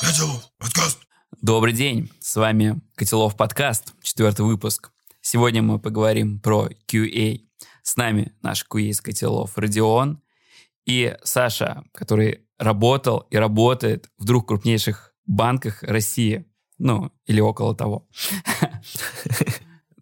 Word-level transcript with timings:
Котелов 0.00 0.50
подкаст. 0.58 0.98
Добрый 1.42 1.72
день, 1.72 2.10
с 2.20 2.36
вами 2.36 2.80
Котелов 2.94 3.36
подкаст, 3.36 3.94
четвертый 4.02 4.44
выпуск. 4.44 4.90
Сегодня 5.20 5.62
мы 5.62 5.78
поговорим 5.78 6.40
про 6.40 6.68
QA. 6.90 7.40
С 7.82 7.96
нами 7.96 8.32
наш 8.42 8.64
QA 8.70 8.82
из 8.82 9.00
Котелов 9.00 9.58
Родион 9.58 10.20
и 10.86 11.16
Саша, 11.24 11.84
который 11.92 12.46
работал 12.58 13.26
и 13.30 13.36
работает 13.36 14.08
в 14.18 14.24
двух 14.24 14.46
крупнейших 14.46 15.14
банках 15.26 15.82
России. 15.82 16.46
Ну, 16.78 17.10
или 17.26 17.40
около 17.40 17.74
того. 17.74 18.06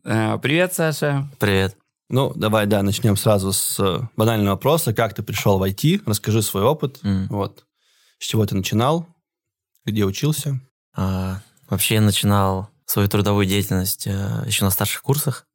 Э, 0.09 0.39
Привет, 0.39 0.73
Саша. 0.73 1.29
Привет. 1.41 1.77
Ну, 2.09 2.33
давай, 2.37 2.67
да, 2.67 2.85
начнем 2.85 3.17
сразу 3.17 3.53
с 3.53 3.81
э, 3.81 4.07
банального 4.17 4.51
вопроса. 4.55 4.95
Как 4.95 5.15
ты 5.15 5.25
пришел 5.25 5.59
в 5.59 5.65
IT? 5.65 6.03
Расскажи 6.07 6.43
свой 6.43 6.63
опыт. 6.63 7.01
М. 7.03 7.27
Вот. 7.27 7.67
С 8.21 8.27
чего 8.27 8.47
ты 8.47 8.55
начинал? 8.55 9.09
Где 9.87 10.05
учился? 10.05 10.61
А, 10.95 11.41
вообще 11.69 11.95
я 11.95 12.01
начинал 12.01 12.69
свою 12.87 13.09
трудовую 13.09 13.47
деятельность 13.47 14.07
э, 14.07 14.43
еще 14.45 14.65
на 14.65 14.71
старших 14.71 15.03
курсах, 15.03 15.47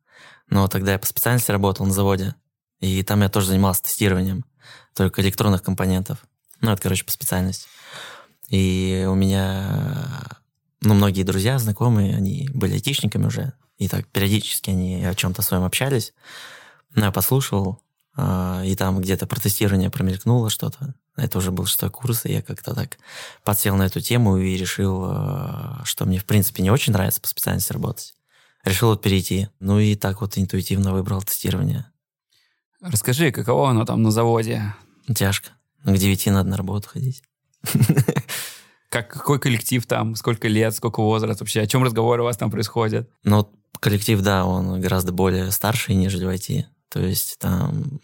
но 0.49 0.67
тогда 0.69 0.93
я 0.93 0.99
по 0.99 1.05
специальности 1.05 1.51
работал 1.51 1.85
на 1.85 1.93
заводе, 1.93 2.35
и 2.79 3.03
там 3.03 3.21
я 3.21 3.29
тоже 3.29 3.47
занимался 3.47 3.83
тестированием 3.83 4.45
только 4.95 5.21
электронных 5.21 5.63
компонентов. 5.63 6.19
Ну, 6.61 6.71
это, 6.71 6.81
короче, 6.81 7.03
по 7.03 7.11
специальности. 7.11 7.67
И 8.47 9.05
у 9.09 9.15
меня, 9.15 10.27
ну, 10.81 10.93
многие 10.93 11.23
друзья, 11.23 11.59
знакомые, 11.59 12.15
они 12.15 12.49
были 12.53 12.73
айтишниками 12.73 13.25
уже, 13.25 13.53
и 13.77 13.87
так 13.87 14.07
периодически 14.07 14.69
они 14.69 15.03
о 15.03 15.13
чем-то 15.13 15.41
своем 15.41 15.63
общались. 15.63 16.13
Ну, 16.95 17.03
я 17.03 17.11
послушал, 17.11 17.81
а, 18.15 18.61
и 18.63 18.75
там 18.75 19.01
где-то 19.01 19.27
про 19.27 19.39
тестирование 19.39 19.89
промелькнуло 19.89 20.49
что-то. 20.49 20.95
Это 21.17 21.37
уже 21.37 21.51
был 21.51 21.65
шестой 21.65 21.89
курс, 21.89 22.25
и 22.25 22.33
я 22.33 22.41
как-то 22.41 22.73
так 22.73 22.97
подсел 23.43 23.75
на 23.75 23.83
эту 23.83 23.99
тему 23.99 24.37
и 24.37 24.55
решил, 24.57 25.03
а, 25.05 25.81
что 25.83 26.05
мне, 26.05 26.19
в 26.19 26.25
принципе, 26.25 26.63
не 26.63 26.71
очень 26.71 26.93
нравится 26.93 27.19
по 27.19 27.27
специальности 27.27 27.73
работать. 27.73 28.15
Решил 28.63 28.89
вот 28.89 29.01
перейти. 29.01 29.49
Ну 29.59 29.79
и 29.79 29.95
так 29.95 30.21
вот 30.21 30.37
интуитивно 30.37 30.93
выбрал 30.93 31.21
тестирование. 31.21 31.91
Расскажи, 32.79 33.31
каково 33.31 33.71
оно 33.71 33.85
там 33.85 34.01
на 34.01 34.11
заводе? 34.11 34.73
Тяжко. 35.13 35.49
Ну, 35.83 35.93
К 35.93 35.97
девяти 35.97 36.31
надо 36.31 36.49
на 36.49 36.57
работу 36.57 36.87
ходить. 36.89 37.23
Как, 38.89 39.07
какой 39.07 39.39
коллектив 39.39 39.85
там? 39.85 40.15
Сколько 40.15 40.49
лет? 40.49 40.75
Сколько 40.75 41.01
возраст 41.01 41.39
вообще? 41.39 41.61
О 41.61 41.67
чем 41.67 41.81
разговоры 41.81 42.23
у 42.23 42.25
вас 42.25 42.35
там 42.35 42.51
происходят? 42.51 43.09
Вот 43.23 43.49
коллектив, 43.79 44.19
да, 44.21 44.45
он 44.45 44.81
гораздо 44.81 45.13
более 45.13 45.49
старший, 45.51 45.95
нежели 45.95 46.25
в 46.25 46.29
IT. 46.29 46.65
То 46.89 46.99
есть 46.99 47.37
там 47.39 48.01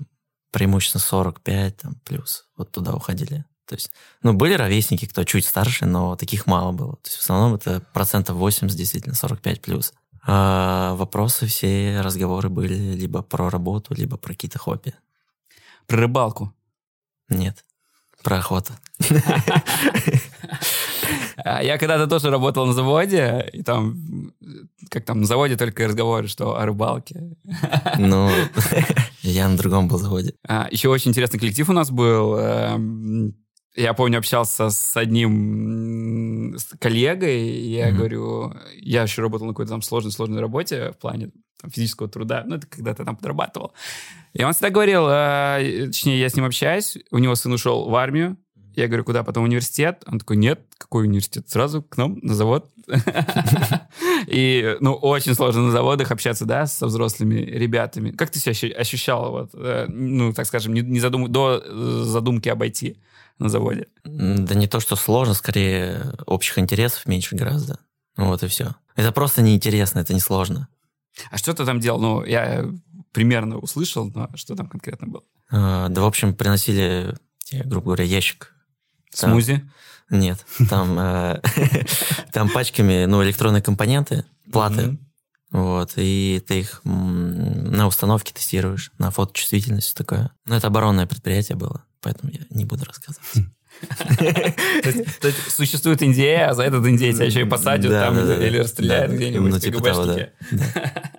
преимущественно 0.52 1.02
45 1.02 1.78
там, 1.78 1.96
плюс. 2.04 2.46
Вот 2.56 2.72
туда 2.72 2.94
уходили. 2.94 3.46
То 3.66 3.76
есть, 3.76 3.92
ну, 4.24 4.34
были 4.34 4.54
ровесники, 4.54 5.06
кто 5.06 5.24
чуть 5.26 5.46
старше, 5.46 5.86
но 5.86 6.16
таких 6.16 6.48
мало 6.48 6.72
было. 6.72 6.94
То 6.94 7.02
есть 7.06 7.18
в 7.18 7.22
основном 7.22 7.56
это 7.56 7.82
процентов 7.94 8.38
80, 8.38 8.78
действительно, 8.78 9.16
45 9.16 9.62
плюс. 9.62 9.94
А 10.26 10.96
вопросы, 10.96 11.48
все 11.48 12.02
разговоры 12.02 12.50
были 12.50 12.76
либо 12.76 13.22
про 13.22 13.50
работу, 13.50 13.94
либо 13.94 14.18
про 14.18 14.34
какие-то 14.34 14.60
хобби. 14.60 14.94
Про 15.86 15.98
рыбалку. 16.02 16.54
Нет. 17.30 17.66
Про 18.24 18.38
охоту. 18.40 18.74
А 21.44 21.62
Я 21.62 21.78
когда-то 21.78 22.08
тоже 22.08 22.30
работал 22.30 22.66
на 22.66 22.74
заводе, 22.74 23.48
и 23.54 23.62
там, 23.64 24.34
как 24.90 25.06
там, 25.06 25.22
на 25.22 25.28
заводе 25.28 25.56
только 25.56 25.88
разговоры, 25.88 26.28
что 26.28 26.60
о 26.60 26.66
рыбалке. 26.66 27.38
Ну, 27.98 28.30
я 29.30 29.48
на 29.50 29.58
другом 29.58 29.88
был 29.88 29.98
заводе. 29.98 30.34
А, 30.48 30.68
Еще 30.72 30.90
очень 30.90 31.12
интересный 31.12 31.40
коллектив 31.40 31.70
у 31.70 31.74
нас 31.74 31.90
был. 31.92 32.36
Эм, 32.38 33.36
Я 33.76 33.94
помню, 33.94 34.18
общался 34.18 34.70
с 34.72 34.98
одним 34.98 36.56
с 36.58 36.66
коллегой, 36.80 37.48
и 37.48 37.70
я 37.76 37.90
Мгм. 37.90 37.98
говорю, 37.98 38.54
я 38.82 39.04
еще 39.04 39.22
работал 39.22 39.46
на 39.46 39.54
какой-то 39.54 39.70
там 39.72 39.84
сложной-сложной 39.84 40.42
работе 40.42 40.94
в 40.94 40.98
плане 40.98 41.30
там, 41.62 41.70
физического 41.70 42.10
труда, 42.10 42.44
ну, 42.48 42.56
это 42.56 42.66
когда 42.66 42.96
ты 42.96 43.06
там 43.06 43.16
подрабатывал. 43.16 43.74
И 44.34 44.44
он 44.44 44.54
всегда 44.54 44.72
говорил, 44.72 45.08
э, 45.10 45.86
точнее, 45.88 46.20
я 46.20 46.28
с 46.30 46.36
ним 46.36 46.46
общаюсь, 46.46 46.98
у 47.12 47.20
него 47.20 47.36
сын 47.36 47.52
ушел 47.54 47.88
в 47.88 47.96
армию, 47.96 48.38
я 48.76 48.88
говорю, 48.88 49.04
куда 49.04 49.24
потом 49.24 49.44
университет? 49.44 50.04
Он 50.08 50.18
такой, 50.20 50.38
нет, 50.38 50.62
какой 50.80 51.06
университет? 51.06 51.48
Сразу 51.50 51.82
к 51.84 51.98
нам 51.98 52.18
на 52.24 52.34
завод. 52.36 52.70
И, 54.28 54.76
ну, 54.82 54.94
очень 54.94 55.34
сложно 55.36 55.64
на 55.64 55.72
заводах 55.72 56.12
общаться, 56.12 56.46
да, 56.46 56.68
со 56.68 56.86
взрослыми 56.88 57.36
ребятами. 57.36 58.12
Как 58.12 58.30
ты 58.30 58.40
себя 58.40 58.52
ощу- 58.52 58.74
ощущал, 58.78 59.32
вот, 59.32 59.50
э, 59.54 59.86
ну, 59.88 60.34
так 60.34 60.46
скажем, 60.46 60.74
не, 60.74 60.82
не 60.82 61.00
задум- 61.00 61.30
до 61.30 61.62
э, 61.64 62.02
задумки 62.04 62.50
обойти 62.50 62.98
на 63.40 63.50
заводе? 63.50 63.88
Да 64.04 64.54
не 64.56 64.68
то, 64.68 64.80
что 64.80 64.96
сложно, 64.96 65.34
скорее 65.34 66.14
общих 66.26 66.60
интересов 66.60 67.06
меньше 67.06 67.36
гораздо. 67.36 67.80
Вот 68.18 68.44
и 68.44 68.48
все. 68.48 68.76
Это 68.96 69.12
просто 69.12 69.42
неинтересно, 69.42 70.00
это 70.00 70.14
не 70.14 70.20
сложно. 70.20 70.68
А 71.32 71.38
что 71.38 71.54
ты 71.54 71.66
там 71.66 71.80
делал? 71.80 72.00
Ну, 72.02 72.24
я 72.26 72.66
примерно 73.12 73.58
услышал, 73.60 74.12
но 74.14 74.30
что 74.36 74.56
там 74.56 74.68
конкретно 74.68 75.08
было? 75.08 75.24
А, 75.50 75.88
Да, 75.90 76.02
в 76.02 76.06
общем, 76.06 76.36
приносили, 76.36 77.16
грубо 77.52 77.86
говоря, 77.86 78.04
ящик. 78.04 78.54
Там- 79.18 79.32
Смузи? 79.32 79.68
Нет, 80.10 80.46
там, 80.70 80.98
э, 81.00 81.42
там 82.32 82.50
пачками, 82.50 83.06
ну, 83.06 83.24
электронные 83.24 83.62
компоненты, 83.62 84.26
платы. 84.52 84.98
Вот, 85.52 85.94
и 85.96 86.44
ты 86.46 86.60
их 86.60 86.82
м, 86.84 87.72
на 87.72 87.88
установке 87.88 88.34
тестируешь, 88.34 88.92
на 88.98 89.12
фоточувствительность, 89.12 89.96
такое. 89.96 90.32
Ну, 90.46 90.56
это 90.56 90.68
оборонное 90.68 91.08
предприятие 91.08 91.58
было, 91.58 91.86
поэтому 92.02 92.32
я 92.34 92.42
не 92.50 92.66
буду 92.66 92.84
рассказывать. 92.86 93.30
То 94.18 94.90
есть, 94.90 95.20
то 95.20 95.28
есть 95.28 95.52
существует 95.52 96.02
Индия, 96.02 96.48
а 96.48 96.54
за 96.56 96.64
этот 96.64 96.84
Индия 96.86 97.14
тебя 97.14 97.26
еще 97.26 97.42
и 97.42 97.46
посадят 97.46 97.92
Да, 97.92 98.06
там 98.06 98.16
да, 98.16 98.26
да, 98.26 98.48
или 98.48 98.58
да. 98.58 98.64
расстреляют 98.64 99.12
Да, 99.12 99.18
где-нибудь 99.18 99.52
ну, 99.52 99.60
типа 99.60 99.82
да. 99.82 100.30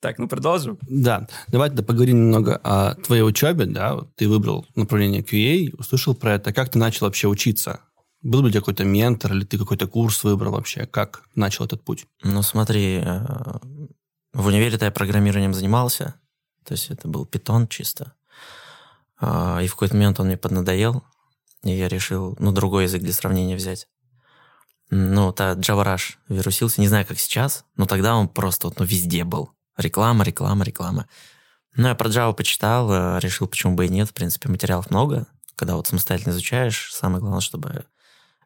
Так, 0.00 0.18
ну 0.18 0.26
продолжим. 0.26 0.78
Да, 0.82 1.28
давай 1.46 1.68
тогда 1.68 1.84
поговорим 1.84 2.16
немного 2.26 2.56
о 2.56 2.96
твоей 2.96 3.22
учебе. 3.22 3.66
Да, 3.66 4.00
ты 4.16 4.28
выбрал 4.28 4.66
направление 4.74 5.22
QA, 5.22 5.74
услышал 5.78 6.14
про 6.14 6.34
это. 6.34 6.52
Как 6.52 6.70
ты 6.70 6.78
начал 6.78 7.06
вообще 7.06 7.28
учиться? 7.28 7.80
Был 8.22 8.42
ли 8.42 8.46
у 8.46 8.50
тебя 8.50 8.60
какой-то 8.60 8.84
ментор, 8.84 9.32
или 9.32 9.44
ты 9.44 9.58
какой-то 9.58 9.88
курс 9.88 10.22
выбрал 10.22 10.52
вообще? 10.52 10.86
Как 10.86 11.24
начал 11.34 11.64
этот 11.64 11.84
путь? 11.84 12.06
Ну, 12.22 12.42
смотри, 12.42 13.02
э, 13.04 13.24
в 14.32 14.46
универе-то 14.46 14.84
я 14.84 14.90
программированием 14.90 15.54
занимался, 15.54 16.14
то 16.64 16.72
есть 16.72 16.90
это 16.90 17.08
был 17.08 17.26
питон 17.26 17.66
чисто. 17.66 18.14
А, 19.20 19.60
И 19.60 19.66
в 19.66 19.72
какой-то 19.72 19.94
момент 19.94 20.20
он 20.20 20.26
мне 20.26 20.36
поднадоел, 20.36 21.02
и 21.64 21.70
я 21.70 21.88
решил, 21.88 22.36
ну, 22.38 22.52
другой 22.52 22.84
язык 22.84 23.02
для 23.02 23.12
сравнения 23.12 23.56
взять. 23.56 23.88
Ну, 24.90 25.30
это 25.30 25.56
Java 25.58 25.84
Rush 25.84 26.16
вирусился, 26.28 26.80
не 26.80 26.88
знаю, 26.88 27.06
как 27.06 27.18
сейчас, 27.18 27.64
но 27.76 27.86
тогда 27.86 28.14
он 28.14 28.28
просто 28.28 28.68
вот, 28.68 28.78
ну, 28.78 28.84
везде 28.84 29.24
был. 29.24 29.50
Реклама, 29.76 30.22
реклама, 30.24 30.64
реклама. 30.64 31.08
Ну, 31.74 31.88
я 31.88 31.94
про 31.94 32.08
Java 32.08 32.34
почитал, 32.34 32.92
э, 32.92 33.20
решил, 33.20 33.48
почему 33.48 33.74
бы 33.74 33.86
и 33.86 33.88
нет. 33.88 34.10
В 34.10 34.12
принципе, 34.12 34.48
материалов 34.48 34.90
много. 34.90 35.26
Когда 35.56 35.76
вот 35.76 35.86
самостоятельно 35.86 36.32
изучаешь, 36.32 36.92
самое 36.92 37.20
главное, 37.20 37.40
чтобы 37.40 37.86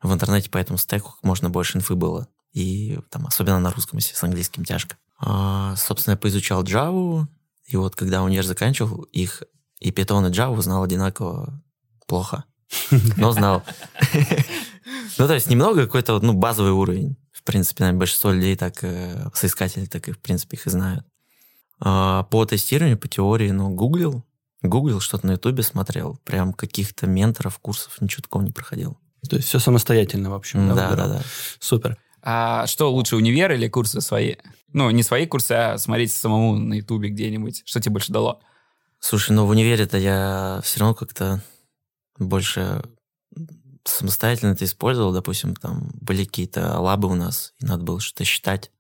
в 0.03 0.13
интернете 0.13 0.51
по 0.51 0.59
этому 0.59 0.79
стеку 0.79 1.13
как 1.13 1.23
можно 1.23 1.51
больше 1.51 1.79
инфы 1.79 1.95
было. 1.95 2.29
И 2.53 2.99
там, 3.11 3.27
особенно 3.27 3.59
на 3.61 3.71
русском, 3.71 3.99
если 3.99 4.15
с 4.15 4.23
английским 4.23 4.65
тяжко. 4.65 4.97
А, 5.19 5.77
собственно, 5.77 6.13
я 6.13 6.19
поизучал 6.19 6.63
Java, 6.65 7.27
и 7.67 7.77
вот 7.77 7.97
когда 7.97 8.23
универ 8.23 8.45
заканчивал, 8.45 9.03
их 9.13 9.43
и 9.81 9.91
Python, 9.91 10.29
и 10.29 10.33
Java 10.33 10.61
знал 10.63 10.83
одинаково 10.83 11.63
плохо. 12.07 12.45
Но 13.17 13.33
знал. 13.33 13.63
Ну, 15.19 15.27
то 15.27 15.35
есть 15.35 15.49
немного 15.49 15.87
какой-то 15.87 16.19
ну, 16.21 16.33
базовый 16.33 16.73
уровень. 16.73 17.17
В 17.33 17.43
принципе, 17.43 17.85
наверное, 17.85 18.01
большинство 18.01 18.33
людей 18.33 18.57
так, 18.57 18.83
э, 18.83 19.29
соискателей, 19.35 19.87
так 19.87 20.09
и, 20.09 20.13
в 20.13 20.19
принципе, 20.19 20.57
их 20.57 20.67
и 20.67 20.71
знают. 20.71 21.07
А, 21.81 22.25
По 22.25 22.45
тестированию, 22.45 22.99
по 22.99 23.09
теории, 23.09 23.51
ну, 23.51 23.71
гуглил, 23.71 24.25
гуглил, 24.63 25.01
что-то 25.01 25.27
на 25.27 25.33
ютубе 25.33 25.63
смотрел. 25.63 26.19
Прям 26.25 26.53
каких-то 26.53 27.07
менторов, 27.07 27.59
курсов, 27.59 28.01
ничего 28.01 28.23
такого 28.23 28.43
не 28.43 28.51
проходил. 28.51 28.99
То 29.29 29.37
есть 29.37 29.49
все 29.49 29.59
самостоятельно, 29.59 30.31
в 30.31 30.35
общем. 30.35 30.75
Да, 30.75 30.95
да, 30.95 31.07
да. 31.07 31.23
Супер. 31.59 31.99
А 32.23 32.67
что 32.67 32.93
лучше, 32.93 33.17
универ 33.17 33.53
или 33.53 33.69
курсы 33.69 34.01
свои? 34.01 34.37
Ну, 34.73 34.91
не 34.91 35.03
свои 35.03 35.27
курсы, 35.27 35.53
а 35.53 35.79
смотреть 35.79 36.13
самому 36.13 36.57
на 36.57 36.75
ютубе 36.75 37.09
где-нибудь. 37.09 37.63
Что 37.65 37.81
тебе 37.81 37.93
больше 37.93 38.13
дало? 38.13 38.41
Слушай, 38.99 39.33
ну 39.33 39.47
в 39.47 39.51
универе-то 39.51 39.99
я 39.99 40.61
все 40.65 40.81
равно 40.81 40.95
как-то 40.95 41.43
больше 42.19 42.83
самостоятельно 43.85 44.53
это 44.53 44.65
использовал. 44.65 45.13
Допустим, 45.13 45.55
там 45.55 45.91
были 46.01 46.25
какие-то 46.25 46.81
лабы 46.81 47.09
у 47.09 47.15
нас, 47.15 47.55
и 47.61 47.67
надо 47.67 47.85
было 47.85 48.01
что-то 48.01 48.25
считать. 48.25 48.71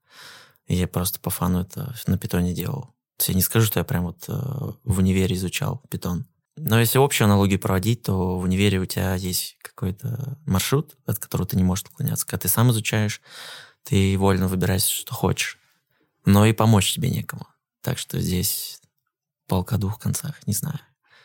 И 0.66 0.74
я 0.74 0.88
просто 0.88 1.20
по 1.20 1.30
фану 1.30 1.60
это 1.60 1.94
на 2.06 2.18
питоне 2.18 2.52
делал. 2.52 2.94
То 3.16 3.22
есть 3.22 3.28
я 3.28 3.34
не 3.34 3.42
скажу, 3.42 3.66
что 3.66 3.78
я 3.78 3.84
прям 3.84 4.04
вот 4.04 4.24
э, 4.28 4.32
в 4.32 4.98
универе 4.98 5.36
изучал 5.36 5.82
питон. 5.88 6.26
Но 6.56 6.80
если 6.80 6.98
общую 6.98 7.26
аналогию 7.26 7.58
проводить, 7.60 8.02
то 8.02 8.38
в 8.38 8.42
универе 8.42 8.78
у 8.78 8.86
тебя 8.86 9.14
есть 9.14 9.58
какой-то 9.62 10.38
маршрут, 10.46 10.94
от 11.04 11.18
которого 11.18 11.46
ты 11.46 11.56
не 11.56 11.62
можешь 11.64 11.84
отклоняться. 11.84 12.26
Когда 12.26 12.42
ты 12.42 12.48
сам 12.48 12.70
изучаешь, 12.70 13.20
ты 13.84 14.16
вольно 14.18 14.48
выбираешь, 14.48 14.82
что 14.84 15.14
хочешь. 15.14 15.58
Но 16.24 16.46
и 16.46 16.52
помочь 16.52 16.92
тебе 16.92 17.10
некому. 17.10 17.46
Так 17.82 17.98
что 17.98 18.18
здесь 18.20 18.80
полка 19.46 19.76
двух 19.76 19.98
концах, 19.98 20.44
не 20.46 20.54
знаю. 20.54 20.80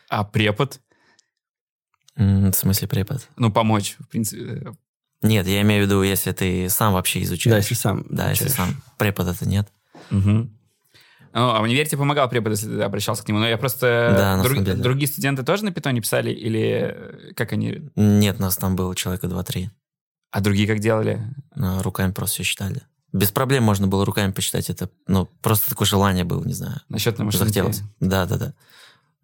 А 0.08 0.22
препод? 0.24 0.80
В 2.14 2.52
смысле 2.52 2.88
препод? 2.88 3.26
Ну, 3.36 3.50
помочь, 3.50 3.96
в 3.98 4.06
принципе. 4.08 4.74
Нет, 5.22 5.46
я 5.46 5.62
имею 5.62 5.84
в 5.84 5.86
виду, 5.86 6.02
если 6.02 6.32
ты 6.32 6.68
сам 6.68 6.92
вообще 6.92 7.22
изучаешь. 7.22 7.52
Да, 7.54 7.56
если 7.58 7.74
сам 7.74 8.06
Да, 8.10 8.30
если 8.30 8.48
изучаешь. 8.48 8.70
сам. 8.74 8.82
Препода-то 8.98 9.46
нет. 9.48 9.72
Мгм. 10.10 10.56
Ну, 11.34 11.48
а 11.50 11.60
в 11.60 11.62
универе 11.62 11.86
тебе 11.86 11.98
помогал 11.98 12.28
препод, 12.28 12.52
если 12.52 12.66
ты 12.68 12.82
обращался 12.82 13.22
к 13.24 13.28
нему. 13.28 13.38
Но 13.38 13.48
я 13.48 13.56
просто... 13.56 14.14
Да, 14.16 14.36
на 14.36 14.42
друг- 14.42 14.52
самом 14.54 14.64
деле, 14.66 14.76
да. 14.76 14.82
Другие 14.82 15.08
студенты 15.08 15.42
тоже 15.42 15.64
на 15.64 15.72
питоне 15.72 16.00
писали? 16.00 16.30
Или 16.30 16.94
э, 16.94 17.32
как 17.34 17.52
они... 17.52 17.88
Нет, 17.96 18.38
нас 18.38 18.56
там 18.56 18.76
было 18.76 18.94
человека 18.94 19.28
два-три. 19.28 19.70
А 20.30 20.40
другие 20.40 20.66
как 20.68 20.80
делали? 20.80 21.22
А, 21.56 21.82
Руками 21.82 22.12
просто 22.12 22.34
все 22.34 22.42
считали. 22.42 22.82
Без 23.12 23.30
проблем 23.30 23.64
можно 23.64 23.86
было 23.86 24.04
руками 24.06 24.32
почитать 24.32 24.70
это. 24.70 24.88
Ну, 25.06 25.26
просто 25.42 25.70
такое 25.70 25.86
желание 25.86 26.24
было, 26.24 26.42
не 26.44 26.54
знаю. 26.54 26.80
Насчет 26.88 27.18
на 27.18 27.24
машинке? 27.24 27.44
Захотелось. 27.44 27.82
Да, 28.00 28.26
да, 28.26 28.36
да. 28.36 28.54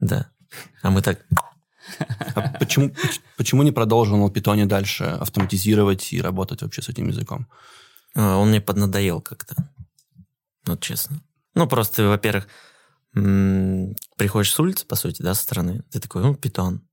Да. 0.00 0.30
А 0.82 0.90
мы 0.90 1.02
так... 1.02 1.20
А 2.34 2.40
почему, 2.58 2.90
поч- 2.90 3.20
почему 3.38 3.62
не 3.62 3.72
продолжил 3.72 4.16
на 4.18 4.30
питоне 4.30 4.66
дальше 4.66 5.04
автоматизировать 5.04 6.12
и 6.12 6.20
работать 6.20 6.60
вообще 6.62 6.82
с 6.82 6.88
этим 6.90 7.08
языком? 7.08 7.46
а, 8.14 8.36
Он 8.36 8.48
мне 8.48 8.60
поднадоел 8.60 9.20
как-то. 9.22 9.54
Вот 10.66 10.80
честно. 10.80 11.20
Ну, 11.54 11.66
просто, 11.66 12.08
во-первых, 12.08 12.46
приходишь 13.12 14.52
с 14.52 14.60
улицы, 14.60 14.86
по 14.86 14.96
сути, 14.96 15.22
да, 15.22 15.34
со 15.34 15.42
стороны. 15.42 15.82
Ты 15.90 16.00
такой, 16.00 16.22
ну, 16.22 16.34
питон. 16.34 16.86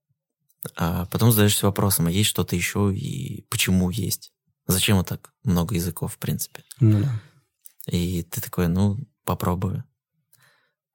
А 0.75 1.05
потом 1.07 1.31
задаешься 1.31 1.67
вопросом, 1.67 2.07
а 2.07 2.11
есть 2.11 2.29
что-то 2.29 2.55
еще 2.55 2.93
и 2.95 3.43
почему 3.49 3.89
есть? 3.91 4.33
Зачем 4.65 4.97
вот 4.97 5.07
так 5.07 5.31
много 5.43 5.75
языков, 5.75 6.13
в 6.15 6.17
принципе? 6.17 6.63
Ну 6.79 7.03
да. 7.03 7.21
И 7.85 8.23
ты 8.23 8.41
такой, 8.41 8.67
ну, 8.67 8.97
попробую. 9.23 9.83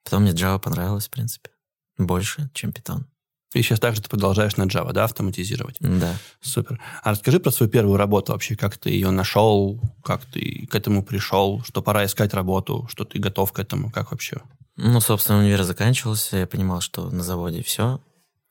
Потом 0.02 0.22
мне 0.22 0.32
Java 0.32 0.58
понравилось, 0.58 1.06
в 1.06 1.10
принципе. 1.10 1.50
Больше, 1.98 2.50
чем 2.52 2.70
Python. 2.70 3.04
И 3.52 3.62
сейчас 3.62 3.80
также 3.80 4.00
ты 4.00 4.08
продолжаешь 4.08 4.56
на 4.56 4.64
Java, 4.64 4.92
да, 4.92 5.04
автоматизировать? 5.04 5.76
Да. 5.80 6.14
Супер. 6.40 6.80
А 7.02 7.10
расскажи 7.10 7.40
про 7.40 7.50
свою 7.50 7.70
первую 7.70 7.96
работу 7.96 8.32
вообще, 8.32 8.54
как 8.54 8.78
ты 8.78 8.90
ее 8.90 9.10
нашел, 9.10 9.80
как 10.04 10.24
ты 10.24 10.68
к 10.70 10.74
этому 10.74 11.02
пришел, 11.02 11.62
что 11.64 11.82
пора 11.82 12.04
искать 12.04 12.32
работу, 12.32 12.86
что 12.88 13.04
ты 13.04 13.18
готов 13.18 13.52
к 13.52 13.58
этому, 13.58 13.90
как 13.90 14.12
вообще? 14.12 14.40
Ну, 14.76 15.00
собственно, 15.00 15.40
универ 15.40 15.64
заканчивался, 15.64 16.36
я 16.36 16.46
понимал, 16.46 16.80
что 16.80 17.10
на 17.10 17.22
заводе 17.22 17.62
все. 17.62 18.00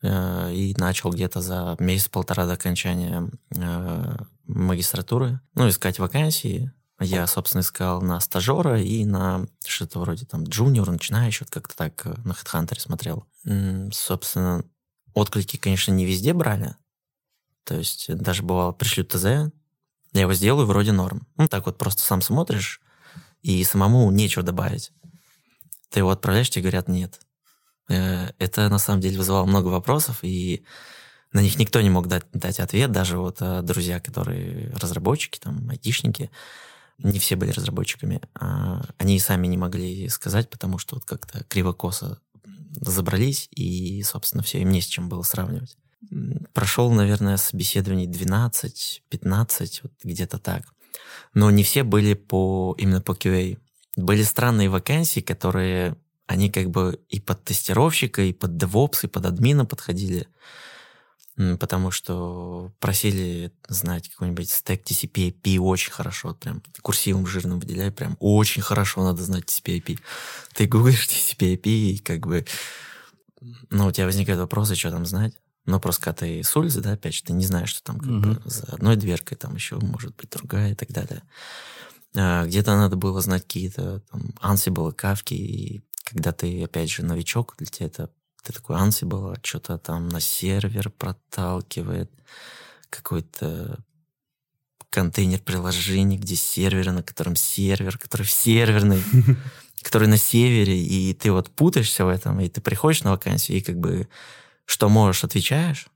И 0.04 0.75
начал 0.78 1.10
где-то 1.12 1.42
за 1.42 1.75
месяц-полтора 1.80 2.46
до 2.46 2.54
окончания 2.54 3.30
э, 3.54 4.16
магистратуры, 4.48 5.42
ну, 5.56 5.68
искать 5.68 6.00
вакансии. 6.00 6.72
Я, 7.01 7.28
собственно, 7.28 7.62
искал 7.62 8.01
на 8.01 8.19
стажера 8.19 8.81
и 8.81 9.06
на 9.06 9.46
что-то 9.66 10.00
вроде 10.00 10.25
там 10.25 10.44
джуниор, 10.44 10.90
начинающий, 10.90 11.46
вот 11.46 11.54
как-то 11.54 11.75
так 11.75 12.06
э, 12.06 12.13
на 12.24 12.31
HeadHunter 12.31 12.80
смотрел. 12.80 13.25
Собственно, 13.92 14.63
отклики, 15.14 15.58
конечно, 15.58 15.92
не 15.92 16.06
везде 16.06 16.34
брали. 16.34 16.76
То 17.64 17.76
есть 17.76 18.10
э, 18.10 18.16
даже 18.16 18.44
бывало, 18.44 18.72
пришлют 18.72 19.10
ТЗ, 19.10 19.52
я 20.14 20.22
его 20.22 20.34
сделаю, 20.34 20.66
вроде 20.66 20.92
норм. 20.92 21.28
Ну, 21.38 21.48
так 21.48 21.66
вот 21.66 21.78
просто 21.78 22.02
сам 22.02 22.22
смотришь, 22.22 22.82
и 23.42 23.64
самому 23.64 24.10
нечего 24.12 24.44
добавить. 24.44 24.92
Ты 25.90 26.00
его 26.00 26.10
отправляешь, 26.10 26.50
тебе 26.50 26.64
говорят 26.64 26.88
нет. 26.88 27.20
Э, 27.90 28.32
Это 28.38 28.70
на 28.70 28.80
самом 28.80 29.02
деле 29.02 29.18
вызывало 29.18 29.46
много 29.46 29.68
вопросов, 29.68 30.20
и 30.24 30.64
на 31.32 31.42
них 31.42 31.58
никто 31.60 31.80
не 31.82 31.90
мог 31.90 32.08
дать, 32.08 32.26
дать 32.34 32.60
ответ, 32.60 32.92
даже 32.92 33.18
вот 33.18 33.38
э, 33.40 33.62
друзья, 33.62 34.00
которые 34.00 34.72
разработчики, 34.72 35.40
там, 35.40 35.70
айтишники, 35.70 36.32
не 36.98 37.20
все 37.20 37.36
были 37.36 37.52
разработчиками, 37.52 38.22
а 38.34 38.84
они 38.98 39.16
и 39.16 39.20
сами 39.20 39.48
не 39.48 39.58
могли 39.58 40.10
сказать, 40.10 40.50
потому 40.50 40.78
что 40.78 40.96
вот 40.96 41.06
как-то 41.06 41.44
криво-косо 41.46 42.20
забрались, 42.81 43.48
и, 43.51 44.01
собственно, 44.04 44.44
все, 44.44 44.62
им 44.62 44.69
не 44.69 44.81
с 44.81 44.86
чем 44.86 45.10
было 45.10 45.24
сравнивать. 45.24 45.77
Прошел, 46.54 46.92
наверное, 46.92 47.38
собеседований 47.38 48.07
12-15, 48.07 49.80
вот 49.83 49.92
где-то 50.04 50.39
так. 50.39 50.63
Но 51.33 51.51
не 51.51 51.63
все 51.63 51.83
были 51.83 52.13
по 52.13 52.75
именно 52.77 53.01
по 53.01 53.12
QA. 53.12 53.57
Были 53.95 54.24
странные 54.24 54.69
вакансии, 54.69 55.19
которые 55.19 55.98
они 56.25 56.50
как 56.50 56.69
бы 56.69 57.00
и 57.10 57.19
под 57.19 57.44
тестировщика, 57.44 58.21
и 58.21 58.33
под 58.33 58.51
DevOps, 58.51 59.00
и 59.04 59.07
под 59.07 59.25
админа 59.25 59.65
подходили. 59.65 60.27
Потому 61.59 61.89
что 61.89 62.74
просили 62.80 63.53
знать 63.69 64.09
какой-нибудь 64.09 64.50
стек 64.50 64.83
TCP/IP 64.83 65.57
очень 65.59 65.91
хорошо, 65.91 66.33
прям 66.33 66.62
курсивом 66.81 67.25
жирным 67.25 67.59
выделяй, 67.62 67.91
прям 67.91 68.18
очень 68.19 68.62
хорошо 68.62 69.03
надо 69.06 69.24
знать 69.24 69.45
TCP/IP. 69.45 70.00
Ты 70.53 70.68
гуглишь 70.68 71.07
TCP/IP, 71.07 71.65
и 71.68 71.97
как 72.00 72.27
бы, 72.27 72.45
ну, 73.69 73.88
у 73.88 73.91
тебя 73.91 74.06
возникают 74.06 74.41
вопросы, 74.41 74.75
что 74.75 74.91
там 74.91 75.06
знать. 75.06 75.33
Но 75.65 75.80
просто 75.80 76.01
когда 76.06 76.25
ты 76.25 76.44
с 76.44 76.56
улицы, 76.57 76.81
да, 76.81 76.94
опять 76.94 77.13
же, 77.13 77.24
ты 77.24 77.31
не 77.31 77.45
знаешь, 77.45 77.69
что 77.69 77.83
там 77.83 78.00
как 78.00 78.09
Мгм. 78.09 78.33
бы 78.33 78.41
за 78.50 78.63
одной 78.74 78.95
дверкой 78.97 79.38
там 79.38 79.56
еще 79.56 79.75
может 79.77 80.15
быть 80.18 80.30
другая 80.31 80.71
и 80.71 80.75
так 80.75 80.89
далее. 80.89 81.21
А, 82.15 82.45
Где-то 82.45 82.75
надо 82.75 82.95
было 82.97 83.21
знать 83.21 83.44
какие-то 83.44 84.01
там 84.12 84.33
Ansible, 84.41 84.94
Kafka, 84.94 85.36
и 85.36 85.83
когда 86.03 86.31
ты, 86.33 86.63
опять 86.63 86.89
же, 86.89 87.06
новичок, 87.06 87.56
для 87.59 87.68
тебя 87.68 87.86
это 87.86 88.09
ты 88.44 88.53
такой 88.53 88.77
Ansible, 88.77 89.33
а 89.33 89.39
что-то 89.44 89.77
там 89.77 90.09
на 90.09 90.19
сервер 90.19 90.89
проталкивает, 90.89 92.12
какой-то 92.89 93.80
контейнер 94.89 95.39
приложений, 95.39 96.18
где 96.18 96.36
сервер, 96.36 96.91
на 96.91 97.03
котором 97.03 97.36
сервер, 97.36 97.97
который 97.97 98.24
в 98.24 98.31
серверный, 98.31 99.03
который 99.81 100.07
на 100.07 100.18
севере, 100.18 100.77
и 100.83 101.13
ты 101.13 101.31
вот 101.31 101.50
путаешься 101.51 102.06
в 102.06 102.09
этом, 102.09 102.39
и 102.39 102.50
ты 102.50 102.62
приходишь 102.62 103.03
на 103.03 103.12
вакансию, 103.12 103.57
и 103.57 103.62
как 103.62 103.77
бы 103.77 104.07
что 104.65 104.89
можешь, 104.89 105.24
отвечаешь. 105.24 105.88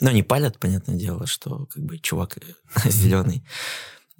Ну, 0.00 0.10
не 0.10 0.22
палят, 0.22 0.58
понятное 0.58 0.96
дело, 0.96 1.26
что 1.26 1.66
как 1.66 1.82
бы 1.82 1.98
чувак 1.98 2.38
зеленый. 2.84 3.44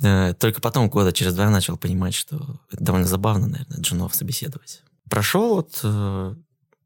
Э, 0.02 0.34
Только 0.34 0.60
потом, 0.60 0.88
года 0.88 1.12
через 1.12 1.34
два, 1.34 1.44
я 1.44 1.50
начал 1.50 1.76
понимать, 1.76 2.14
что 2.14 2.60
это 2.70 2.82
довольно 2.82 3.06
забавно, 3.06 3.46
наверное, 3.46 3.81
джунов 3.81 4.14
собеседовать. 4.14 4.82
Прошел 5.08 5.54
вот, 5.56 5.81
э, 5.82 6.34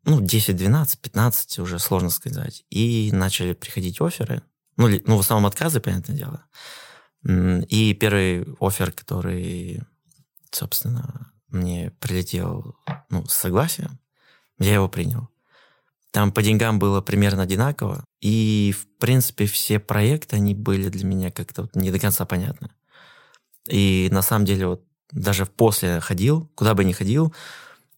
ну, 0.05 0.21
10, 0.21 0.57
12, 0.57 1.01
15, 1.01 1.59
уже 1.59 1.79
сложно 1.79 2.11
сказать. 2.11 2.65
И 2.71 3.11
начали 3.13 3.55
приходить 3.55 4.01
оферы. 4.01 4.43
Ну, 4.77 4.89
ну 5.07 5.17
в 5.17 5.21
основном 5.21 5.47
отказы, 5.47 5.81
понятное 5.81 6.17
дело. 6.17 6.45
И 7.27 7.95
первый 7.99 8.47
офер, 8.61 8.93
который, 8.93 9.83
собственно, 10.51 11.33
мне 11.49 11.91
прилетел 12.01 12.77
ну, 13.09 13.25
с 13.27 13.33
согласием, 13.33 13.99
я 14.59 14.75
его 14.75 14.89
принял. 14.89 15.29
Там 16.11 16.33
по 16.33 16.43
деньгам 16.43 16.79
было 16.79 17.01
примерно 17.01 17.43
одинаково. 17.43 18.05
И, 18.21 18.75
в 18.79 18.87
принципе, 18.99 19.47
все 19.47 19.79
проекты, 19.79 20.37
они 20.37 20.55
были 20.55 20.89
для 20.89 21.05
меня 21.05 21.31
как-то 21.31 21.63
вот 21.63 21.75
не 21.75 21.91
до 21.91 21.99
конца 21.99 22.25
понятны. 22.25 22.71
И 23.69 24.09
на 24.13 24.23
самом 24.23 24.45
деле 24.45 24.67
вот 24.67 24.85
даже 25.11 25.47
после 25.47 26.01
ходил, 26.01 26.51
куда 26.55 26.75
бы 26.75 26.85
ни 26.85 26.93
ходил, 26.93 27.35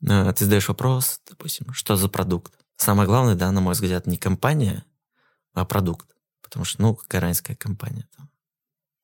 ты 0.06 0.44
задаешь 0.44 0.68
вопрос, 0.68 1.20
допустим, 1.28 1.72
что 1.72 1.96
за 1.96 2.08
продукт. 2.08 2.54
Самое 2.76 3.08
главное, 3.08 3.34
да, 3.34 3.50
на 3.50 3.60
мой 3.60 3.75
взгляд, 3.75 4.06
не 4.06 4.16
компания, 4.16 4.84
а 5.54 5.64
продукт. 5.64 6.08
Потому 6.42 6.64
что, 6.64 6.80
ну, 6.82 6.94
какая 6.94 7.20
разница, 7.20 7.42
какая 7.42 7.56
компания 7.56 8.08
там. 8.16 8.30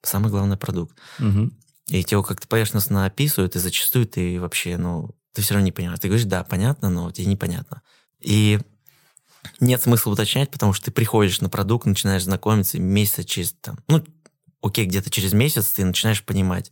Самое 0.02 0.30
главное 0.30 0.56
продукт. 0.56 0.97
Мгм. 1.18 1.56
И 1.88 2.04
тебя 2.04 2.23
как-то 2.23 2.47
поверхностно 2.47 3.04
описывают, 3.04 3.56
и 3.56 3.59
зачастую 3.59 4.06
ты 4.06 4.40
вообще, 4.40 4.76
ну, 4.76 5.14
ты 5.32 5.42
все 5.42 5.54
равно 5.54 5.64
не 5.64 5.73
понимаешь. 5.73 5.99
Ты 5.99 6.09
говоришь, 6.09 6.26
да, 6.26 6.44
понятно, 6.44 6.88
но 6.90 7.11
тебе 7.11 7.26
непонятно. 7.26 7.82
И 8.21 8.61
нет 9.61 9.82
смысла 9.82 10.12
уточнять, 10.12 10.50
потому 10.50 10.73
что 10.73 10.87
ты 10.87 10.90
приходишь 10.90 11.40
на 11.40 11.49
продукт, 11.49 11.87
начинаешь 11.87 12.25
знакомиться, 12.25 12.76
и 12.76 12.80
месяца 12.80 13.25
через, 13.25 13.52
там, 13.61 13.78
ну, 13.88 14.04
окей, 14.61 14.87
где-то 14.87 15.11
через 15.11 15.32
месяц 15.32 15.73
ты 15.73 15.85
начинаешь 15.85 16.25
понимать, 16.25 16.71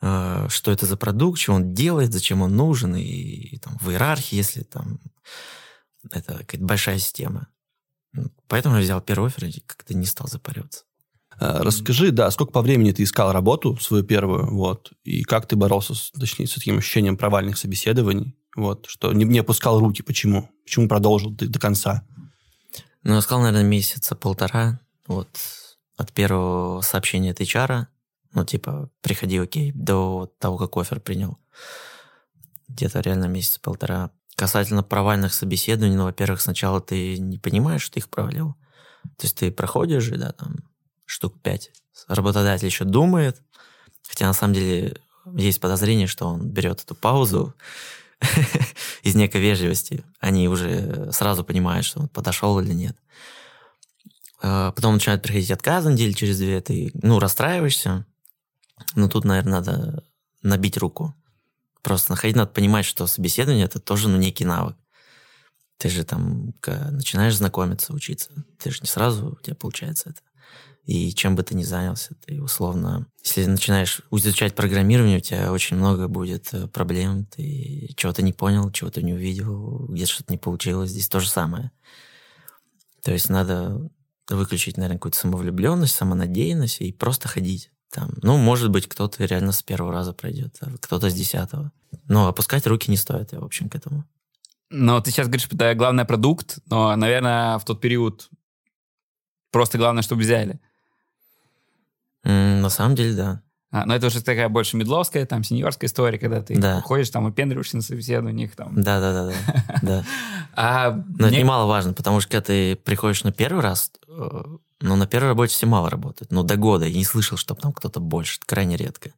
что 0.00 0.72
это 0.72 0.86
за 0.86 0.96
продукт, 0.96 1.38
что 1.38 1.52
он 1.52 1.74
делает, 1.74 2.12
зачем 2.12 2.42
он 2.42 2.56
нужен, 2.56 2.96
и, 2.96 3.02
и 3.02 3.58
там 3.58 3.76
в 3.80 3.90
иерархии, 3.90 4.36
если 4.36 4.62
там 4.62 4.98
это 6.10 6.38
какая-то 6.38 6.64
большая 6.64 6.98
система. 6.98 7.48
Ну, 8.12 8.30
Поэтому 8.48 8.76
я 8.76 8.82
взял 8.82 9.00
первый 9.00 9.28
офер 9.28 9.46
и 9.46 9.60
как-то 9.60 9.94
не 9.94 10.06
стал 10.06 10.26
запариваться. 10.26 10.84
А, 11.38 11.62
Расскажи, 11.62 12.10
да, 12.10 12.30
сколько 12.30 12.52
по 12.52 12.62
времени 12.62 12.92
ты 12.92 13.02
искал 13.02 13.32
работу 13.32 13.76
свою 13.78 14.04
первую, 14.04 14.52
вот, 14.54 14.92
и 15.04 15.22
как 15.22 15.46
ты 15.46 15.56
боролся, 15.56 15.94
с, 15.94 16.10
точнее, 16.10 16.46
с 16.46 16.54
таким 16.54 16.78
ощущением 16.78 17.16
провальных 17.16 17.56
собеседований, 17.56 18.36
вот, 18.56 18.86
что 18.88 19.12
не, 19.12 19.24
не 19.24 19.38
опускал 19.38 19.78
руки, 19.78 20.02
почему? 20.02 20.50
Почему 20.64 20.88
продолжил 20.88 21.34
ты 21.34 21.46
до 21.46 21.58
конца? 21.58 22.04
Ну, 23.02 23.14
я 23.14 23.20
сказал, 23.20 23.42
наверное, 23.42 23.68
месяца 23.68 24.14
полтора. 24.14 24.80
Вот 25.06 25.28
от 25.96 26.12
первого 26.12 26.80
сообщения 26.82 27.30
от 27.30 27.40
HR, 27.40 27.86
ну, 28.32 28.44
типа, 28.44 28.90
приходи, 29.00 29.38
окей, 29.38 29.72
до 29.72 30.32
того, 30.38 30.56
как 30.56 30.76
офер 30.76 31.00
принял. 31.00 31.38
Где-то 32.68 33.00
реально 33.00 33.26
месяца 33.26 33.60
полтора. 33.60 34.10
Касательно 34.36 34.82
провальных 34.82 35.34
собеседований, 35.34 35.96
ну, 35.96 36.04
во-первых, 36.04 36.40
сначала 36.40 36.80
ты 36.80 37.18
не 37.18 37.38
понимаешь, 37.38 37.82
что 37.82 37.94
ты 37.94 38.00
их 38.00 38.08
провалил. 38.08 38.54
То 39.16 39.26
есть 39.26 39.36
ты 39.36 39.50
проходишь 39.50 40.08
да, 40.08 40.32
там, 40.32 40.56
штук 41.04 41.40
пять. 41.42 41.72
Работодатель 42.06 42.66
еще 42.66 42.84
думает, 42.84 43.42
хотя 44.08 44.26
на 44.26 44.32
самом 44.32 44.54
деле 44.54 44.96
есть 45.34 45.60
подозрение, 45.60 46.06
что 46.06 46.26
он 46.26 46.48
берет 46.48 46.80
эту 46.82 46.94
паузу 46.94 47.54
из 49.02 49.14
некой 49.14 49.40
вежливости. 49.40 50.04
Они 50.20 50.48
уже 50.48 51.10
сразу 51.12 51.44
понимают, 51.44 51.84
что 51.84 52.00
он 52.00 52.08
подошел 52.08 52.58
или 52.60 52.72
нет. 52.72 52.96
А, 54.42 54.72
потом 54.72 54.94
начинают 54.94 55.22
приходить 55.22 55.50
отказы 55.50 55.92
недели 55.92 56.12
через 56.12 56.38
две, 56.38 56.60
ты, 56.60 56.90
ну, 56.94 57.18
расстраиваешься. 57.18 58.06
Но 58.94 59.08
тут, 59.08 59.24
наверное, 59.24 59.60
надо 59.60 60.04
набить 60.42 60.76
руку. 60.76 61.14
Просто 61.82 62.12
находить, 62.12 62.36
надо 62.36 62.50
понимать, 62.50 62.84
что 62.84 63.06
собеседование– 63.06 63.64
это 63.66 63.80
тоже, 63.80 64.08
ну, 64.08 64.16
некий 64.16 64.44
навык. 64.44 64.76
Ты 65.78 65.88
же 65.88 66.04
там 66.04 66.52
начинаешь 66.66 67.36
знакомиться, 67.36 67.94
учиться. 67.94 68.30
Ты 68.58 68.70
же 68.70 68.80
не 68.82 68.88
сразу 68.88 69.32
у 69.32 69.42
тебя 69.42 69.56
получается 69.56 70.10
это. 70.10 70.20
И 70.84 71.12
чем 71.14 71.36
бы 71.36 71.42
ты 71.42 71.54
ни 71.54 71.62
занялся, 71.62 72.14
ты 72.26 72.42
условно... 72.42 73.06
Если 73.22 73.44
начинаешь 73.44 74.02
изучать 74.10 74.54
программирование, 74.54 75.18
у 75.18 75.22
тебя 75.22 75.52
очень 75.52 75.76
много 75.76 76.08
будет 76.08 76.52
э, 76.52 76.66
проблем. 76.66 77.26
Ты 77.26 77.90
чего-то 77.96 78.22
не 78.22 78.32
понял, 78.32 78.72
чего-то 78.72 79.00
не 79.02 79.12
увидел, 79.12 79.86
где-то 79.88 80.10
что-то 80.10 80.32
не 80.32 80.38
получилось. 80.38 80.90
Здесь 80.90 81.08
то 81.08 81.20
же 81.20 81.28
самое. 81.28 81.70
То 83.02 83.12
есть 83.12 83.28
надо 83.28 83.90
выключить, 84.28 84.76
наверное, 84.76 84.98
какую-то 84.98 85.18
самовлюбленность, 85.18 85.94
самонадеянность 85.94 86.80
и 86.80 86.92
просто 86.92 87.28
ходить. 87.28 87.70
Там, 87.90 88.10
ну, 88.22 88.36
может 88.36 88.70
быть, 88.70 88.88
кто-то 88.88 89.24
реально 89.24 89.52
с 89.52 89.62
первого 89.62 89.92
раза 89.92 90.12
пройдет, 90.12 90.56
а 90.60 90.70
кто-то 90.80 91.10
с 91.10 91.14
десятого. 91.14 91.72
Но 92.06 92.28
опускать 92.28 92.66
руки 92.66 92.90
не 92.90 92.96
стоит, 92.96 93.32
я, 93.32 93.40
в 93.40 93.44
общем, 93.44 93.68
к 93.68 93.74
этому. 93.74 94.04
Но 94.70 95.00
ты 95.00 95.10
сейчас 95.10 95.26
говоришь, 95.26 95.48
это 95.50 95.74
главный 95.74 96.04
продукт, 96.04 96.58
но, 96.66 96.94
наверное, 96.94 97.58
в 97.58 97.64
тот 97.64 97.80
период 97.80 98.30
просто 99.50 99.78
главное, 99.78 100.02
чтобы 100.02 100.22
взяли. 100.22 100.60
Mm, 102.24 102.60
на 102.60 102.70
самом 102.70 102.94
деле, 102.94 103.14
да. 103.14 103.42
А, 103.72 103.86
но 103.86 103.94
это 103.94 104.06
уже 104.06 104.22
такая 104.22 104.48
больше 104.48 104.76
медловская, 104.76 105.26
там, 105.26 105.42
сеньорская 105.42 105.88
история, 105.88 106.18
когда 106.18 106.42
ты 106.42 106.56
да. 106.56 106.78
уходишь, 106.78 107.10
там, 107.10 107.24
выпендриваешься 107.24 107.76
на 107.76 107.82
собеседованиях, 107.82 108.54
там. 108.54 108.80
Да-да-да. 108.80 109.32
да. 109.82 110.04
А 110.52 110.90
Но 110.90 111.28
это 111.28 111.36
немаловажно, 111.36 111.92
потому 111.92 112.20
что 112.20 112.30
когда 112.30 112.42
ты 112.46 112.74
приходишь 112.74 113.22
на 113.22 113.30
первый 113.30 113.62
раз, 113.62 113.92
э, 114.80 114.86
ну, 114.86 114.96
на 114.96 115.06
первой 115.06 115.28
работе 115.28 115.52
все 115.52 115.66
мало 115.66 115.90
работают. 115.90 116.32
Ну, 116.32 116.42
до 116.42 116.56
года 116.56 116.86
я 116.86 116.96
не 116.96 117.04
слышал, 117.04 117.36
чтобы 117.36 117.60
там 117.60 117.72
кто-то 117.72 118.00
больше. 118.00 118.38
Это 118.38 118.46
крайне 118.46 118.76
редко. 118.76 119.12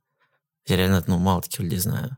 Я 0.66 0.76
реально, 0.76 1.02
ну, 1.06 1.18
мало 1.18 1.42
таких 1.42 1.60
людей 1.60 1.78
знаю. 1.78 2.14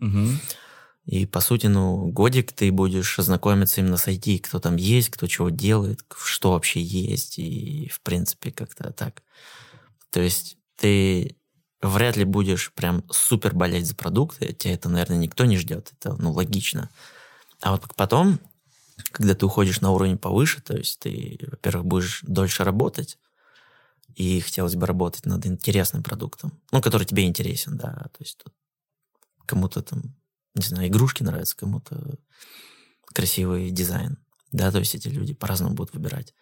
И, 1.06 1.26
по 1.26 1.40
сути, 1.40 1.66
ну, 1.66 2.06
годик 2.06 2.52
ты 2.52 2.72
будешь 2.72 3.16
знакомиться 3.18 3.80
именно 3.80 3.98
с 3.98 4.08
IT, 4.08 4.40
кто 4.40 4.58
там 4.58 4.76
есть, 4.76 5.10
кто 5.10 5.26
чего 5.26 5.50
делает, 5.50 6.02
что 6.16 6.52
вообще 6.52 6.80
есть, 6.80 7.38
и, 7.38 7.88
в 7.92 8.00
принципе, 8.00 8.50
как-то 8.50 8.90
так. 8.90 9.22
То 10.10 10.20
есть 10.20 10.56
ты 10.76 11.36
вряд 11.82 12.16
ли 12.16 12.24
будешь 12.24 12.72
прям 12.72 13.04
супер 13.10 13.54
болеть 13.54 13.86
за 13.86 13.94
продукты, 13.94 14.54
тебя 14.54 14.74
это, 14.74 14.88
наверное, 14.88 15.18
никто 15.18 15.44
не 15.44 15.58
ждет, 15.58 15.92
это, 15.98 16.16
ну, 16.18 16.32
логично. 16.32 16.88
А 17.60 17.72
вот 17.72 17.82
потом, 17.96 18.40
когда 19.12 19.34
ты 19.34 19.44
уходишь 19.44 19.82
на 19.82 19.90
уровень 19.90 20.16
повыше, 20.16 20.62
то 20.62 20.74
есть 20.74 21.00
ты, 21.00 21.38
во-первых, 21.50 21.84
будешь 21.84 22.20
дольше 22.22 22.64
работать, 22.64 23.18
и 24.16 24.40
хотелось 24.40 24.76
бы 24.76 24.86
работать 24.86 25.26
над 25.26 25.46
интересным 25.46 26.02
продуктом, 26.02 26.60
ну, 26.72 26.80
который 26.80 27.04
тебе 27.04 27.24
интересен, 27.24 27.76
да, 27.76 27.92
то 28.12 28.20
есть 28.20 28.42
кому-то 29.46 29.82
там, 29.82 30.16
не 30.54 30.64
знаю, 30.64 30.88
игрушки 30.88 31.22
нравятся, 31.22 31.56
кому-то 31.56 32.18
красивый 33.12 33.70
дизайн, 33.70 34.18
да, 34.52 34.70
то 34.70 34.78
есть 34.78 34.94
эти 34.94 35.08
люди 35.08 35.34
по-разному 35.34 35.74
будут 35.74 35.94
выбирать. 35.94 36.34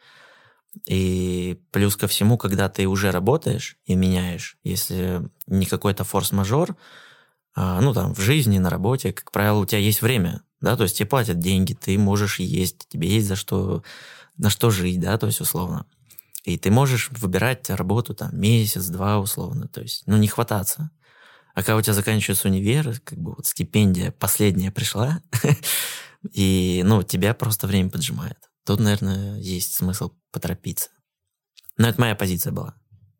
И 0.87 1.61
плюс 1.71 1.97
ко 1.97 2.07
всему, 2.07 2.39
когда 2.39 2.69
ты 2.69 2.87
уже 2.87 3.11
работаешь 3.11 3.77
и 3.85 3.95
меняешь, 3.95 4.57
если 4.65 5.29
не 5.47 5.67
какой-то 5.67 6.05
форс-мажор, 6.05 6.77
а, 7.55 7.81
ну 7.81 7.93
там 7.93 8.15
в 8.15 8.21
жизни, 8.21 8.59
на 8.59 8.71
работе, 8.71 9.13
как 9.13 9.31
правило, 9.31 9.59
у 9.59 9.67
тебя 9.67 9.81
есть 9.81 10.01
время, 10.01 10.43
да, 10.61 10.77
то 10.77 10.85
есть 10.85 10.97
тебе 10.97 11.09
платят 11.09 11.39
деньги, 11.39 11.75
ты 11.75 11.99
можешь 11.99 12.39
есть, 12.39 12.89
тебе 12.89 13.09
есть 13.09 13.27
за 13.27 13.37
что, 13.37 13.83
на 14.39 14.49
что 14.49 14.71
жить, 14.71 15.01
да, 15.01 15.19
то 15.19 15.27
есть 15.27 15.41
условно. 15.41 15.87
И 16.45 16.59
ты 16.59 16.71
можешь 16.71 17.11
выбирать 17.11 17.71
работу 17.71 18.15
там 18.15 18.39
месяц-два 18.39 19.19
условно, 19.19 19.69
то 19.69 19.81
есть, 19.81 20.03
ну, 20.07 20.17
не 20.17 20.29
хвататься. 20.29 20.91
А 21.55 21.63
когда 21.63 21.77
у 21.77 21.83
тебя 21.83 21.93
заканчивается 21.93 22.49
универ, 22.49 23.01
как 23.05 23.19
бы 23.19 23.35
вот 23.37 23.47
стипендия 23.47 24.11
последняя 24.11 24.73
пришла, 24.73 25.23
и, 26.33 26.83
ну, 26.85 27.03
тебя 27.03 27.35
просто 27.35 27.67
время 27.67 27.91
поджимает. 27.91 28.39
Тут, 28.65 28.81
наверное, 28.81 29.39
есть 29.39 29.75
смысл 29.75 30.13
поторопиться. 30.33 30.91
Но 31.77 31.89
это 31.89 32.01
моя 32.01 32.15
позиция 32.15 32.53
была. 32.53 32.75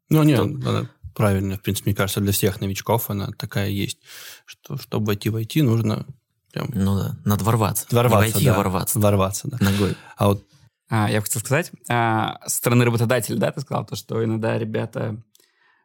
Ну, 0.09 0.23
нет, 0.23 0.39
Тут... 0.39 0.67
она 0.67 0.91
правильная. 1.15 1.59
В 1.59 1.63
принципе, 1.63 1.91
мне 1.91 1.97
кажется, 1.97 2.21
для 2.21 2.33
всех 2.33 2.61
новичков 2.61 3.11
она 3.11 3.29
такая 3.39 3.69
есть, 3.69 3.99
что 4.47 4.77
чтобы 4.77 5.07
войти 5.07 5.31
в 5.31 5.37
IT, 5.37 5.63
нужно 5.63 6.07
прям... 6.53 6.71
Ну 6.73 6.99
да, 6.99 7.17
надо 7.25 7.45
ворваться. 7.45 7.87
Ворваться, 7.91 8.27
Не 8.27 8.33
войти, 8.33 8.47
да. 8.47 8.55
а 8.55 8.59
ворваться. 8.59 8.99
Ворваться, 8.99 9.49
да. 9.49 9.59
Ногой. 9.61 9.97
А 10.17 10.29
вот 10.29 10.47
а, 10.95 11.11
я 11.11 11.23
хотел 11.23 11.41
сказать, 11.41 11.73
а, 11.89 12.39
со 12.45 12.59
стороны 12.59 12.85
работодателя, 12.85 13.39
да, 13.39 13.51
ты 13.51 13.63
сказал, 13.63 13.87
то, 13.87 13.97
что 13.97 14.23
иногда 14.23 14.59
ребята 14.59 15.17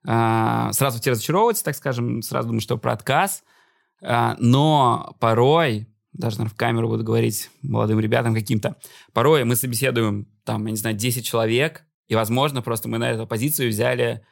а, 0.06 0.70
сразу 0.74 1.00
тебе 1.00 1.14
разочаровываются, 1.14 1.64
так 1.64 1.78
скажем, 1.78 2.22
сразу 2.22 2.50
думают, 2.50 2.64
что 2.64 2.78
про 2.78 2.92
отказ, 2.92 3.46
а, 4.02 4.36
но 4.38 5.16
порой 5.22 5.88
даже, 6.12 6.40
наверное, 6.40 6.54
в 6.54 6.58
камеру 6.58 6.90
буду 6.90 7.06
говорить 7.06 7.50
молодым 7.62 8.02
ребятам 8.02 8.34
каким-то. 8.34 8.76
Порой 9.14 9.46
мы 9.46 9.56
собеседуем, 9.56 10.28
там, 10.44 10.66
я 10.66 10.72
не 10.72 10.78
знаю, 10.78 10.98
10 10.98 11.26
человек, 11.26 11.86
и, 12.10 12.16
возможно, 12.16 12.62
просто 12.62 12.90
мы 12.90 12.98
на 12.98 13.10
эту 13.10 13.26
позицию 13.26 13.70
взяли 13.70 14.26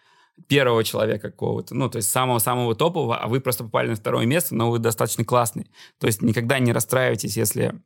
первого 0.50 0.84
человека 0.84 1.32
какого-то, 1.32 1.74
ну, 1.74 1.90
то 1.90 1.98
есть 1.98 2.10
самого-самого 2.10 2.76
топового, 2.76 3.16
а 3.18 3.30
вы 3.30 3.40
просто 3.40 3.64
попали 3.64 3.88
на 3.88 3.96
второе 3.96 4.26
место, 4.26 4.54
но 4.56 4.70
вы 4.70 4.80
достаточно 4.80 5.24
классный. 5.24 5.72
То 6.02 6.08
есть 6.08 6.22
никогда 6.22 6.60
не 6.60 6.74
расстраивайтесь, 6.74 7.38
если 7.38 7.82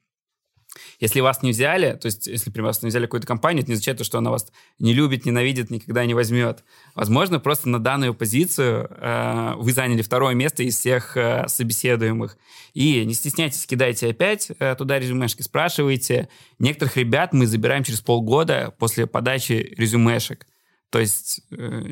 если 1.00 1.20
вас 1.20 1.42
не 1.42 1.52
взяли, 1.52 1.94
то 1.94 2.06
есть 2.06 2.28
если, 2.28 2.50
например, 2.50 2.68
вас 2.68 2.82
не 2.82 2.90
взяли 2.90 3.06
какую-то 3.06 3.28
компанию, 3.28 3.64
это 3.64 3.72
не 3.72 3.74
означает, 3.74 4.06
что 4.06 4.18
она 4.18 4.32
вас 4.32 4.48
не 4.78 4.94
любит, 4.94 5.26
ненавидит, 5.26 5.70
никогда 5.70 6.06
не 6.06 6.14
возьмет. 6.14 6.64
Возможно, 6.96 7.40
просто 7.40 7.70
на 7.70 7.80
данную 7.80 8.14
позицию 8.14 8.88
э, 8.90 9.54
вы 9.58 9.72
заняли 9.72 10.02
второе 10.02 10.36
место 10.36 10.64
из 10.64 10.78
всех 10.78 11.18
э, 11.18 11.48
собеседуемых. 11.48 12.38
И 12.74 13.04
не 13.06 13.14
стесняйтесь, 13.14 13.66
кидайте 13.66 14.10
опять 14.10 14.52
э, 14.60 14.76
туда 14.76 15.00
резюмешки, 15.00 15.42
спрашивайте. 15.42 16.30
Некоторых 16.60 16.98
ребят 16.98 17.34
мы 17.34 17.48
забираем 17.48 17.84
через 17.84 18.02
полгода 18.02 18.74
после 18.78 19.08
подачи 19.08 19.74
резюмешек. 19.76 20.46
То 20.90 21.00
есть 21.00 21.42
э, 21.52 21.84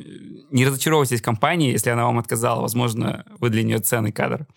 не 0.51 0.65
разочаровывайтесь 0.65 1.21
компании, 1.21 1.71
если 1.71 1.89
она 1.89 2.05
вам 2.05 2.19
отказала. 2.19 2.61
Возможно, 2.61 3.25
вы 3.39 3.49
для 3.49 3.63
нее 3.63 3.79
ценный 3.79 4.11
кадр. 4.11 4.47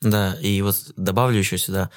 Да, 0.00 0.36
и 0.40 0.62
вот 0.62 0.92
добавлю 0.96 1.38
еще 1.38 1.58
сюда. 1.58 1.90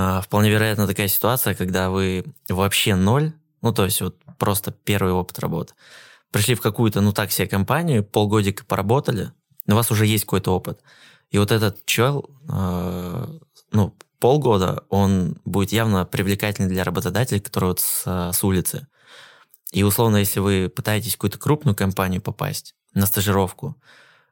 А, 0.00 0.20
вполне 0.20 0.48
вероятно 0.48 0.86
такая 0.86 1.08
ситуация, 1.08 1.56
когда 1.56 1.90
вы 1.90 2.24
вообще 2.48 2.94
ноль, 2.94 3.32
ну, 3.62 3.72
то 3.72 3.84
есть 3.84 4.00
вот 4.00 4.16
просто 4.38 4.70
первый 4.70 5.12
опыт 5.12 5.40
работы, 5.40 5.74
пришли 6.30 6.54
в 6.54 6.60
какую-то, 6.60 7.00
ну, 7.00 7.12
так 7.12 7.32
себе 7.32 7.48
компанию, 7.48 8.04
полгодика 8.04 8.64
поработали, 8.64 9.32
у 9.66 9.72
вас 9.72 9.90
уже 9.90 10.06
есть 10.06 10.24
какой-то 10.24 10.54
опыт. 10.54 10.80
И 11.32 11.38
вот 11.38 11.50
этот 11.50 11.84
чел, 11.84 12.30
э, 12.48 13.38
ну, 13.72 13.96
полгода, 14.20 14.84
он 14.88 15.40
будет 15.44 15.72
явно 15.72 16.04
привлекательный 16.04 16.68
для 16.68 16.84
работодателей, 16.84 17.40
которые 17.40 17.70
вот 17.70 17.80
с, 17.80 18.04
с 18.32 18.44
улицы. 18.44 18.86
И 19.72 19.82
условно, 19.82 20.18
если 20.18 20.38
вы 20.38 20.68
пытаетесь 20.68 21.14
в 21.14 21.16
какую-то 21.16 21.38
крупную 21.40 21.74
компанию 21.74 22.22
попасть 22.22 22.76
на 22.94 23.04
стажировку, 23.04 23.74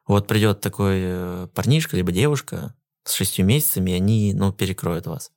вот 0.07 0.27
придет 0.27 0.61
такой 0.61 0.99
э, 1.01 1.47
парнишка 1.53 1.97
либо 1.97 2.13
девушка 2.13 2.73
с 3.03 3.11
шестью 3.11 3.45
месяцами, 3.45 3.91
и 3.91 3.95
они, 3.95 4.33
ну, 4.33 4.53
перекроют 4.53 5.07
вас. 5.07 5.29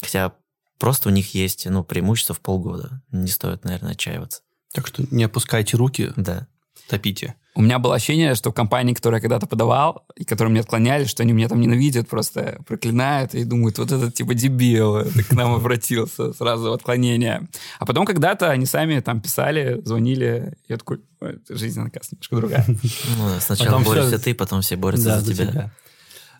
Хотя 0.00 0.34
просто 0.78 1.08
у 1.08 1.12
них 1.12 1.34
есть 1.34 1.66
ну, 1.66 1.84
преимущество 1.84 2.34
в 2.34 2.40
полгода. 2.40 3.02
Не 3.10 3.28
стоит, 3.28 3.64
наверное, 3.64 3.92
отчаиваться. 3.92 4.42
Так 4.72 4.86
что 4.86 5.04
не 5.10 5.24
опускайте 5.24 5.76
руки, 5.76 6.12
да. 6.16 6.48
топите. 6.88 7.36
У 7.56 7.62
меня 7.62 7.78
было 7.78 7.94
ощущение, 7.94 8.34
что 8.34 8.50
в 8.50 8.54
компании, 8.54 8.94
которую 8.94 9.18
я 9.18 9.20
когда-то 9.20 9.46
подавал, 9.46 10.04
и 10.16 10.24
которые 10.24 10.50
мне 10.50 10.60
отклоняли, 10.60 11.04
что 11.04 11.22
они 11.22 11.32
меня 11.32 11.48
там 11.48 11.60
ненавидят, 11.60 12.08
просто 12.08 12.58
проклинают 12.66 13.32
и 13.34 13.44
думают, 13.44 13.78
вот 13.78 13.92
этот 13.92 14.12
типа 14.14 14.34
дебил, 14.34 14.96
это 14.96 15.22
к 15.22 15.30
нам 15.32 15.54
обратился, 15.54 16.32
сразу 16.32 16.72
отклонение. 16.72 17.48
А 17.78 17.86
потом 17.86 18.06
когда-то 18.06 18.50
они 18.50 18.66
сами 18.66 18.98
там 18.98 19.20
писали, 19.20 19.80
звонили, 19.84 20.56
и 20.66 20.72
я 20.72 20.78
такой, 20.78 21.00
жизнь, 21.48 21.80
оказывается, 21.80 22.16
немножко 22.16 22.36
другая. 22.36 22.66
Ну, 22.66 23.40
сначала 23.40 23.78
борешься 23.78 24.18
ты, 24.18 24.34
потом 24.34 24.60
все 24.60 24.74
борются 24.74 25.20
за 25.20 25.32
тебя. 25.32 25.50
А, 25.54 25.70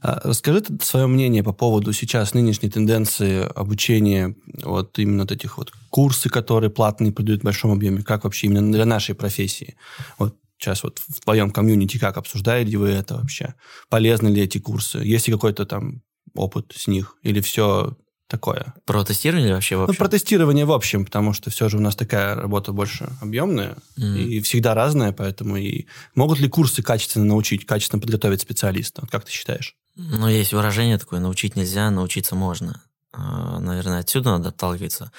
расскажи 0.05 0.63
свое 0.83 1.07
мнение 1.07 1.43
по 1.43 1.53
поводу 1.53 1.93
сейчас 1.93 2.35
нынешней 2.35 2.69
тенденции 2.69 3.49
обучения, 3.55 4.37
вот 4.63 4.99
именно 4.99 5.23
вот 5.23 5.33
этих 5.33 5.57
вот 5.57 5.73
курсы, 5.89 6.29
которые 6.29 6.71
платные 6.71 7.11
продают 7.11 7.41
в 7.41 7.45
большом 7.45 7.73
объеме, 7.73 8.03
как 8.03 8.25
вообще 8.25 8.49
именно 8.49 8.71
для 8.71 8.85
нашей 8.85 9.15
профессии. 9.15 9.77
Вот 10.19 10.37
сейчас 10.59 10.83
вот 10.83 10.99
в 10.99 11.21
твоем 11.21 11.51
комьюнити 11.51 11.99
как 11.99 12.19
обсуждаете 12.19 12.77
вы 12.77 12.91
это 12.91 13.17
вообще? 13.17 13.55
Полезны 13.89 14.29
ли 14.29 14.43
эти 14.43 14.59
курсы? 14.59 14.99
Есть 14.99 15.27
ли 15.27 15.33
какой-то 15.33 15.65
там 15.65 16.03
опыт 16.35 16.73
с 16.77 16.87
них? 16.87 17.17
Или 17.23 17.41
все 17.41 17.97
такое? 18.29 18.75
Про 18.85 19.05
тестирование 19.05 19.55
вообще 19.55 19.77
в 19.77 19.83
общем? 19.83 19.95
Ну, 19.95 19.99
про 19.99 20.09
тестирование 20.09 20.65
в 20.67 20.73
общем, 20.73 21.07
потому 21.07 21.33
что 21.33 21.51
все 21.51 21.71
же 21.71 21.79
у 21.79 21.81
нас 21.81 21.97
такая 21.97 22.35
работа 22.35 22.73
больше 22.73 23.09
объемная 23.23 23.77
mm-hmm. 23.99 24.23
и 24.23 24.41
всегда 24.41 24.75
разная, 24.75 25.13
поэтому 25.13 25.57
и 25.57 25.87
могут 26.15 26.41
ли 26.41 26.49
курсы 26.49 26.83
качественно 26.83 27.25
научить, 27.25 27.65
качественно 27.65 28.03
подготовить 28.03 28.43
специалиста? 28.43 29.07
Как 29.11 29.25
ты 29.25 29.33
считаешь? 29.33 29.77
Ну, 29.97 30.29
есть 30.29 30.53
выражение 30.53 30.99
такое, 30.99 31.21
научить 31.21 31.57
нельзя, 31.57 31.91
научиться 31.91 32.35
можно. 32.35 32.83
А, 33.13 33.61
наверное, 33.61 34.01
отсюда 34.01 34.33
надо 34.33 34.49
отталкиваться. 34.49 35.13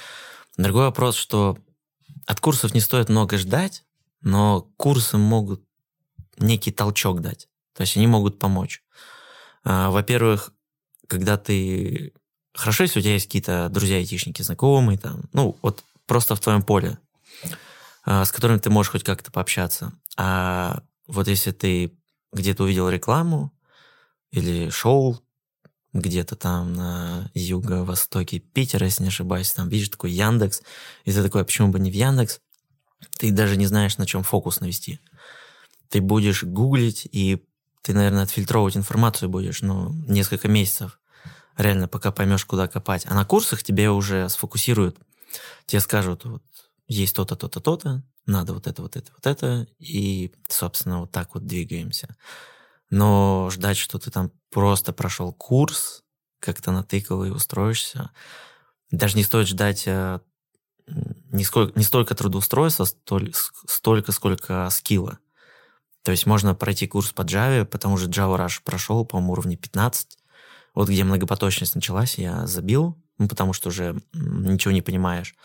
Другой 0.57 0.85
вопрос, 0.85 1.15
что 1.15 1.57
от 2.25 2.39
курсов 2.39 2.73
не 2.73 2.81
стоит 2.81 3.09
много 3.09 3.37
ждать, 3.37 3.83
но 4.21 4.67
курсы 4.77 5.17
могут 5.17 5.63
некий 6.37 6.71
толчок 6.71 7.21
дать. 7.21 7.47
То 7.73 7.81
есть 7.81 7.95
они 7.95 8.07
могут 8.07 8.39
помочь. 8.39 8.83
А, 9.63 9.89
во-первых, 9.91 10.51
когда 11.07 11.37
ты... 11.37 12.13
Хорошо, 12.53 12.83
если 12.83 12.99
у 12.99 13.01
тебя 13.01 13.13
есть 13.13 13.27
какие-то 13.27 13.69
друзья-айтишники, 13.69 14.41
знакомые, 14.41 14.97
там, 14.97 15.23
ну, 15.33 15.57
вот 15.61 15.83
просто 16.05 16.35
в 16.35 16.39
твоем 16.39 16.63
поле, 16.63 16.97
а, 18.03 18.25
с 18.25 18.31
которыми 18.31 18.59
ты 18.59 18.69
можешь 18.69 18.91
хоть 18.91 19.03
как-то 19.03 19.31
пообщаться. 19.31 19.93
А 20.17 20.81
вот 21.07 21.27
если 21.27 21.51
ты 21.51 21.97
где-то 22.33 22.63
увидел 22.63 22.89
рекламу 22.89 23.54
или 24.35 24.69
шоу 24.69 25.21
где-то 25.93 26.35
там 26.35 26.73
на 26.73 27.31
юго-востоке 27.33 28.39
Питера, 28.39 28.85
если 28.85 29.03
не 29.03 29.09
ошибаюсь, 29.09 29.53
там 29.53 29.69
видишь 29.69 29.89
такой 29.89 30.11
Яндекс, 30.11 30.61
и 31.05 31.13
ты 31.13 31.23
такой, 31.23 31.41
а 31.41 31.45
почему 31.45 31.69
бы 31.69 31.79
не 31.79 31.89
в 31.89 31.93
Яндекс? 31.93 32.41
Ты 33.17 33.31
даже 33.31 33.55
не 33.55 33.65
знаешь, 33.65 33.97
на 33.97 34.05
чем 34.05 34.23
фокус 34.23 34.59
навести. 34.59 34.99
Ты 35.89 36.01
будешь 36.01 36.43
гуглить, 36.43 37.07
и 37.09 37.45
ты, 37.81 37.93
наверное, 37.93 38.23
отфильтровывать 38.23 38.75
информацию 38.75 39.29
будешь, 39.29 39.61
ну, 39.61 39.93
несколько 40.07 40.49
месяцев, 40.49 40.99
реально, 41.55 41.87
пока 41.87 42.11
поймешь, 42.11 42.43
куда 42.43 42.67
копать. 42.67 43.05
А 43.05 43.13
на 43.13 43.23
курсах 43.23 43.63
тебе 43.63 43.89
уже 43.89 44.27
сфокусируют, 44.27 44.97
тебе 45.65 45.79
скажут, 45.79 46.25
вот, 46.25 46.43
есть 46.87 47.15
то-то, 47.15 47.37
то-то, 47.37 47.61
то-то, 47.61 48.03
надо 48.25 48.53
вот 48.53 48.67
это, 48.67 48.81
вот 48.81 48.97
это, 48.97 49.11
вот 49.13 49.25
это, 49.25 49.67
и, 49.79 50.33
собственно, 50.49 50.99
вот 50.99 51.11
так 51.11 51.35
вот 51.35 51.45
двигаемся. 51.45 52.17
Но 52.89 53.49
ждать, 53.51 53.77
что 53.77 53.99
ты 53.99 54.11
там 54.11 54.31
просто 54.49 54.93
прошел 54.93 55.33
курс, 55.33 56.03
как-то 56.39 56.71
натыкал 56.71 57.23
и 57.23 57.29
устроишься, 57.29 58.11
даже 58.91 59.17
не 59.17 59.23
стоит 59.23 59.47
ждать 59.47 59.83
э, 59.87 60.19
не, 60.87 61.43
сколько, 61.43 61.77
не 61.77 61.83
столько 61.83 62.13
трудоустройства, 62.15 62.85
столь, 62.85 63.33
столько, 63.33 64.11
сколько 64.11 64.69
скилла. 64.69 65.19
То 66.03 66.11
есть 66.11 66.27
можно 66.27 66.53
пройти 66.53 66.87
курс 66.87 67.11
по 67.11 67.23
Java, 67.23 67.65
потому 67.65 67.97
что 67.97 68.07
JavaRush 68.07 68.61
прошел, 68.63 69.05
по-моему, 69.05 69.33
уровне 69.33 69.57
15. 69.57 70.19
Вот 70.75 70.89
где 70.89 71.03
многопоточность 71.03 71.73
началась, 71.73 72.19
я 72.19 72.45
забил, 72.45 72.95
ну, 73.17 73.27
потому 73.27 73.53
что 73.53 73.69
уже 73.69 73.99
ничего 74.13 74.71
не 74.71 74.83
понимаешь 74.83 75.35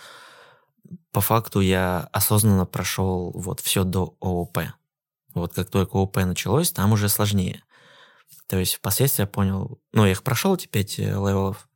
по 1.12 1.20
факту 1.20 1.61
я 1.61 2.09
осознанно 2.12 2.66
прошел 2.66 3.32
вот 3.35 3.61
все 3.61 3.85
до 3.85 4.16
ООП. 4.20 4.59
Вот 5.34 5.54
как 5.54 5.70
только 5.70 5.96
ООП 5.96 6.16
началось, 6.16 6.72
там 6.72 6.92
уже 6.92 7.08
сложнее. 7.08 7.62
То 8.46 8.58
есть 8.58 8.75
впоследствии 8.75 9.22
я 9.22 9.26
понял, 9.26 9.80
ну, 9.92 10.04
я 10.04 10.12
их 10.12 10.22
прошел, 10.22 10.54
эти 10.54 10.66
пять 10.66 10.99
э, 10.99 11.04
level 11.04 11.45
ов. 11.45 11.69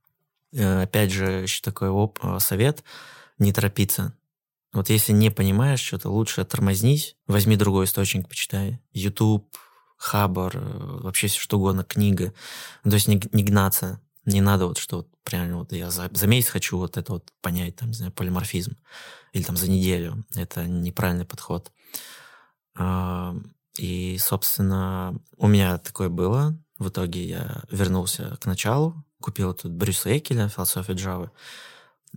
Э, 0.53 0.83
опять 0.83 1.13
же, 1.13 1.43
еще 1.43 1.63
такой 1.63 1.89
оп- 1.89 2.19
э, 2.23 2.39
совет, 2.41 2.83
не 3.39 3.53
торопиться. 3.53 4.17
Вот 4.73 4.91
если 4.91 5.13
не 5.13 5.31
понимаешь 5.31 5.81
что-то, 5.81 6.11
лучше 6.11 6.45
тормознись, 6.45 7.17
возьми 7.29 7.57
другой 7.57 7.85
источник, 7.85 8.29
почитай. 8.29 8.81
YouTube, 8.93 9.49
Хабар, 9.97 10.59
вообще 10.59 11.29
все 11.29 11.39
что 11.39 11.59
угодно, 11.59 11.85
книга. 11.85 12.35
То 12.83 12.95
есть 12.95 13.07
не, 13.07 13.23
не 13.33 13.45
гнаться. 13.45 14.01
Не 14.25 14.41
надо 14.41 14.67
вот, 14.67 14.79
что 14.79 14.99
вот 14.99 15.09
прям 15.23 15.59
вот 15.59 15.73
я 15.73 15.91
за, 15.91 16.11
за 16.13 16.27
месяц 16.27 16.49
хочу 16.49 16.79
вот 16.79 16.97
это 16.97 17.13
вот 17.13 17.33
понять, 17.41 17.77
там, 17.77 17.91
не 17.91 17.95
знаю, 17.95 18.13
полиморфизм. 18.13 18.77
Или 19.33 19.45
там 19.45 19.57
за 19.57 19.71
неделю. 19.71 20.25
Это 20.35 20.65
неправильный 20.65 21.25
подход. 21.25 21.71
И, 23.77 24.19
собственно, 24.19 25.21
у 25.37 25.47
меня 25.47 25.79
такое 25.79 26.09
было. 26.09 26.59
В 26.79 26.89
итоге 26.89 27.25
я 27.25 27.63
вернулся 27.71 28.37
к 28.41 28.47
началу, 28.47 29.05
купил 29.21 29.55
тут 29.55 29.73
Брюса 29.73 30.17
Экеля, 30.17 30.49
философию 30.49 30.97
Java. 30.97 31.31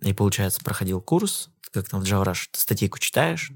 И, 0.01 0.13
получается, 0.13 0.61
проходил 0.63 1.01
курс, 1.01 1.49
как 1.71 1.89
там 1.89 2.01
в 2.01 2.03
Java 2.03 2.25
Rush, 2.25 2.49
статейку 2.53 2.99
читаешь, 2.99 3.51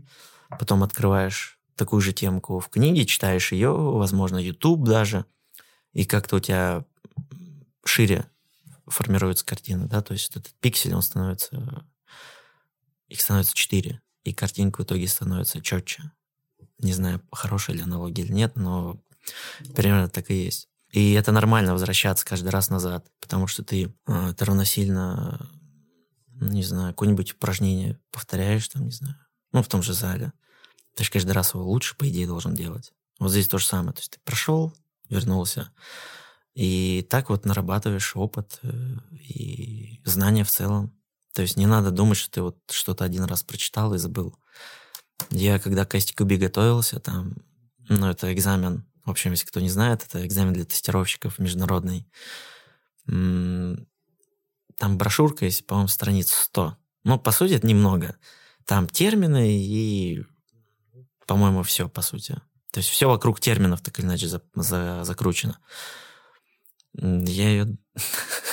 потом 0.60 0.84
открываешь 0.84 1.60
такую 1.76 2.02
же 2.02 2.14
темку 2.14 2.60
в 2.60 2.70
книге, 2.70 3.06
читаешь 3.06 3.52
ее, 3.52 3.72
возможно, 3.72 4.38
YouTube 4.38 4.84
даже, 4.84 5.26
и 5.94 6.06
как-то 6.06 6.36
у 6.36 6.40
тебя 6.40 6.86
шире 7.84 8.26
формируется 8.88 9.46
картина, 9.46 9.88
да, 9.88 10.02
то 10.02 10.14
есть 10.14 10.36
этот 10.36 10.54
пиксель, 10.60 10.94
он 10.94 11.02
становится, 11.02 11.86
их 13.08 13.22
становится 13.22 13.56
4, 13.56 14.02
и 14.24 14.34
картинка 14.34 14.82
в 14.82 14.86
итоге 14.86 15.08
становится 15.08 15.62
четче. 15.62 16.12
Не 16.82 16.94
знаю, 16.94 17.22
хорошая 17.32 17.76
ли 17.76 17.84
аналогия 17.84 18.24
или 18.24 18.34
нет, 18.34 18.56
но 18.56 19.00
примерно 19.76 20.10
так 20.10 20.30
и 20.32 20.46
есть. 20.46 20.68
И 20.92 21.14
это 21.14 21.32
нормально 21.32 21.74
возвращаться 21.74 22.26
каждый 22.26 22.50
раз 22.50 22.70
назад, 22.70 23.08
потому 23.22 23.48
что 23.48 23.64
ты, 23.64 23.94
э, 24.08 24.34
ты 24.38 24.46
равносильно, 24.46 25.50
не 26.34 26.64
знаю, 26.64 26.94
какое-нибудь 26.94 27.34
упражнение 27.34 28.00
повторяешь, 28.12 28.68
там, 28.68 28.86
не 28.86 28.92
знаю, 28.92 29.16
ну, 29.54 29.64
в 29.64 29.68
том 29.68 29.82
же 29.84 29.94
зале. 29.94 30.34
Ты 30.96 31.06
же 31.06 31.12
каждый 31.12 31.32
раз 31.32 31.54
его 31.54 31.64
лучше, 31.64 31.96
по 31.96 32.10
идее, 32.10 32.28
должен 32.28 32.54
делать. 32.54 32.92
Вот 33.20 33.32
здесь 33.32 33.48
то 33.48 33.58
же 33.58 33.66
самое. 33.66 33.94
То 33.94 34.02
есть 34.02 34.12
ты 34.12 34.20
прошел, 34.26 34.74
вернулся, 35.10 35.72
и 36.54 37.08
так 37.10 37.30
вот 37.30 37.46
нарабатываешь 37.46 38.16
опыт 38.16 38.60
э, 38.64 38.70
и 39.14 40.02
знания 40.04 40.44
в 40.44 40.50
целом. 40.50 40.94
То 41.34 41.42
есть 41.42 41.56
не 41.56 41.66
надо 41.66 41.92
думать, 41.92 42.18
что 42.18 42.32
ты 42.32 42.42
вот 42.42 42.58
что-то 42.70 43.06
один 43.06 43.24
раз 43.24 43.44
прочитал 43.44 43.94
и 43.94 43.98
забыл. 43.98 44.36
Я 45.30 45.60
когда 45.60 45.86
к 45.86 45.96
STQB 45.96 46.38
готовился, 46.38 47.00
там, 47.00 47.36
ну, 47.90 48.10
это 48.10 48.34
экзамен, 48.34 48.86
в 49.06 49.12
общем, 49.12 49.32
если 49.32 49.46
кто 49.46 49.60
не 49.60 49.70
знает, 49.70 50.04
это 50.04 50.26
экзамен 50.26 50.54
для 50.54 50.66
тестировщиков 50.66 51.40
международный. 51.40 52.08
Там 53.06 54.98
брошюрка 54.98 55.46
есть, 55.46 55.66
по-моему, 55.66 55.88
страниц 55.88 56.32
100. 56.32 56.78
Ну, 57.04 57.20
по 57.20 57.32
сути, 57.32 57.54
это 57.54 57.68
немного. 57.68 58.16
Там 58.66 58.88
термины 58.88 59.58
и, 59.58 60.24
по-моему, 61.26 61.64
все, 61.64 61.90
по 61.90 62.02
сути. 62.02 62.36
То 62.72 62.80
есть 62.80 62.90
все 62.90 63.08
вокруг 63.08 63.40
терминов 63.40 63.82
так 63.82 64.00
или 64.00 64.06
иначе 64.06 64.28
за, 64.28 64.42
за, 64.56 65.04
закручено. 65.04 65.60
Я 66.94 67.50
ее... 67.50 67.78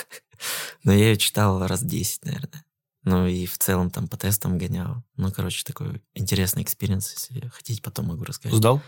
Но 0.83 0.93
я 0.93 1.09
ее 1.09 1.17
читал 1.17 1.65
раз 1.65 1.83
10, 1.83 2.25
наверное. 2.25 2.65
Ну 3.03 3.27
и 3.27 3.45
в 3.45 3.57
целом 3.57 3.89
там 3.89 4.07
по 4.07 4.17
тестам 4.17 4.57
гонял. 4.57 5.03
Ну, 5.15 5.31
короче, 5.31 5.63
такой 5.65 6.01
интересный 6.13 6.63
experience, 6.63 7.13
если 7.13 7.47
хотите, 7.47 7.81
потом 7.81 8.07
могу 8.07 8.25
рассказать. 8.25 8.57
Сдал? 8.57 8.81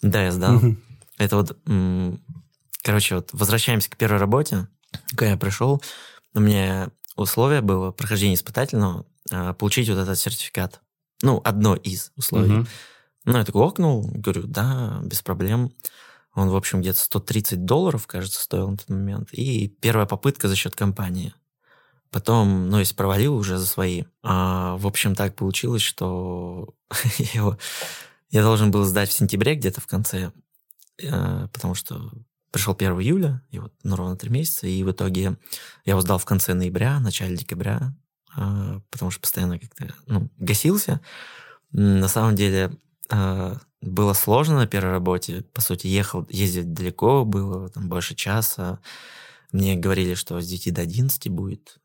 Да, 0.00 0.24
я 0.24 0.32
сдал. 0.32 0.60
Это 1.18 1.36
вот... 1.36 1.56
Короче, 2.82 3.16
вот 3.16 3.30
возвращаемся 3.32 3.90
к 3.90 3.96
первой 3.96 4.18
работе. 4.18 4.66
Когда 5.10 5.30
я 5.30 5.36
пришел, 5.36 5.80
у 6.34 6.40
меня 6.40 6.90
условие 7.14 7.60
было 7.60 7.92
прохождение 7.92 8.34
испытательного, 8.34 9.06
а, 9.30 9.52
получить 9.54 9.88
вот 9.88 9.98
этот 9.98 10.18
сертификат. 10.18 10.80
Ну, 11.22 11.40
одно 11.44 11.76
из 11.76 12.10
условий. 12.16 12.60
Угу. 12.60 12.66
Ну, 13.26 13.38
я 13.38 13.44
такой 13.44 13.62
окнул, 13.62 14.10
говорю, 14.12 14.44
да, 14.44 15.00
без 15.04 15.22
проблем. 15.22 15.72
Он, 16.34 16.48
в 16.48 16.56
общем, 16.56 16.80
где-то 16.80 16.98
130 16.98 17.64
долларов, 17.64 18.06
кажется, 18.06 18.40
стоил 18.40 18.70
на 18.70 18.78
тот 18.78 18.88
момент. 18.88 19.32
И 19.32 19.68
первая 19.68 20.06
попытка 20.06 20.48
за 20.48 20.56
счет 20.56 20.74
компании. 20.74 21.34
Потом, 22.12 22.68
ну, 22.68 22.78
если 22.78 22.94
провалил 22.94 23.34
уже 23.34 23.56
за 23.56 23.66
свои. 23.66 24.04
А, 24.22 24.76
в 24.76 24.86
общем, 24.86 25.14
так 25.14 25.34
получилось, 25.34 25.80
что 25.80 26.74
я, 27.18 27.56
я 28.30 28.42
должен 28.42 28.70
был 28.70 28.84
сдать 28.84 29.08
в 29.08 29.14
сентябре 29.14 29.54
где-то 29.54 29.80
в 29.80 29.86
конце, 29.86 30.30
а, 31.10 31.48
потому 31.48 31.74
что 31.74 32.12
пришел 32.50 32.74
1 32.74 32.92
июля, 33.00 33.42
и 33.50 33.58
вот 33.58 33.72
ну, 33.82 33.96
ровно 33.96 34.16
три 34.16 34.28
месяца, 34.28 34.66
и 34.66 34.82
в 34.82 34.90
итоге 34.90 35.38
я 35.86 35.92
его 35.92 36.02
сдал 36.02 36.18
в 36.18 36.26
конце 36.26 36.52
ноября, 36.52 37.00
начале 37.00 37.34
декабря, 37.34 37.94
а, 38.36 38.82
потому 38.90 39.10
что 39.10 39.22
постоянно 39.22 39.58
как-то 39.58 39.88
ну, 40.06 40.28
гасился. 40.36 41.00
На 41.72 42.08
самом 42.08 42.36
деле 42.36 42.76
а, 43.08 43.56
было 43.80 44.12
сложно 44.12 44.56
на 44.56 44.66
первой 44.66 44.90
работе. 44.90 45.46
По 45.54 45.62
сути, 45.62 45.86
ехал, 45.86 46.26
ездить 46.28 46.74
далеко 46.74 47.24
было, 47.24 47.70
там 47.70 47.88
больше 47.88 48.14
часа. 48.14 48.80
Мне 49.50 49.76
говорили, 49.76 50.12
что 50.12 50.38
с 50.42 50.46
9 50.46 50.74
до 50.74 50.82
11 50.82 51.30
будет. 51.30 51.78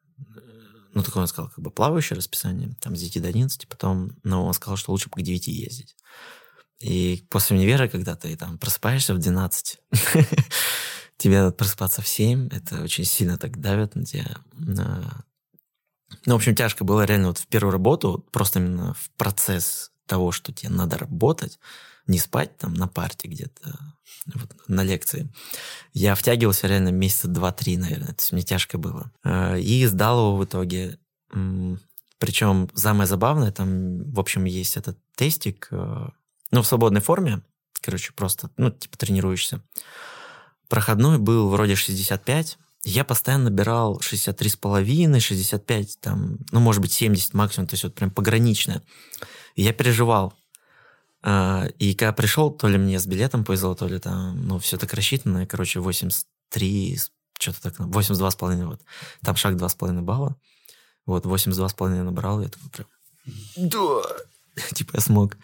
Ну, 0.97 1.03
такое 1.03 1.21
он 1.21 1.27
сказал, 1.27 1.51
как 1.51 1.63
бы 1.63 1.69
плавающее 1.69 2.17
расписание, 2.17 2.75
там 2.81 2.95
с 2.95 2.99
9 2.99 3.21
до 3.21 3.27
11, 3.27 3.67
потом, 3.67 4.13
но 4.23 4.47
он 4.47 4.53
сказал, 4.55 4.77
что 4.77 4.91
лучше 4.91 5.09
бы 5.09 5.21
к 5.21 5.21
9 5.21 5.47
ездить. 5.47 5.95
И 6.79 7.23
после 7.29 7.55
универа, 7.55 7.87
когда 7.87 8.15
ты 8.15 8.35
там 8.35 8.57
просыпаешься 8.57 9.13
в 9.13 9.19
12, 9.19 9.79
тебе 11.17 11.39
надо 11.39 11.51
просыпаться 11.51 12.01
в 12.01 12.07
7, 12.07 12.49
это 12.49 12.81
очень 12.81 13.05
сильно 13.05 13.37
так 13.37 13.61
давит 13.61 13.93
на 13.93 14.05
тебя. 14.05 14.37
Ну, 14.55 16.33
в 16.33 16.35
общем, 16.35 16.55
тяжко 16.55 16.83
было 16.83 17.05
реально 17.05 17.27
вот 17.27 17.37
в 17.37 17.45
первую 17.45 17.73
работу, 17.73 18.25
просто 18.31 18.57
именно 18.57 18.95
в 18.95 19.11
процесс 19.17 19.91
того, 20.07 20.31
что 20.31 20.51
тебе 20.51 20.69
надо 20.69 20.97
работать, 20.97 21.59
не 22.07 22.19
спать 22.19 22.57
там 22.57 22.73
на 22.73 22.87
парте 22.87 23.27
где-то, 23.27 23.77
вот, 24.33 24.55
на 24.67 24.83
лекции. 24.83 25.29
Я 25.93 26.15
втягивался 26.15 26.67
реально 26.67 26.89
месяца 26.89 27.27
два-три, 27.27 27.77
наверное. 27.77 28.13
То 28.13 28.21
есть 28.21 28.31
мне 28.31 28.43
тяжко 28.43 28.77
было. 28.77 29.11
Э, 29.23 29.59
и 29.59 29.85
сдал 29.85 30.19
его 30.19 30.37
в 30.37 30.45
итоге. 30.45 30.97
Причем 32.19 32.69
самое 32.73 33.07
забавное, 33.07 33.51
там, 33.51 34.11
в 34.11 34.19
общем, 34.19 34.45
есть 34.45 34.77
этот 34.77 34.97
тестик, 35.15 35.67
э, 35.71 36.07
ну, 36.51 36.61
в 36.61 36.67
свободной 36.67 37.01
форме, 37.01 37.41
короче, 37.81 38.11
просто, 38.13 38.49
ну, 38.57 38.71
типа 38.71 38.97
тренируешься. 38.97 39.61
Проходной 40.67 41.19
был 41.19 41.49
вроде 41.49 41.75
65, 41.75 42.57
я 42.83 43.03
постоянно 43.03 43.45
набирал 43.45 43.99
63,5, 43.99 45.19
65, 45.19 45.99
там, 45.99 46.39
ну, 46.51 46.59
может 46.59 46.81
быть, 46.81 46.93
70 46.93 47.33
максимум, 47.33 47.67
то 47.67 47.73
есть 47.73 47.83
вот 47.83 47.95
прям 47.95 48.11
пограничное. 48.11 48.81
И 49.55 49.63
я 49.63 49.73
переживал. 49.73 50.33
А, 51.23 51.67
и 51.79 51.93
когда 51.93 52.13
пришел, 52.13 52.51
то 52.51 52.67
ли 52.67 52.77
мне 52.77 52.99
с 52.99 53.05
билетом 53.05 53.43
повезло, 53.43 53.75
то 53.75 53.87
ли 53.87 53.99
там, 53.99 54.45
ну, 54.47 54.59
все 54.59 54.77
так 54.77 54.93
рассчитано. 54.93 55.45
Короче, 55.45 55.79
83, 55.79 56.99
что-то 57.39 57.61
так, 57.61 57.79
82,5 57.79 58.65
вот. 58.65 58.81
Там 59.21 59.35
шаг 59.35 59.55
2,5 59.55 60.01
балла. 60.01 60.35
Вот, 61.05 61.25
82,5 61.25 62.03
набрал, 62.03 62.41
я 62.41 62.49
такой 62.49 62.69
прям, 62.69 62.87
да, 63.55 64.01
типа 64.73 64.91
я 64.95 65.01
смог. 65.01 65.37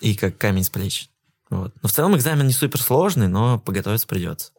И 0.00 0.14
как 0.14 0.36
камень 0.38 0.64
с 0.64 0.70
плеч. 0.70 1.08
Вот. 1.50 1.72
Но 1.82 1.88
в 1.88 1.92
целом 1.92 2.16
экзамен 2.16 2.46
не 2.46 2.52
супер 2.52 2.80
сложный, 2.80 3.28
но 3.28 3.58
подготовиться 3.58 4.06
придется. 4.06 4.52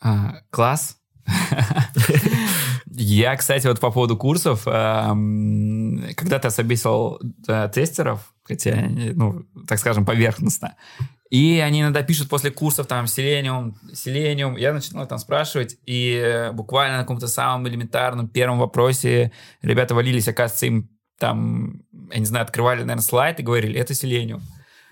А, 0.00 0.42
класс. 0.50 0.98
Я, 2.86 3.36
кстати, 3.36 3.66
вот 3.66 3.80
по 3.80 3.90
поводу 3.90 4.16
курсов, 4.16 4.64
когда-то 4.64 6.50
собесил 6.50 7.18
э, 7.48 7.68
тестеров, 7.74 8.33
хотя, 8.44 8.88
ну, 8.88 9.44
так 9.66 9.78
скажем, 9.78 10.04
поверхностно, 10.04 10.76
и 11.30 11.58
они 11.58 11.80
иногда 11.80 12.02
пишут 12.02 12.28
после 12.28 12.50
курсов 12.50 12.86
там 12.86 13.06
Selenium, 13.06 13.74
Selenium. 13.92 14.58
Я 14.58 14.72
начинал 14.72 15.06
там 15.08 15.18
спрашивать, 15.18 15.76
и 15.84 16.50
буквально 16.52 16.98
на 16.98 17.02
каком-то 17.02 17.26
самом 17.26 17.66
элементарном 17.66 18.28
первом 18.28 18.58
вопросе 18.58 19.32
ребята 19.60 19.94
валились, 19.94 20.28
оказывается, 20.28 20.66
им 20.66 20.90
там, 21.18 21.82
я 22.12 22.18
не 22.18 22.26
знаю, 22.26 22.44
открывали, 22.44 22.80
наверное, 22.80 23.02
слайд 23.02 23.40
и 23.40 23.42
говорили, 23.42 23.80
это 23.80 23.94
Selenium. 23.94 24.42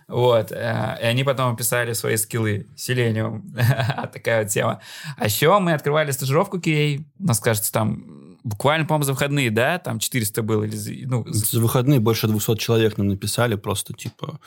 Вот. 0.09 0.53
Э, 0.53 0.99
и 1.01 1.05
они 1.05 1.25
потом 1.25 1.55
описали 1.55 1.93
свои 1.95 2.17
скиллы. 2.17 2.67
Selenium. 2.77 3.43
Такая 4.13 4.43
вот 4.43 4.51
тема. 4.51 4.81
А 5.17 5.25
еще 5.25 5.59
мы 5.59 5.73
открывали 5.73 6.11
стажировку 6.11 6.59
QA. 6.59 7.05
У 7.19 7.25
нас, 7.25 7.41
кажется, 7.41 7.73
там 7.73 8.05
буквально, 8.45 8.87
по-моему, 8.87 9.05
за 9.05 9.13
выходные, 9.13 9.51
да? 9.51 9.79
Там 9.79 9.99
400 9.99 10.43
было. 10.43 10.65
Или, 10.65 11.05
ну... 11.05 11.25
За 11.29 11.61
выходные 11.61 12.01
больше 12.01 12.29
200 12.29 12.57
человек 12.57 12.99
нам 12.99 13.09
написали. 13.09 13.55
Просто, 13.57 13.93
типа, 13.93 14.41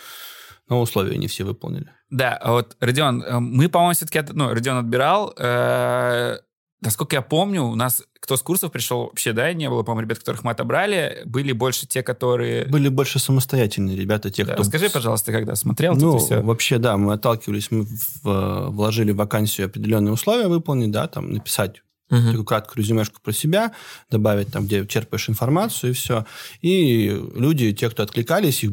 но 0.69 0.81
условия 0.81 1.17
не 1.17 1.27
все 1.27 1.43
выполнили. 1.43 1.89
Да, 2.09 2.33
а 2.33 2.51
вот, 2.51 2.75
Родион, 2.79 3.23
э, 3.23 3.39
мы, 3.39 3.69
по-моему, 3.69 3.93
все-таки... 3.93 4.21
Ну, 4.33 4.53
Родион 4.53 4.77
отбирал. 4.77 5.33
Э, 5.37 6.37
насколько 6.81 7.15
я 7.15 7.21
помню, 7.21 7.63
у 7.63 7.75
нас 7.75 8.03
кто 8.25 8.37
с 8.37 8.41
курсов 8.41 8.71
пришел, 8.71 9.03
вообще, 9.03 9.33
да, 9.33 9.53
не 9.53 9.69
было, 9.69 9.83
по-моему, 9.83 10.07
ребят, 10.07 10.17
которых 10.17 10.43
мы 10.43 10.49
отобрали, 10.49 11.21
были 11.25 11.51
больше 11.51 11.85
те, 11.85 12.01
которые... 12.01 12.65
Были 12.65 12.89
больше 12.89 13.19
самостоятельные 13.19 13.95
ребята, 13.95 14.31
те, 14.31 14.43
да, 14.43 14.53
кто... 14.53 14.63
Скажи, 14.63 14.89
пожалуйста, 14.89 15.31
когда 15.31 15.53
смотрел 15.53 15.95
ну, 15.95 16.17
все? 16.17 16.41
вообще, 16.41 16.79
да, 16.79 16.97
мы 16.97 17.13
отталкивались, 17.13 17.69
мы 17.69 17.83
в, 17.83 18.69
вложили 18.71 19.11
в 19.11 19.17
вакансию 19.17 19.67
определенные 19.67 20.11
условия 20.11 20.47
выполнить, 20.47 20.89
да, 20.89 21.07
там, 21.07 21.31
написать 21.31 21.83
Uh-huh. 22.15 22.27
Такую 22.27 22.45
краткую 22.45 22.83
резюмешку 22.83 23.19
про 23.21 23.31
себя, 23.33 23.73
добавить 24.09 24.51
там, 24.51 24.65
где 24.65 24.85
черпаешь 24.85 25.29
информацию, 25.29 25.91
и 25.91 25.93
все. 25.93 26.25
И 26.61 27.07
люди, 27.35 27.73
те, 27.73 27.89
кто 27.89 28.03
откликались, 28.03 28.63
их, 28.63 28.71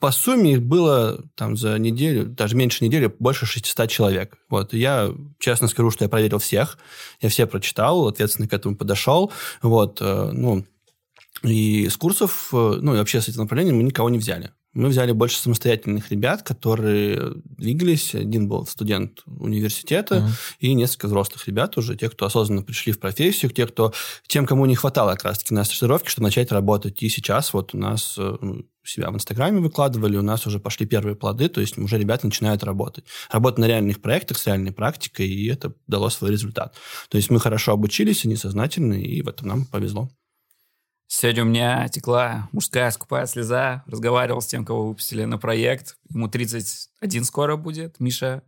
по 0.00 0.10
сумме 0.10 0.54
их 0.54 0.62
было 0.62 1.24
там 1.34 1.56
за 1.56 1.78
неделю, 1.78 2.26
даже 2.26 2.56
меньше 2.56 2.84
недели, 2.84 3.12
больше 3.18 3.46
600 3.46 3.88
человек. 3.88 4.36
Вот. 4.48 4.72
я 4.74 5.10
честно 5.38 5.68
скажу, 5.68 5.90
что 5.90 6.04
я 6.04 6.08
проверил 6.08 6.38
всех, 6.38 6.78
я 7.20 7.28
все 7.28 7.46
прочитал, 7.46 8.08
ответственно 8.08 8.48
к 8.48 8.52
этому 8.52 8.76
подошел. 8.76 9.32
Вот. 9.62 9.98
Э, 10.00 10.30
ну, 10.32 10.64
и 11.42 11.88
с 11.88 11.96
курсов, 11.96 12.50
э, 12.52 12.78
ну 12.80 12.94
и 12.94 12.98
вообще 12.98 13.20
с 13.20 13.28
этим 13.28 13.42
направлением 13.42 13.76
мы 13.76 13.82
никого 13.82 14.10
не 14.10 14.18
взяли. 14.18 14.50
Мы 14.74 14.88
взяли 14.88 15.12
больше 15.12 15.38
самостоятельных 15.38 16.10
ребят, 16.10 16.42
которые 16.42 17.34
двигались. 17.44 18.14
Один 18.14 18.48
был 18.48 18.66
студент 18.66 19.22
университета, 19.26 20.16
uh-huh. 20.16 20.56
и 20.60 20.74
несколько 20.74 21.06
взрослых 21.06 21.46
ребят 21.46 21.76
уже, 21.76 21.94
те, 21.96 22.08
кто 22.08 22.24
осознанно 22.24 22.62
пришли 22.62 22.92
в 22.92 22.98
профессию, 22.98 23.50
те, 23.50 23.66
кто, 23.66 23.92
тем, 24.26 24.46
кому 24.46 24.64
не 24.66 24.74
хватало 24.74 25.12
как 25.12 25.24
раз-таки 25.24 25.54
на 25.54 25.64
стажировке, 25.64 26.08
чтобы 26.08 26.28
начать 26.28 26.52
работать. 26.52 27.02
И 27.02 27.08
сейчас 27.08 27.52
вот 27.52 27.74
у 27.74 27.78
нас 27.78 28.14
э, 28.16 28.36
ну, 28.40 28.64
себя 28.84 29.10
в 29.10 29.14
Инстаграме 29.14 29.60
выкладывали, 29.60 30.16
у 30.16 30.22
нас 30.22 30.46
уже 30.46 30.58
пошли 30.58 30.86
первые 30.86 31.16
плоды, 31.16 31.48
то 31.48 31.60
есть 31.60 31.76
уже 31.78 31.98
ребята 31.98 32.26
начинают 32.26 32.64
работать. 32.64 33.04
Работать 33.30 33.58
на 33.58 33.66
реальных 33.66 34.00
проектах 34.00 34.38
с 34.38 34.46
реальной 34.46 34.72
практикой, 34.72 35.28
и 35.28 35.48
это 35.48 35.74
дало 35.86 36.08
свой 36.08 36.30
результат. 36.30 36.74
То 37.08 37.18
есть 37.18 37.30
мы 37.30 37.40
хорошо 37.40 37.72
обучились, 37.72 38.24
они 38.24 38.36
сознательны, 38.36 39.02
и 39.02 39.22
в 39.22 39.28
этом 39.28 39.48
нам 39.48 39.66
повезло. 39.66 40.08
Сегодня 41.14 41.42
у 41.42 41.46
меня 41.46 41.88
текла 41.88 42.48
мужская 42.52 42.90
скупая 42.90 43.26
слеза. 43.26 43.84
Разговаривал 43.86 44.40
с 44.40 44.46
тем, 44.46 44.64
кого 44.64 44.88
выпустили 44.88 45.24
на 45.24 45.36
проект. 45.36 45.98
Ему 46.08 46.26
31 46.26 47.24
скоро 47.24 47.56
будет, 47.56 48.00
Миша. 48.00 48.42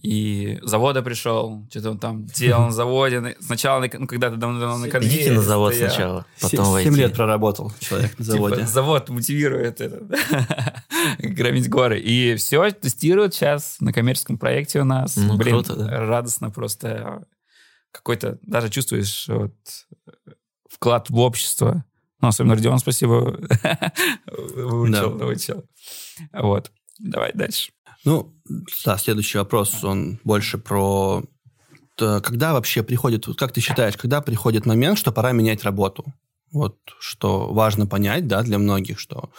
И 0.00 0.60
завода 0.62 1.02
пришел, 1.02 1.66
что-то 1.68 1.90
он 1.90 1.98
там 1.98 2.26
делал 2.26 2.66
на 2.66 2.70
заводе. 2.70 3.36
Сначала, 3.40 3.84
ну, 3.92 4.06
когда-то 4.06 4.36
давно-давно 4.36 4.78
на 4.78 4.88
конвейере 4.88 5.16
Идите 5.20 5.32
на 5.32 5.42
завод 5.42 5.74
стоял. 5.74 5.90
сначала, 5.90 6.26
потом 6.40 6.78
7, 6.78 6.84
7 6.84 6.96
лет 6.96 7.12
проработал 7.12 7.72
человек 7.80 8.16
на 8.20 8.24
заводе. 8.24 8.54
Типа, 8.54 8.68
завод 8.68 9.08
мотивирует 9.08 9.80
это, 9.80 10.06
громить 11.18 11.68
горы. 11.68 11.98
И 11.98 12.36
все 12.36 12.70
тестируют 12.70 13.34
сейчас 13.34 13.78
на 13.80 13.92
коммерческом 13.92 14.38
проекте 14.38 14.80
у 14.80 14.84
нас. 14.84 15.16
Ну, 15.16 15.36
Блин, 15.36 15.54
круто, 15.54 15.74
да. 15.74 16.06
радостно 16.06 16.50
просто. 16.50 17.26
Какой-то, 17.90 18.38
даже 18.42 18.70
чувствуешь 18.70 19.26
вот, 19.26 19.52
вклад 20.80 21.10
в 21.10 21.18
общество. 21.18 21.84
Ну, 22.22 22.28
особенно 22.28 22.54
Родион, 22.54 22.78
спасибо, 22.78 23.14
выучил, 24.26 25.16
да. 25.16 25.24
выучил. 25.24 25.64
Вот. 26.32 26.70
Давай 26.98 27.32
дальше. 27.34 27.72
Ну, 28.04 28.34
да, 28.84 28.96
следующий 28.96 29.38
вопрос, 29.38 29.84
он 29.84 30.18
больше 30.24 30.58
про... 30.58 31.22
Когда 31.96 32.54
вообще 32.54 32.82
приходит, 32.82 33.26
как 33.36 33.52
ты 33.52 33.60
считаешь, 33.60 33.96
когда 33.98 34.22
приходит 34.22 34.64
момент, 34.64 34.98
что 34.98 35.12
пора 35.12 35.32
менять 35.32 35.64
работу? 35.64 36.06
Вот 36.50 36.78
что 36.98 37.52
важно 37.52 37.86
понять, 37.86 38.26
да, 38.26 38.42
для 38.42 38.58
многих, 38.58 38.98
что 38.98 39.30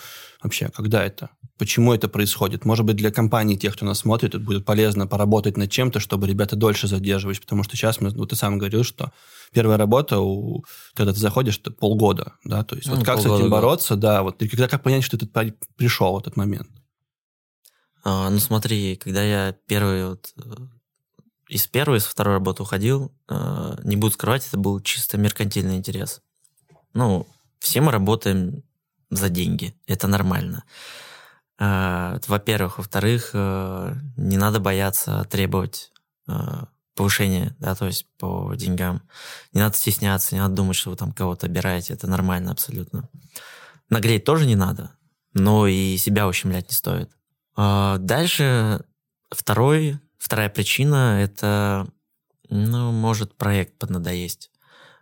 вообще, 0.41 0.69
когда 0.69 1.03
это, 1.03 1.29
почему 1.57 1.93
это 1.93 2.07
происходит. 2.07 2.65
Может 2.65 2.85
быть, 2.85 2.95
для 2.95 3.11
компаний, 3.11 3.57
тех, 3.57 3.73
кто 3.75 3.85
нас 3.85 3.99
смотрит, 3.99 4.35
это 4.35 4.43
будет 4.43 4.65
полезно 4.65 5.07
поработать 5.07 5.57
над 5.57 5.69
чем-то, 5.69 5.99
чтобы 5.99 6.27
ребята 6.27 6.55
дольше 6.55 6.87
задерживались, 6.87 7.39
потому 7.39 7.63
что 7.63 7.75
сейчас, 7.75 8.01
мы, 8.01 8.11
ну, 8.11 8.25
ты 8.25 8.35
сам 8.35 8.57
говорил, 8.57 8.83
что 8.83 9.11
первая 9.53 9.77
работа, 9.77 10.19
у, 10.19 10.63
когда 10.93 11.13
ты 11.13 11.19
заходишь, 11.19 11.59
это 11.59 11.71
полгода, 11.71 12.33
да, 12.43 12.63
то 12.63 12.75
есть 12.75 12.87
ну, 12.87 12.95
вот 12.95 13.05
как 13.05 13.19
с 13.19 13.25
этим 13.25 13.49
бороться, 13.49 13.95
да, 13.95 14.17
да 14.17 14.23
вот, 14.23 14.41
и 14.41 14.47
когда 14.47 14.67
как 14.67 14.83
понять, 14.83 15.03
что 15.03 15.17
ты 15.17 15.27
пришел 15.75 16.13
в 16.13 16.19
этот 16.19 16.35
момент? 16.35 16.67
А, 18.03 18.29
ну, 18.29 18.39
смотри, 18.39 18.95
когда 18.95 19.23
я 19.23 19.55
первый 19.67 20.09
вот 20.09 20.33
э, 20.37 20.41
из 21.49 21.67
первой, 21.67 21.99
из 21.99 22.05
второй 22.05 22.35
работы 22.35 22.63
уходил, 22.63 23.11
э, 23.29 23.75
не 23.83 23.95
буду 23.95 24.13
скрывать, 24.13 24.47
это 24.47 24.57
был 24.57 24.79
чисто 24.81 25.17
меркантильный 25.17 25.75
интерес. 25.75 26.21
Ну, 26.93 27.27
все 27.59 27.81
мы 27.81 27.91
работаем 27.91 28.63
за 29.11 29.29
деньги, 29.29 29.75
это 29.85 30.07
нормально. 30.07 30.63
Э, 31.59 32.19
во-первых. 32.25 32.79
Во-вторых, 32.79 33.33
не 33.33 34.37
надо 34.37 34.59
бояться 34.59 35.25
требовать 35.29 35.91
повышения, 36.95 37.55
да, 37.59 37.75
то 37.75 37.85
есть 37.87 38.05
по 38.17 38.53
деньгам. 38.55 39.01
Не 39.53 39.61
надо 39.61 39.75
стесняться, 39.75 40.35
не 40.35 40.41
надо 40.41 40.55
думать, 40.55 40.75
что 40.75 40.89
вы 40.89 40.95
там 40.95 41.13
кого-то 41.13 41.45
обираете, 41.45 41.93
это 41.93 42.07
нормально 42.07 42.51
абсолютно. 42.51 43.09
Нагреть 43.89 44.23
тоже 44.25 44.45
не 44.45 44.55
надо, 44.55 44.91
но 45.33 45.67
и 45.67 45.97
себя 45.97 46.27
ущемлять 46.27 46.69
не 46.69 46.75
стоит. 46.75 47.09
Дальше 47.55 48.83
второй, 49.29 49.99
вторая 50.17 50.49
причина– 50.49 51.21
это, 51.23 51.87
ну, 52.49 52.91
может 52.91 53.35
проект 53.35 53.77
поднадоесть. 53.77 54.51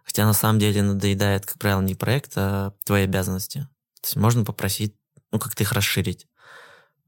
Хотя 0.04 0.26
на 0.26 0.34
самом 0.34 0.60
деле 0.60 0.82
надоедает, 0.82 1.45
как 1.45 1.60
правило, 1.60 1.82
не 1.82 1.95
проект, 1.95 2.34
а 2.36 2.74
твои 2.86 3.04
обязанности. 3.04 3.67
То 4.02 4.08
есть 4.08 4.16
можно 4.16 4.46
попросить, 4.46 4.96
ну, 5.32 5.40
как-то 5.40 5.64
их 5.64 5.72
расширить, 5.72 6.28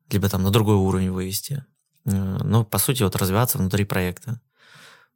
либо 0.10 0.30
там 0.30 0.44
на 0.44 0.52
другой 0.52 0.76
уровень 0.76 1.12
вывести. 1.12 1.66
Но, 2.04 2.64
по 2.64 2.78
сути, 2.78 3.04
вот 3.04 3.16
развиваться 3.16 3.58
внутри 3.58 3.86
проекта. 3.86 4.42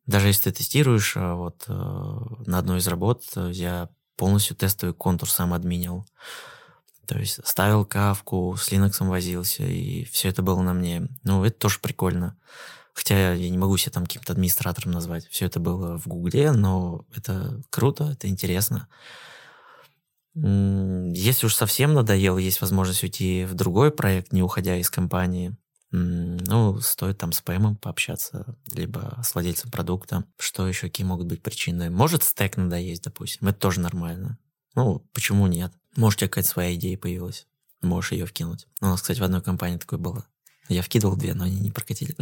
Даже 0.05 0.27
если 0.27 0.51
ты 0.51 0.57
тестируешь, 0.57 1.13
а, 1.17 1.33
вот 1.33 1.63
э, 1.67 1.73
на 1.73 2.59
одной 2.59 2.77
из 2.77 2.87
работ 2.87 3.23
э, 3.35 3.49
я 3.51 3.89
полностью 4.17 4.55
тестовый 4.55 4.93
контур 4.93 5.29
сам 5.29 5.53
админил. 5.53 6.05
То 7.07 7.17
есть 7.17 7.39
ставил 7.45 7.85
кавку, 7.85 8.55
с 8.55 8.71
Linux 8.71 9.05
возился, 9.05 9.63
и 9.63 10.05
все 10.05 10.29
это 10.29 10.43
было 10.43 10.61
на 10.61 10.73
мне. 10.73 11.07
Ну, 11.23 11.43
это 11.43 11.57
тоже 11.57 11.79
прикольно. 11.79 12.37
Хотя 12.93 13.33
я 13.33 13.49
не 13.49 13.57
могу 13.57 13.75
себя 13.77 13.91
там 13.91 14.05
каким-то 14.05 14.33
администратором 14.33 14.91
назвать. 14.91 15.27
Все 15.27 15.47
это 15.47 15.59
было 15.59 15.97
в 15.97 16.07
Гугле, 16.07 16.51
но 16.51 17.05
это 17.13 17.61
круто, 17.69 18.11
это 18.11 18.27
интересно. 18.27 18.87
Если 20.35 21.45
уж 21.45 21.55
совсем 21.55 21.93
надоело, 21.93 22.37
есть 22.37 22.59
возможность 22.59 23.03
уйти 23.03 23.45
в 23.45 23.53
другой 23.53 23.91
проект, 23.91 24.33
не 24.33 24.43
уходя 24.43 24.75
из 24.75 24.89
компании. 24.89 25.55
Ну, 25.91 26.81
стоит 26.81 27.17
там 27.17 27.31
с 27.31 27.41
ПМом 27.41 27.77
пообщаться, 27.77 28.57
либо 28.69 29.17
с 29.23 29.33
владельцем 29.33 29.71
продукта. 29.71 30.25
Что 30.37 30.67
еще, 30.67 30.87
какие 30.87 31.07
могут 31.07 31.27
быть 31.27 31.41
причины? 31.41 31.89
Может, 31.89 32.23
стек 32.23 32.57
надоесть, 32.57 33.03
допустим. 33.03 33.47
Это 33.47 33.59
тоже 33.59 33.79
нормально. 33.79 34.37
Ну, 34.75 35.07
почему 35.13 35.47
нет? 35.47 35.71
Может, 35.95 36.17
у 36.17 36.19
тебя 36.19 36.29
какая-то 36.29 36.49
своя 36.49 36.75
идея 36.75 36.97
появилась. 36.97 37.47
Можешь 37.81 38.11
ее 38.11 38.25
вкинуть. 38.25 38.67
У 38.81 38.87
нас, 38.87 39.01
кстати, 39.01 39.19
в 39.21 39.23
одной 39.23 39.41
компании 39.41 39.77
такое 39.77 39.99
было. 39.99 40.25
Я 40.67 40.81
вкидывал 40.81 41.15
две, 41.15 41.33
но 41.33 41.45
они 41.45 41.59
не 41.59 41.71
прокатили. 41.71 42.15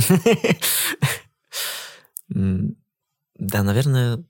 Да, 3.35 3.63
наверное, 3.63 4.23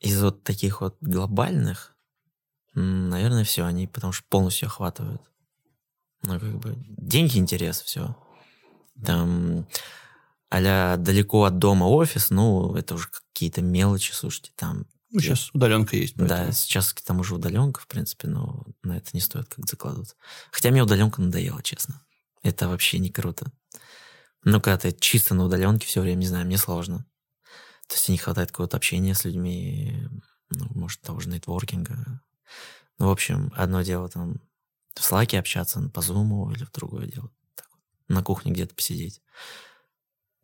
из 0.00 0.20
вот 0.20 0.42
таких 0.44 0.80
вот 0.80 0.96
глобальных 1.02 1.93
Наверное, 2.74 3.44
все. 3.44 3.64
Они 3.64 3.86
потому 3.86 4.12
что 4.12 4.24
полностью 4.28 4.66
охватывают. 4.66 5.22
Ну, 6.22 6.40
как 6.40 6.58
бы, 6.58 6.74
деньги, 6.88 7.38
интерес, 7.38 7.80
все. 7.82 8.16
Там, 9.04 9.66
а 10.50 10.96
далеко 10.96 11.44
от 11.44 11.58
дома 11.58 11.84
офис, 11.84 12.30
ну, 12.30 12.74
это 12.76 12.94
уже 12.94 13.08
какие-то 13.08 13.60
мелочи, 13.60 14.12
слушайте, 14.12 14.52
там... 14.56 14.86
Ну, 15.10 15.20
сейчас 15.20 15.50
удаленка 15.52 15.96
есть. 15.96 16.14
Поэтому. 16.16 16.46
Да, 16.46 16.52
сейчас 16.52 16.92
к 16.92 17.00
тому 17.00 17.22
же 17.24 17.34
удаленка, 17.34 17.80
в 17.80 17.86
принципе, 17.86 18.28
но 18.28 18.64
на 18.82 18.96
это 18.96 19.10
не 19.12 19.20
стоит 19.20 19.46
как 19.48 19.66
закладываться. 19.68 20.16
Хотя 20.50 20.70
мне 20.70 20.82
удаленка 20.82 21.20
надоела, 21.20 21.62
честно. 21.62 22.00
Это 22.42 22.68
вообще 22.68 22.98
не 22.98 23.10
круто. 23.10 23.52
Ну, 24.44 24.60
когда 24.60 24.76
ты 24.76 24.92
чисто 24.92 25.34
на 25.34 25.44
удаленке 25.44 25.86
все 25.86 26.00
время, 26.00 26.18
не 26.18 26.26
знаю, 26.26 26.46
мне 26.46 26.58
сложно. 26.58 27.06
То 27.88 27.94
есть 27.94 28.08
не 28.08 28.18
хватает 28.18 28.50
какого-то 28.50 28.76
общения 28.76 29.14
с 29.14 29.24
людьми, 29.24 30.08
ну, 30.50 30.66
может, 30.70 31.00
того 31.00 31.20
же 31.20 31.28
нетворкинга. 31.28 32.20
Ну, 32.98 33.08
в 33.08 33.10
общем, 33.10 33.52
одно 33.56 33.82
дело 33.82 34.08
там 34.08 34.40
в 34.94 35.02
слаке 35.02 35.38
общаться 35.38 35.80
по 35.92 36.00
зуму 36.00 36.50
или 36.52 36.64
в 36.64 36.72
другое 36.72 37.06
дело 37.06 37.30
так 37.54 37.68
на 38.08 38.22
кухне 38.22 38.52
где-то 38.52 38.74
посидеть. 38.74 39.20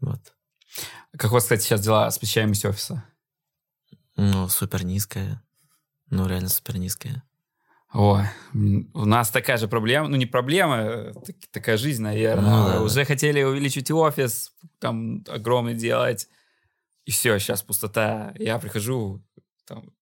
Вот. 0.00 0.20
Как 1.16 1.30
у 1.30 1.34
вас, 1.34 1.44
кстати, 1.44 1.62
сейчас 1.62 1.80
дела 1.80 2.10
с 2.10 2.18
посещаемостью 2.18 2.70
офиса? 2.70 3.04
Ну, 4.16 4.48
супер 4.48 4.84
низкая. 4.84 5.42
Ну, 6.08 6.26
реально 6.26 6.48
супер 6.48 6.78
низкая. 6.78 7.24
О, 7.92 8.22
у 8.54 9.04
нас 9.04 9.30
такая 9.30 9.56
же 9.56 9.66
проблема, 9.66 10.06
ну 10.06 10.16
не 10.16 10.26
проблема, 10.26 11.12
так, 11.26 11.36
такая 11.50 11.76
жизнь, 11.76 12.02
наверное. 12.02 12.50
Ну, 12.50 12.68
да, 12.68 12.82
Уже 12.82 13.00
да. 13.00 13.04
хотели 13.04 13.42
увеличить 13.42 13.90
офис, 13.90 14.52
там 14.78 15.24
огромный 15.26 15.74
делать, 15.74 16.28
и 17.04 17.10
все, 17.10 17.36
сейчас 17.40 17.62
пустота. 17.62 18.32
Я 18.38 18.60
прихожу, 18.60 19.24
там, 19.66 19.92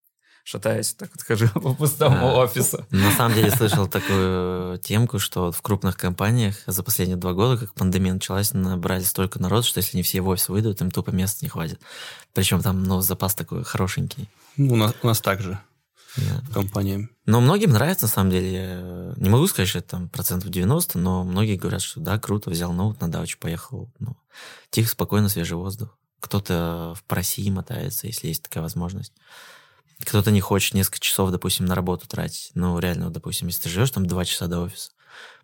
шатаюсь, 0.49 0.95
так 0.95 1.11
вот 1.15 1.23
хожу 1.23 1.49
по 1.61 1.75
пустому 1.75 2.29
а, 2.29 2.37
офису. 2.39 2.87
На 2.91 3.13
самом 3.13 3.35
деле 3.35 3.51
слышал 3.51 3.87
такую 3.87 4.79
темку, 4.79 5.19
что 5.19 5.53
в 5.53 5.61
крупных 5.61 5.97
компаниях 5.99 6.57
за 6.67 6.83
последние 6.83 7.19
два 7.19 7.35
года, 7.35 7.59
как 7.59 7.75
пандемия 7.75 8.15
началась, 8.15 8.55
набрали 8.55 9.03
столько 9.03 9.39
народ, 9.41 9.67
что 9.67 9.79
если 9.79 9.99
не 9.99 10.03
все 10.03 10.23
в 10.23 10.29
офис 10.29 10.49
выйдут, 10.49 10.81
им 10.81 10.91
тупо 10.91 11.11
места 11.11 11.45
не 11.45 11.51
хватит. 11.51 11.81
Причем 12.33 12.63
там, 12.63 12.83
ну, 12.83 13.03
запас 13.03 13.35
такой 13.35 13.63
хорошенький. 13.63 14.29
Ну, 14.57 14.73
у 14.73 14.77
нас, 14.77 14.95
у 15.03 15.07
нас 15.07 15.21
так 15.21 15.43
же. 15.43 15.59
Да. 16.17 16.41
В 16.49 16.55
компании. 16.55 17.11
Но 17.27 17.43
многим 17.43 17.71
нравится, 17.71 18.07
на 18.07 18.11
самом 18.11 18.31
деле. 18.31 18.53
Я 18.53 19.13
не 19.17 19.29
могу 19.29 19.47
сказать, 19.49 19.69
что 19.69 19.81
это 19.81 19.89
там 19.89 20.09
процентов 20.09 20.49
90, 20.49 20.99
но 20.99 21.25
многие 21.25 21.57
говорят, 21.57 21.83
что 21.83 22.01
да, 22.01 22.19
круто, 22.19 22.49
взял 22.49 22.73
ноут 22.73 23.03
на 23.03 23.11
дачу, 23.11 23.39
поехал. 23.39 23.91
Ну, 23.99 24.17
тихо, 24.71 24.89
спокойно, 24.89 25.29
свежий 25.29 25.59
воздух. 25.59 25.97
Кто-то 26.21 26.95
в 27.07 27.13
России 27.13 27.51
мотается, 27.51 28.07
если 28.07 28.29
есть 28.29 28.43
такая 28.43 28.63
возможность. 28.63 29.13
Кто-то 30.05 30.31
не 30.31 30.41
хочет 30.41 30.75
несколько 30.75 31.01
часов, 31.01 31.31
допустим, 31.31 31.67
на 31.67 31.75
работу 31.75 32.07
тратить. 32.07 32.51
Ну, 32.55 32.79
реально, 32.79 33.11
допустим, 33.11 33.49
если 33.49 33.63
ты 33.63 33.69
живешь 33.69 33.91
там 33.91 34.07
два 34.07 34.25
часа 34.25 34.47
до 34.47 34.61
офиса, 34.61 34.93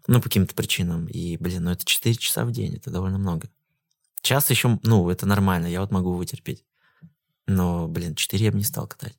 ну, 0.07 0.19
по 0.19 0.25
каким-то 0.25 0.55
причинам, 0.55 1.07
и, 1.07 1.37
блин, 1.37 1.65
ну, 1.65 1.71
это 1.71 1.85
4 1.85 2.15
часа 2.17 2.45
в 2.45 2.53
день, 2.53 2.77
это 2.77 2.91
довольно 2.91 3.19
много. 3.19 3.49
Час 4.23 4.51
еще, 4.51 4.79
ну, 4.83 5.09
это 5.11 5.27
нормально, 5.27 5.67
я 5.67 5.81
вот 5.81 5.91
могу 5.91 6.15
вытерпеть. 6.15 6.65
Но, 7.47 7.89
блин, 7.89 8.15
4 8.15 8.45
я 8.45 8.53
бы 8.53 8.59
не 8.59 8.65
стал 8.65 8.87
катать. 8.87 9.17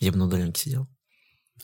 Я 0.00 0.10
бы 0.10 0.18
на 0.18 0.26
удаленке 0.26 0.60
сидел. 0.60 0.88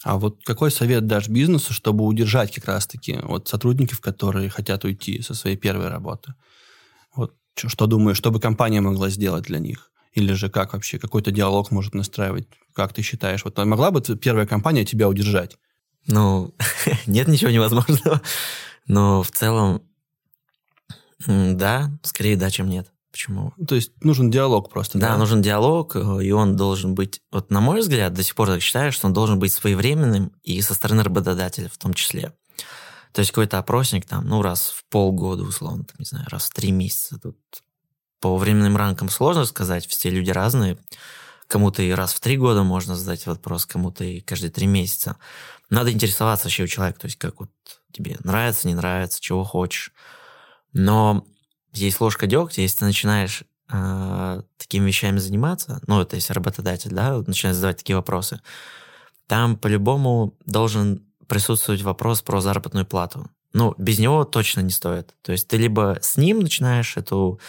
А 0.03 0.17
вот 0.17 0.43
какой 0.45 0.71
совет 0.71 1.07
дашь 1.07 1.29
бизнесу, 1.29 1.73
чтобы 1.73 2.05
удержать 2.05 2.55
как 2.55 2.67
раз-таки 2.67 3.19
вот 3.23 3.49
сотрудников, 3.49 4.01
которые 4.01 4.49
хотят 4.49 4.85
уйти 4.85 5.23
со 5.23 5.35
своей 5.35 5.57
первой 5.57 5.89
работы? 5.89 6.35
Вот 7.15 7.35
что, 7.57 7.87
думаешь, 7.87 8.17
что 8.17 8.31
бы 8.31 8.41
компания 8.41 8.81
могла 8.81 9.09
сделать 9.09 9.45
для 9.45 9.59
них? 9.59 9.91
Или 10.19 10.33
же 10.33 10.51
как 10.51 10.73
вообще 10.73 10.99
какой-то 10.99 11.31
диалог 11.31 11.71
может 11.71 11.95
настраивать? 11.95 12.49
Как 12.75 12.93
ты 12.93 13.03
считаешь? 13.03 13.45
Вот 13.45 13.57
могла 13.59 13.93
бы 13.93 14.01
первая 14.01 14.47
компания 14.47 14.85
тебя 14.85 15.09
удержать? 15.09 15.57
Ну, 16.09 16.55
нет 17.07 17.29
ничего 17.29 17.51
невозможного. 17.53 18.21
Но 18.89 19.23
в 19.23 19.31
целом, 19.31 19.81
да, 21.25 21.93
скорее 22.03 22.37
да, 22.37 22.51
чем 22.51 22.69
нет. 22.69 22.93
Почему? 23.13 23.53
То 23.69 23.77
есть 23.77 23.93
нужен 24.03 24.29
диалог 24.29 24.71
просто. 24.71 24.99
Да, 24.99 25.11
да, 25.11 25.19
нужен 25.19 25.41
диалог, 25.41 25.95
э, 25.95 26.25
и 26.25 26.33
он 26.33 26.57
должен 26.57 26.97
быть, 26.97 27.23
вот 27.31 27.51
на 27.51 27.61
мой 27.61 27.81
взгляд, 27.81 28.13
до 28.13 28.25
сих 28.25 28.35
пор 28.35 28.49
так 28.49 28.61
считаю, 28.61 28.91
что 28.91 29.07
он 29.07 29.13
должен 29.13 29.39
быть 29.39 29.53
своевременным 29.53 30.33
и 30.43 30.61
со 30.63 30.75
стороны 30.75 31.05
работодателя 31.05 31.69
в 31.69 31.79
том 31.79 31.95
числе. 31.95 32.33
То 33.13 33.21
есть 33.21 33.31
какой-то 33.31 33.59
опросник 33.59 34.05
там, 34.05 34.27
ну, 34.27 34.43
раз 34.43 34.71
в 34.71 34.85
полгода, 34.91 35.45
условно, 35.45 35.85
там, 35.85 35.97
не 35.99 36.05
знаю, 36.05 36.27
раз 36.29 36.47
в 36.47 36.55
три 36.55 36.73
месяца. 36.73 37.19
Тут 37.19 37.39
по 38.21 38.37
временным 38.37 38.77
рамкам 38.77 39.09
сложно 39.09 39.45
сказать, 39.45 39.87
все 39.87 40.11
люди 40.11 40.31
разные. 40.31 40.79
Кому-то 41.47 41.83
и 41.83 41.91
раз 41.93 42.13
в 42.13 42.21
три 42.21 42.37
года 42.37 42.63
можно 42.63 42.95
задать 42.95 43.27
вопрос, 43.27 43.65
кому-то 43.65 44.05
и 44.05 44.21
каждые 44.21 44.51
три 44.51 44.67
месяца. 44.67 45.17
Надо 45.71 45.93
интересоваться 45.93 46.47
вообще 46.47 46.65
у 46.65 46.67
человека, 46.67 47.01
то 47.01 47.07
есть 47.07 47.17
как 47.17 47.41
вот 47.41 47.51
тебе 47.93 48.17
нравится, 48.23 48.69
не 48.69 48.75
нравится, 48.75 49.21
чего 49.21 49.45
хочешь. 49.45 49.93
Но 50.73 51.27
есть 51.73 52.01
ложка 52.01 52.27
дегтя, 52.27 52.63
если 52.63 52.81
ты 52.81 52.85
начинаешь 52.85 53.45
э, 53.73 54.43
такими 54.59 54.87
вещами 54.87 55.19
заниматься, 55.19 55.81
ну, 55.87 56.01
это 56.01 56.17
если 56.17 56.35
работодатель, 56.35 56.91
да, 56.91 57.23
начинает 57.27 57.57
задавать 57.57 57.79
такие 57.79 57.97
вопросы, 57.97 58.41
там 59.27 59.57
по-любому 59.57 60.37
должен 60.45 61.07
присутствовать 61.29 61.83
вопрос 61.83 62.23
про 62.23 62.41
заработную 62.41 62.87
плату. 62.87 63.31
Ну, 63.53 63.75
без 63.79 63.99
него 63.99 64.25
точно 64.25 64.61
не 64.61 64.71
стоит. 64.71 65.15
То 65.23 65.33
есть 65.33 65.49
ты 65.49 65.57
либо 65.57 65.99
с 66.01 66.17
ним 66.17 66.41
начинаешь 66.41 66.97
эту 66.97 67.41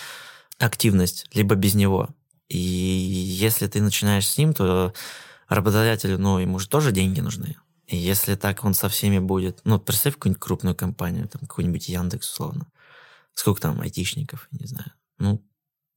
активность, 0.59 1.27
либо 1.33 1.55
без 1.55 1.73
него. 1.73 2.09
И 2.47 2.57
если 2.57 3.67
ты 3.67 3.81
начинаешь 3.81 4.27
с 4.27 4.37
ним, 4.37 4.53
то 4.53 4.93
работодателю, 5.47 6.17
ну, 6.17 6.39
ему 6.39 6.59
же 6.59 6.67
тоже 6.67 6.91
деньги 6.91 7.19
нужны. 7.19 7.57
И 7.87 7.97
если 7.97 8.35
так 8.35 8.63
он 8.63 8.73
со 8.73 8.87
всеми 8.89 9.19
будет, 9.19 9.61
ну, 9.63 9.79
представь 9.79 10.15
какую-нибудь 10.15 10.41
крупную 10.41 10.75
компанию, 10.75 11.27
там, 11.27 11.41
какой-нибудь 11.41 11.89
Яндекс, 11.89 12.31
условно. 12.31 12.67
Сколько 13.33 13.61
там 13.61 13.81
айтишников, 13.81 14.47
не 14.51 14.67
знаю. 14.67 14.91
Ну, 15.17 15.43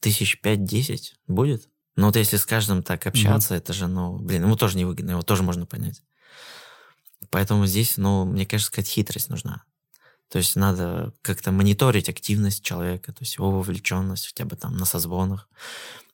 тысяч 0.01 0.41
пять-десять 0.41 1.17
будет. 1.27 1.69
Но 1.97 2.07
вот 2.07 2.17
если 2.17 2.37
с 2.37 2.47
каждым 2.47 2.83
так 2.83 3.07
общаться, 3.07 3.55
mm 3.55 3.59
это 3.59 3.73
же, 3.73 3.89
ну, 3.89 4.17
блин, 4.17 4.45
ему 4.45 4.57
тоже 4.57 4.79
невыгодно, 4.79 5.11
его 5.11 5.23
тоже 5.23 5.43
можно 5.43 5.67
понять. 5.67 6.03
Поэтому 7.31 7.67
здесь, 7.67 7.97
ну, 7.99 8.25
мне 8.25 8.47
кажется, 8.47 8.71
какая-то 8.71 8.91
хитрость 8.91 9.29
нужна. 9.29 9.65
То 10.33 10.39
есть 10.39 10.57
надо 10.57 11.13
как-то 11.21 11.53
мониторить 11.53 12.09
активность 12.09 12.65
человека, 12.65 13.13
то 13.13 13.19
есть 13.21 13.37
его 13.37 13.51
вовлеченность 13.51 14.29
хотя 14.29 14.47
бы 14.47 14.57
там 14.57 14.79
на 14.79 14.87
созвонах. 14.87 15.47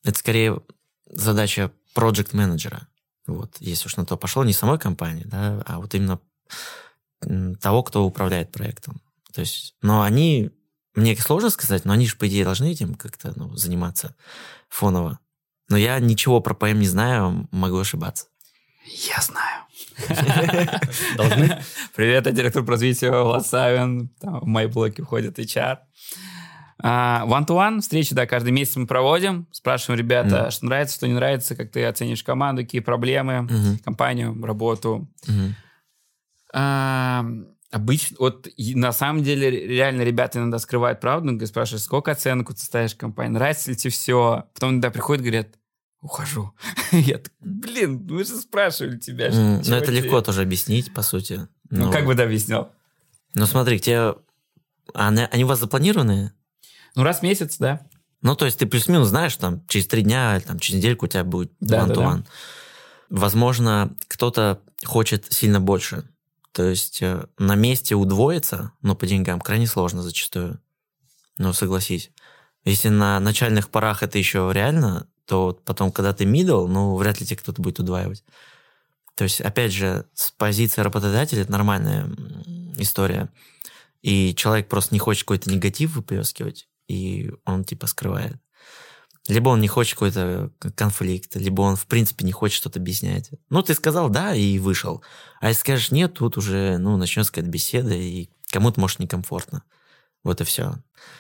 Это 0.02 0.18
скорее 0.18 0.61
задача 1.09 1.70
проект 1.94 2.33
менеджера 2.33 2.88
Вот, 3.28 3.57
если 3.61 3.87
уж 3.87 3.96
на 3.96 4.04
то 4.04 4.16
пошло, 4.16 4.42
не 4.42 4.52
самой 4.52 4.81
компании, 4.81 5.22
да, 5.24 5.62
а 5.66 5.78
вот 5.78 5.94
именно 5.94 6.18
того, 7.61 7.85
кто 7.85 8.04
управляет 8.04 8.50
проектом. 8.50 9.00
То 9.33 9.42
есть, 9.42 9.76
но 9.83 10.02
они, 10.02 10.50
мне 10.96 11.16
сложно 11.16 11.50
сказать, 11.50 11.85
но 11.85 11.92
они 11.92 12.09
же, 12.09 12.16
по 12.16 12.26
идее, 12.26 12.42
должны 12.42 12.72
этим 12.72 12.96
как-то 12.96 13.33
ну, 13.37 13.54
заниматься 13.54 14.16
фоново. 14.68 15.20
Но 15.68 15.76
я 15.76 16.00
ничего 16.00 16.40
про 16.40 16.54
ПМ 16.54 16.81
не 16.81 16.88
знаю, 16.88 17.46
могу 17.52 17.78
ошибаться. 17.78 18.26
Я 18.90 19.20
знаю. 19.20 19.64
Должны. 21.16 21.62
Привет, 21.94 22.27
я 22.27 22.33
директор 22.33 22.64
по 22.64 22.72
развитию 22.72 23.24
Влад 23.24 23.46
Савин. 23.46 24.09
Там 24.20 24.40
в 24.40 24.46
мои 24.46 24.66
блоки 24.66 25.03
входит 25.03 25.38
HR. 25.38 25.79
А, 26.81 27.24
one-to-one 27.27 27.81
встречи, 27.81 28.14
да, 28.14 28.27
каждый 28.27 28.53
месяц 28.53 28.77
мы 28.77 28.87
проводим. 28.87 29.46
Спрашиваем 29.51 29.98
ребята, 29.98 30.46
mm. 30.46 30.51
что 30.51 30.66
нравится, 30.66 30.94
что 30.94 31.09
не 31.09 31.14
нравится, 31.14 31.57
как 31.57 31.70
ты 31.70 31.85
оценишь 31.85 32.22
команду, 32.22 32.62
какие 32.62 32.81
проблемы, 32.81 33.48
mm-hmm. 33.51 33.79
компанию, 33.85 34.40
работу. 34.42 35.09
Mm-hmm. 35.27 35.51
А, 36.55 37.27
обычно, 37.72 38.16
вот 38.20 38.48
на 38.57 38.92
самом 38.92 39.22
деле 39.22 39.51
реально 39.51 40.03
ребята 40.03 40.38
иногда 40.38 40.59
скрывают 40.59 41.01
правду, 41.01 41.46
спрашивают, 41.46 41.83
сколько 41.83 42.12
оценку 42.12 42.55
ты 42.55 42.61
ставишь 42.61 42.94
компании, 42.94 43.35
нравится 43.35 43.70
ли 43.70 43.77
тебе 43.77 43.90
все. 43.90 44.44
Потом 44.55 44.70
иногда 44.70 44.90
приходят, 44.90 45.22
говорят, 45.22 45.48
ухожу. 46.00 46.52
Я 46.92 47.18
так, 47.18 47.32
блин, 47.40 48.06
мы 48.08 48.24
же 48.24 48.37
спрашивали 48.37 48.98
тебя. 48.98 49.28
Mm, 49.28 49.62
ну, 49.66 49.76
это 49.76 49.90
легко 49.90 50.20
тоже 50.20 50.42
объяснить, 50.42 50.92
по 50.94 51.02
сути. 51.02 51.48
Ну, 51.70 51.87
ну 51.87 51.92
как 51.92 52.06
бы 52.06 52.14
ты 52.14 52.22
объяснял? 52.22 52.72
Ну, 53.34 53.46
смотри, 53.46 53.78
те... 53.80 54.14
Они, 54.94 55.22
они 55.30 55.44
у 55.44 55.46
вас 55.46 55.61
запланированы? 55.61 56.32
Ну, 56.94 57.02
раз 57.02 57.20
в 57.20 57.22
месяц, 57.22 57.58
да. 57.58 57.87
Ну, 58.22 58.34
то 58.34 58.46
есть 58.46 58.58
ты 58.58 58.66
плюс-минус 58.66 59.08
знаешь, 59.08 59.37
там, 59.37 59.64
через 59.68 59.87
три 59.87 60.02
дня 60.02 60.37
или 60.37 60.44
там, 60.44 60.58
через 60.58 60.78
недельку 60.78 61.06
у 61.06 61.08
тебя 61.08 61.24
будет 61.24 61.52
да, 61.61 61.84
one-to-one. 61.84 61.94
Да, 61.94 62.16
да. 62.16 62.24
Возможно, 63.11 63.94
кто-то 64.08 64.61
хочет 64.84 65.32
сильно 65.32 65.61
больше. 65.61 66.04
То 66.52 66.64
есть 66.64 67.02
э, 67.02 67.26
на 67.38 67.54
месте 67.54 67.94
удвоиться, 67.94 68.72
но 68.82 68.96
по 68.96 69.06
деньгам 69.06 69.40
крайне 69.40 69.66
сложно 69.66 70.02
зачастую. 70.02 70.61
Ну, 71.37 71.52
согласись. 71.52 72.11
Если 72.64 72.88
на 72.88 73.20
начальных 73.20 73.70
порах 73.70 74.02
это 74.02 74.18
еще 74.18 74.50
реально, 74.52 75.06
то 75.29 75.61
потом, 75.67 75.93
когда 75.93 76.14
ты 76.14 76.25
middle, 76.25 76.67
ну, 76.67 76.97
вряд 76.97 77.21
ли 77.21 77.27
тебе 77.27 77.37
кто-то 77.37 77.61
будет 77.61 77.79
удваивать. 77.79 78.25
То 79.14 79.25
есть, 79.25 79.43
опять 79.43 79.73
же, 79.73 80.07
с 80.14 80.31
позиции 80.31 80.81
работодателя 80.81 81.43
это 81.43 81.53
нормальная 81.53 82.11
история. 82.79 83.29
И 84.01 84.35
человек 84.35 84.69
просто 84.69 84.95
не 84.95 84.99
хочет 84.99 85.25
какой-то 85.25 85.51
негатив 85.51 85.97
выплескивать, 85.97 86.69
и 86.88 87.31
он 87.45 87.64
типа 87.64 87.87
скрывает. 87.87 88.37
Либо 89.27 89.51
он 89.51 89.61
не 89.61 89.69
хочет 89.69 89.95
какой-то 89.95 90.51
конфликт, 90.75 91.37
либо 91.37 91.61
он, 91.61 91.77
в 91.77 91.87
принципе, 91.87 92.25
не 92.25 92.33
хочет 92.33 92.57
что-то 92.57 92.79
объяснять. 92.79 93.31
Ну, 93.51 93.62
ты 93.62 93.75
сказал 93.75 94.09
«да» 94.09 94.35
и 94.35 94.59
вышел. 94.59 95.03
А 95.41 95.49
если 95.49 95.61
скажешь 95.61 95.91
«нет», 95.91 96.14
тут 96.14 96.38
уже, 96.38 96.79
ну, 96.79 96.97
начнется 96.97 97.31
какая-то 97.31 97.51
беседа, 97.51 97.93
и 97.93 98.31
кому-то, 98.51 98.81
может, 98.81 98.99
некомфортно. 98.99 99.64
Вот 100.25 100.41
и 100.41 100.45
все. 100.45 100.77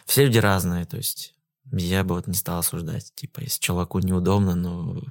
Все 0.06 0.24
люди 0.24 0.38
разные, 0.38 0.86
то 0.86 0.96
есть 0.96 1.34
я 1.72 2.04
бы 2.04 2.14
вот 2.14 2.26
не 2.26 2.34
стал 2.34 2.58
осуждать. 2.58 3.12
Типа, 3.14 3.40
если 3.40 3.60
человеку 3.60 3.98
неудобно, 3.98 4.54
ну... 4.54 5.02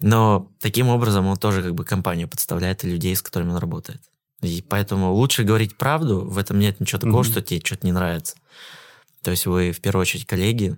Но 0.00 0.50
таким 0.60 0.88
образом 0.88 1.26
он 1.26 1.36
тоже 1.36 1.62
как 1.62 1.74
бы 1.74 1.84
компанию 1.84 2.28
подставляет 2.28 2.82
и 2.84 2.90
людей, 2.90 3.14
с 3.14 3.22
которыми 3.22 3.50
он 3.50 3.58
работает. 3.58 4.02
И 4.40 4.60
поэтому 4.60 5.12
лучше 5.12 5.44
говорить 5.44 5.76
правду, 5.76 6.22
в 6.22 6.36
этом 6.38 6.58
нет 6.58 6.80
ничего 6.80 7.00
такого, 7.00 7.22
mm-hmm. 7.22 7.30
что 7.30 7.42
тебе 7.42 7.60
что-то 7.64 7.86
не 7.86 7.92
нравится. 7.92 8.36
То 9.22 9.30
есть 9.30 9.46
вы 9.46 9.70
в 9.70 9.80
первую 9.80 10.02
очередь 10.02 10.26
коллеги, 10.26 10.76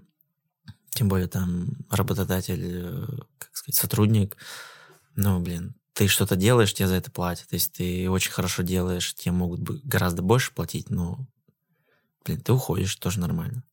тем 0.90 1.08
более 1.08 1.28
там 1.28 1.68
работодатель, 1.90 2.60
э, 2.62 3.06
как 3.38 3.56
сказать, 3.56 3.76
сотрудник, 3.76 4.37
ну, 5.16 5.40
блин, 5.40 5.74
ты 5.94 6.08
что-то 6.08 6.37
делаешь, 6.37 6.74
тебе 6.74 6.88
за 6.88 6.96
это 6.96 7.10
платят. 7.10 7.46
Если 7.52 7.70
ты 7.70 8.10
очень 8.10 8.32
хорошо 8.32 8.62
делаешь, 8.62 9.14
тебе 9.14 9.32
могут 9.32 9.60
гораздо 9.60 10.22
больше 10.22 10.52
платить, 10.52 10.90
но, 10.90 11.26
блин, 12.24 12.40
ты 12.40 12.52
уходишь, 12.52 12.94
тоже 12.96 13.20
нормально. 13.20 13.64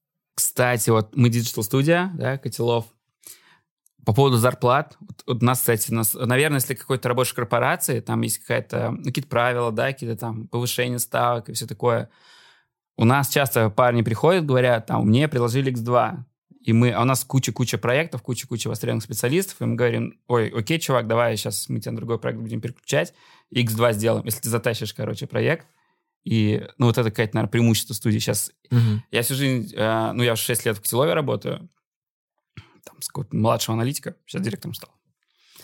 Кстати, 0.41 0.89
вот 0.89 1.15
мы 1.15 1.29
Digital 1.29 1.59
Studio, 1.59 2.09
да, 2.15 2.39
Котелов, 2.39 2.85
по 4.03 4.11
поводу 4.11 4.37
зарплат, 4.37 4.97
вот, 4.99 5.23
вот 5.27 5.43
у 5.43 5.45
нас, 5.45 5.59
кстати, 5.59 5.91
у 5.91 5.95
нас, 5.95 6.15
наверное, 6.15 6.57
если 6.57 6.73
какой-то 6.73 7.07
рабочей 7.09 7.35
корпорации, 7.35 7.99
там 7.99 8.21
есть 8.21 8.39
какая-то, 8.39 8.89
ну, 8.89 9.03
какие-то 9.03 9.29
правила, 9.29 9.71
да, 9.71 9.93
какие-то 9.93 10.17
там 10.17 10.47
повышения 10.47 10.97
ставок 10.97 11.49
и 11.49 11.53
все 11.53 11.67
такое. 11.67 12.09
У 12.97 13.05
нас 13.05 13.29
часто 13.29 13.69
парни 13.69 14.01
приходят, 14.01 14.43
говорят, 14.43 14.87
там, 14.87 15.05
мне 15.05 15.27
предложили 15.27 15.71
X2, 15.71 16.23
и 16.63 16.73
мы, 16.73 16.89
а 16.89 17.03
у 17.03 17.05
нас 17.05 17.23
куча-куча 17.23 17.77
проектов, 17.77 18.23
куча-куча 18.23 18.67
востребованных 18.67 19.03
специалистов, 19.03 19.61
и 19.61 19.65
мы 19.65 19.75
говорим, 19.75 20.19
ой, 20.27 20.49
окей, 20.49 20.79
чувак, 20.79 21.05
давай 21.05 21.37
сейчас 21.37 21.69
мы 21.69 21.79
тебя 21.79 21.91
на 21.91 21.97
другой 21.97 22.17
проект 22.17 22.39
будем 22.39 22.61
переключать, 22.61 23.13
X2 23.53 23.93
сделаем, 23.93 24.25
если 24.25 24.41
ты 24.41 24.49
затащишь, 24.49 24.95
короче, 24.95 25.27
проект, 25.27 25.67
и, 26.23 26.67
ну, 26.77 26.87
вот 26.87 26.97
это 26.97 27.09
какое-то, 27.09 27.35
наверное, 27.35 27.51
преимущество 27.51 27.93
студии 27.93 28.19
сейчас. 28.19 28.51
Угу. 28.69 29.03
Я 29.11 29.21
всю 29.23 29.35
жизнь, 29.35 29.73
э, 29.75 30.11
ну, 30.13 30.23
я 30.23 30.33
уже 30.33 30.41
6 30.43 30.65
лет 30.65 30.77
в 30.77 30.81
Котелове 30.81 31.13
работаю, 31.13 31.69
там, 32.83 33.01
с 33.01 33.07
какого-то 33.07 33.35
младшего 33.35 33.75
аналитика, 33.75 34.15
сейчас 34.25 34.41
директором 34.41 34.73
стал. 34.73 34.91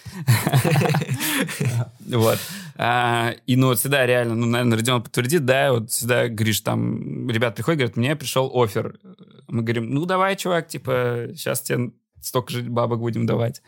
Вот. 2.08 2.39
А, 2.78 3.34
и 3.46 3.56
ну 3.58 3.67
вот 3.67 3.80
всегда 3.80 4.06
реально, 4.06 4.36
ну, 4.36 4.46
наверное, 4.46 4.78
Родион 4.78 5.04
подтвердит, 5.04 5.46
да, 5.46 5.74
вот 5.74 5.91
всегда 5.91 6.28
говоришь, 6.30 6.62
там, 6.62 7.30
ребят 7.30 7.56
приходят, 7.56 7.80
говорят, 7.80 7.98
мне 7.98 8.15
пришел 8.15 8.50
офер. 8.54 9.00
Мы 9.48 9.63
говорим, 9.63 9.93
ну, 9.93 10.06
давай, 10.06 10.36
чувак, 10.36 10.67
типа, 10.67 11.30
сейчас 11.36 11.62
тебе 11.62 11.91
столько 12.21 12.51
же 12.51 12.63
бабок 12.63 12.99
будем 12.99 13.25
давать. 13.25 13.62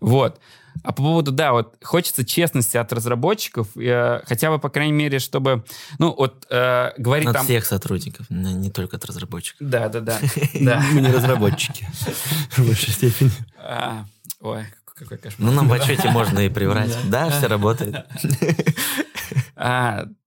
Вот. 0.00 0.40
А 0.82 0.92
по 0.92 1.02
поводу, 1.02 1.32
да, 1.32 1.52
вот 1.52 1.76
хочется 1.82 2.24
честности 2.24 2.76
от 2.76 2.92
разработчиков, 2.92 3.68
э, 3.76 4.22
хотя 4.24 4.50
бы, 4.50 4.58
по 4.58 4.68
крайней 4.68 4.92
мере, 4.92 5.18
чтобы, 5.18 5.64
ну, 5.98 6.14
вот 6.16 6.46
э, 6.50 6.92
говорить 6.96 7.28
от 7.28 7.34
там... 7.34 7.44
всех 7.44 7.66
сотрудников, 7.66 8.26
не 8.30 8.70
только 8.70 8.96
от 8.96 9.04
разработчиков. 9.04 9.58
Да, 9.60 9.88
да, 9.88 10.00
да. 10.00 10.18
Мы 10.92 11.00
не 11.00 11.12
разработчики 11.12 11.86
в 12.50 12.66
большей 12.66 12.92
степени. 12.92 13.30
А, 13.58 14.06
ой, 14.40 14.64
какой 14.94 15.18
кошмар. 15.18 15.50
Ну, 15.50 15.52
нам 15.54 15.68
в 15.68 15.72
отчете 15.74 16.10
можно 16.10 16.40
и 16.40 16.48
приврать. 16.48 16.96
Да, 17.08 17.30
все 17.30 17.46
работает. 17.46 18.06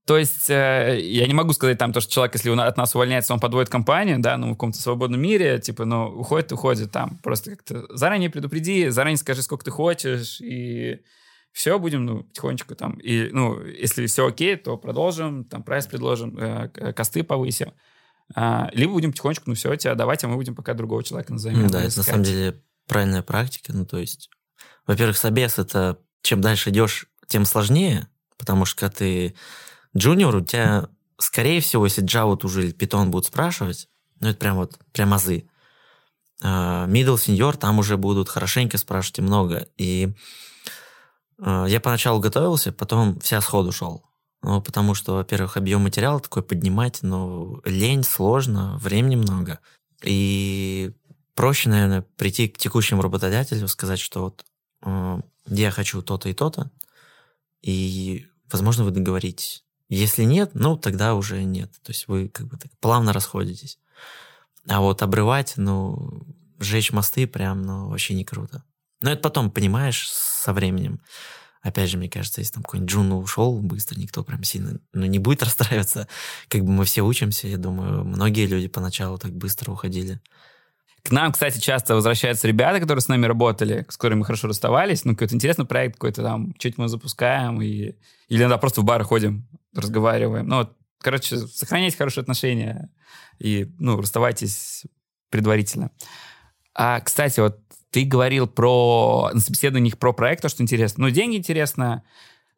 То 0.05 0.17
есть 0.17 0.49
э, 0.51 0.99
я 1.01 1.25
не 1.25 1.33
могу 1.33 1.53
сказать 1.53 1.79
там 1.79 1.91
то, 1.91 1.99
что 1.99 2.11
человек, 2.11 2.35
если 2.35 2.49
он 2.49 2.59
от 2.59 2.77
нас 2.77 2.93
увольняется, 2.93 3.33
он 3.33 3.39
подводит 3.39 3.69
компанию, 3.69 4.19
да, 4.19 4.37
ну, 4.37 4.49
в 4.49 4.51
каком-то 4.51 4.79
свободном 4.79 5.19
мире, 5.19 5.59
типа, 5.59 5.85
ну, 5.85 6.05
уходит, 6.05 6.51
уходит 6.51 6.91
там. 6.91 7.17
Просто 7.23 7.51
как-то 7.51 7.85
заранее 7.89 8.29
предупреди, 8.29 8.89
заранее 8.89 9.17
скажи, 9.17 9.41
сколько 9.41 9.65
ты 9.65 9.71
хочешь, 9.71 10.39
и 10.41 11.01
все, 11.51 11.79
будем, 11.79 12.05
ну, 12.05 12.23
потихонечку 12.23 12.75
там. 12.75 12.93
И, 12.99 13.29
ну, 13.31 13.59
если 13.65 14.05
все 14.05 14.27
окей, 14.27 14.57
то 14.57 14.77
продолжим, 14.77 15.43
там, 15.43 15.63
прайс 15.63 15.87
предложим, 15.87 16.37
э, 16.37 16.93
косты 16.93 17.23
повысим. 17.23 17.73
А, 18.35 18.69
либо 18.73 18.93
будем 18.93 19.11
потихонечку, 19.11 19.45
ну, 19.47 19.55
все, 19.55 19.75
тебя 19.75 19.95
давать, 19.95 20.23
а 20.23 20.27
мы 20.27 20.35
будем 20.35 20.53
пока 20.53 20.75
другого 20.75 21.03
человека 21.03 21.33
назовем. 21.33 21.67
Да, 21.67 21.83
это 21.83 21.97
на 21.97 22.03
самом 22.03 22.23
деле 22.23 22.61
правильная 22.87 23.23
практика. 23.23 23.73
Ну, 23.73 23.85
то 23.85 23.97
есть, 23.97 24.29
во-первых, 24.85 25.17
собес 25.17 25.57
это 25.57 25.97
чем 26.21 26.41
дальше 26.41 26.71
идешь, 26.71 27.07
тем 27.27 27.45
сложнее, 27.45 28.07
потому 28.37 28.65
что 28.65 28.81
когда 28.81 28.95
ты 28.95 29.35
Джуниор 29.97 30.36
у 30.36 30.41
тебя, 30.41 30.89
скорее 31.17 31.62
всего, 31.62 31.86
если 31.86 32.03
Java 32.03 32.38
уже 32.43 32.65
или 32.65 32.75
Python 32.75 33.08
будут 33.08 33.27
спрашивать, 33.27 33.88
ну, 34.19 34.29
это 34.29 34.38
прям 34.38 34.55
вот, 34.55 34.77
прям 34.91 35.13
азы. 35.13 35.47
А, 36.41 36.88
middle, 36.88 37.15
senior, 37.15 37.58
там 37.58 37.79
уже 37.79 37.97
будут 37.97 38.29
хорошенько 38.29 38.77
спрашивать 38.77 39.19
и 39.19 39.21
много. 39.21 39.67
И 39.77 40.13
а, 41.39 41.65
я 41.65 41.79
поначалу 41.79 42.19
готовился, 42.19 42.71
потом 42.71 43.19
вся 43.19 43.41
сходу 43.41 43.71
шел. 43.71 44.03
Ну, 44.41 44.62
потому 44.62 44.93
что, 44.93 45.15
во-первых, 45.15 45.58
объем 45.58 45.81
материала 45.81 46.19
такой 46.19 46.43
поднимать, 46.43 46.99
ну, 47.01 47.62
лень, 47.65 48.03
сложно, 48.03 48.77
времени 48.77 49.15
много. 49.15 49.60
И 50.03 50.91
проще, 51.34 51.69
наверное, 51.69 52.03
прийти 52.15 52.47
к 52.47 52.58
текущему 52.58 53.01
работодателю, 53.01 53.67
сказать, 53.67 53.99
что 53.99 54.21
вот 54.21 54.45
э, 54.84 55.19
я 55.47 55.71
хочу 55.71 56.01
то-то 56.03 56.29
и 56.29 56.34
то-то, 56.34 56.69
и, 57.63 58.27
возможно, 58.51 58.84
вы 58.84 58.91
договоритесь. 58.91 59.64
Если 59.88 60.24
нет, 60.24 60.52
ну, 60.54 60.78
тогда 60.78 61.15
уже 61.15 61.43
нет. 61.43 61.71
То 61.84 61.91
есть 61.91 62.08
вы 62.08 62.30
как 62.30 62.48
бы 62.48 62.58
так 62.58 62.71
плавно 62.80 63.13
расходитесь. 63.13 63.80
А 64.67 64.82
вот 64.82 65.04
обрывать, 65.04 65.54
ну, 65.58 66.24
сжечь 66.60 66.91
мосты 66.91 67.28
прям, 67.28 67.62
ну, 67.62 67.89
вообще 67.89 68.15
не 68.15 68.26
круто. 68.26 68.63
Но 69.02 69.12
это 69.12 69.21
потом 69.21 69.52
понимаешь 69.52 70.10
со 70.10 70.54
временем. 70.54 71.02
Опять 71.62 71.89
же, 71.89 71.98
мне 71.98 72.10
кажется, 72.10 72.41
если 72.41 72.54
там 72.54 72.63
какой-нибудь 72.63 72.91
Джун 72.91 73.12
ушел 73.12 73.60
быстро, 73.60 74.00
никто 74.00 74.24
прям 74.24 74.43
сильно 74.43 74.80
ну, 74.93 75.06
не 75.06 75.19
будет 75.19 75.43
расстраиваться. 75.43 76.08
Как 76.48 76.63
бы 76.63 76.71
мы 76.71 76.86
все 76.86 77.02
учимся, 77.02 77.48
я 77.48 77.58
думаю, 77.58 78.04
многие 78.04 78.45
люди 78.45 78.67
поначалу 78.67 79.17
так 79.17 79.34
быстро 79.34 79.71
уходили. 79.71 80.21
К 81.04 81.12
нам, 81.12 81.32
кстати, 81.32 81.60
часто 81.60 81.93
возвращаются 81.93 82.48
ребята, 82.48 82.80
которые 82.80 83.02
с 83.02 83.08
нами 83.08 83.28
работали, 83.28 83.86
с 83.89 83.98
которыми 83.98 84.19
мы 84.19 84.26
хорошо 84.26 84.48
расставались. 84.48 85.06
Ну, 85.06 85.13
какой-то 85.13 85.36
интересный 85.36 85.65
проект 85.65 85.95
какой-то 85.95 86.24
там, 86.24 86.54
чуть 86.58 86.80
мы 86.80 86.88
запускаем, 86.88 87.62
и... 87.62 87.95
или 88.28 88.39
иногда 88.39 88.58
просто 88.58 88.82
в 88.82 88.86
бар 88.86 89.04
ходим, 89.04 89.48
разговариваем. 89.75 90.47
Ну, 90.47 90.57
вот, 90.57 90.77
короче, 90.99 91.38
сохраняйте 91.38 91.97
хорошие 91.97 92.21
отношения 92.21 92.89
и, 93.39 93.71
ну, 93.79 93.99
расставайтесь 93.99 94.83
предварительно. 95.29 95.91
А, 96.73 96.99
кстати, 97.01 97.39
вот 97.39 97.59
ты 97.91 98.03
говорил 98.03 98.47
про 98.47 99.29
на 99.33 99.39
собеседованиях 99.39 99.97
про 99.97 100.13
проект, 100.13 100.41
то, 100.41 100.49
что 100.49 100.63
интересно. 100.63 101.05
Ну, 101.05 101.09
деньги 101.09 101.38
интересно, 101.38 102.03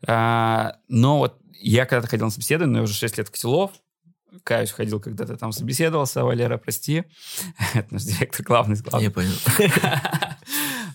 а, 0.05 0.77
но 0.87 1.19
вот 1.19 1.39
я 1.59 1.85
когда-то 1.85 2.07
ходил 2.07 2.25
на 2.25 2.31
собеседование, 2.31 2.81
уже 2.81 2.93
6 2.93 3.17
лет 3.17 3.27
в 3.27 3.31
Котелов, 3.31 3.71
каюсь, 4.43 4.71
ходил 4.71 4.99
когда-то 4.99 5.37
там 5.37 5.51
собеседовался, 5.51 6.23
Валера, 6.23 6.57
прости. 6.57 7.03
Это 7.73 7.93
наш 7.93 8.03
директор 8.03 8.45
главный. 8.45 8.77
главный. 8.77 9.05
Я 9.05 9.11
понял. 9.11 9.31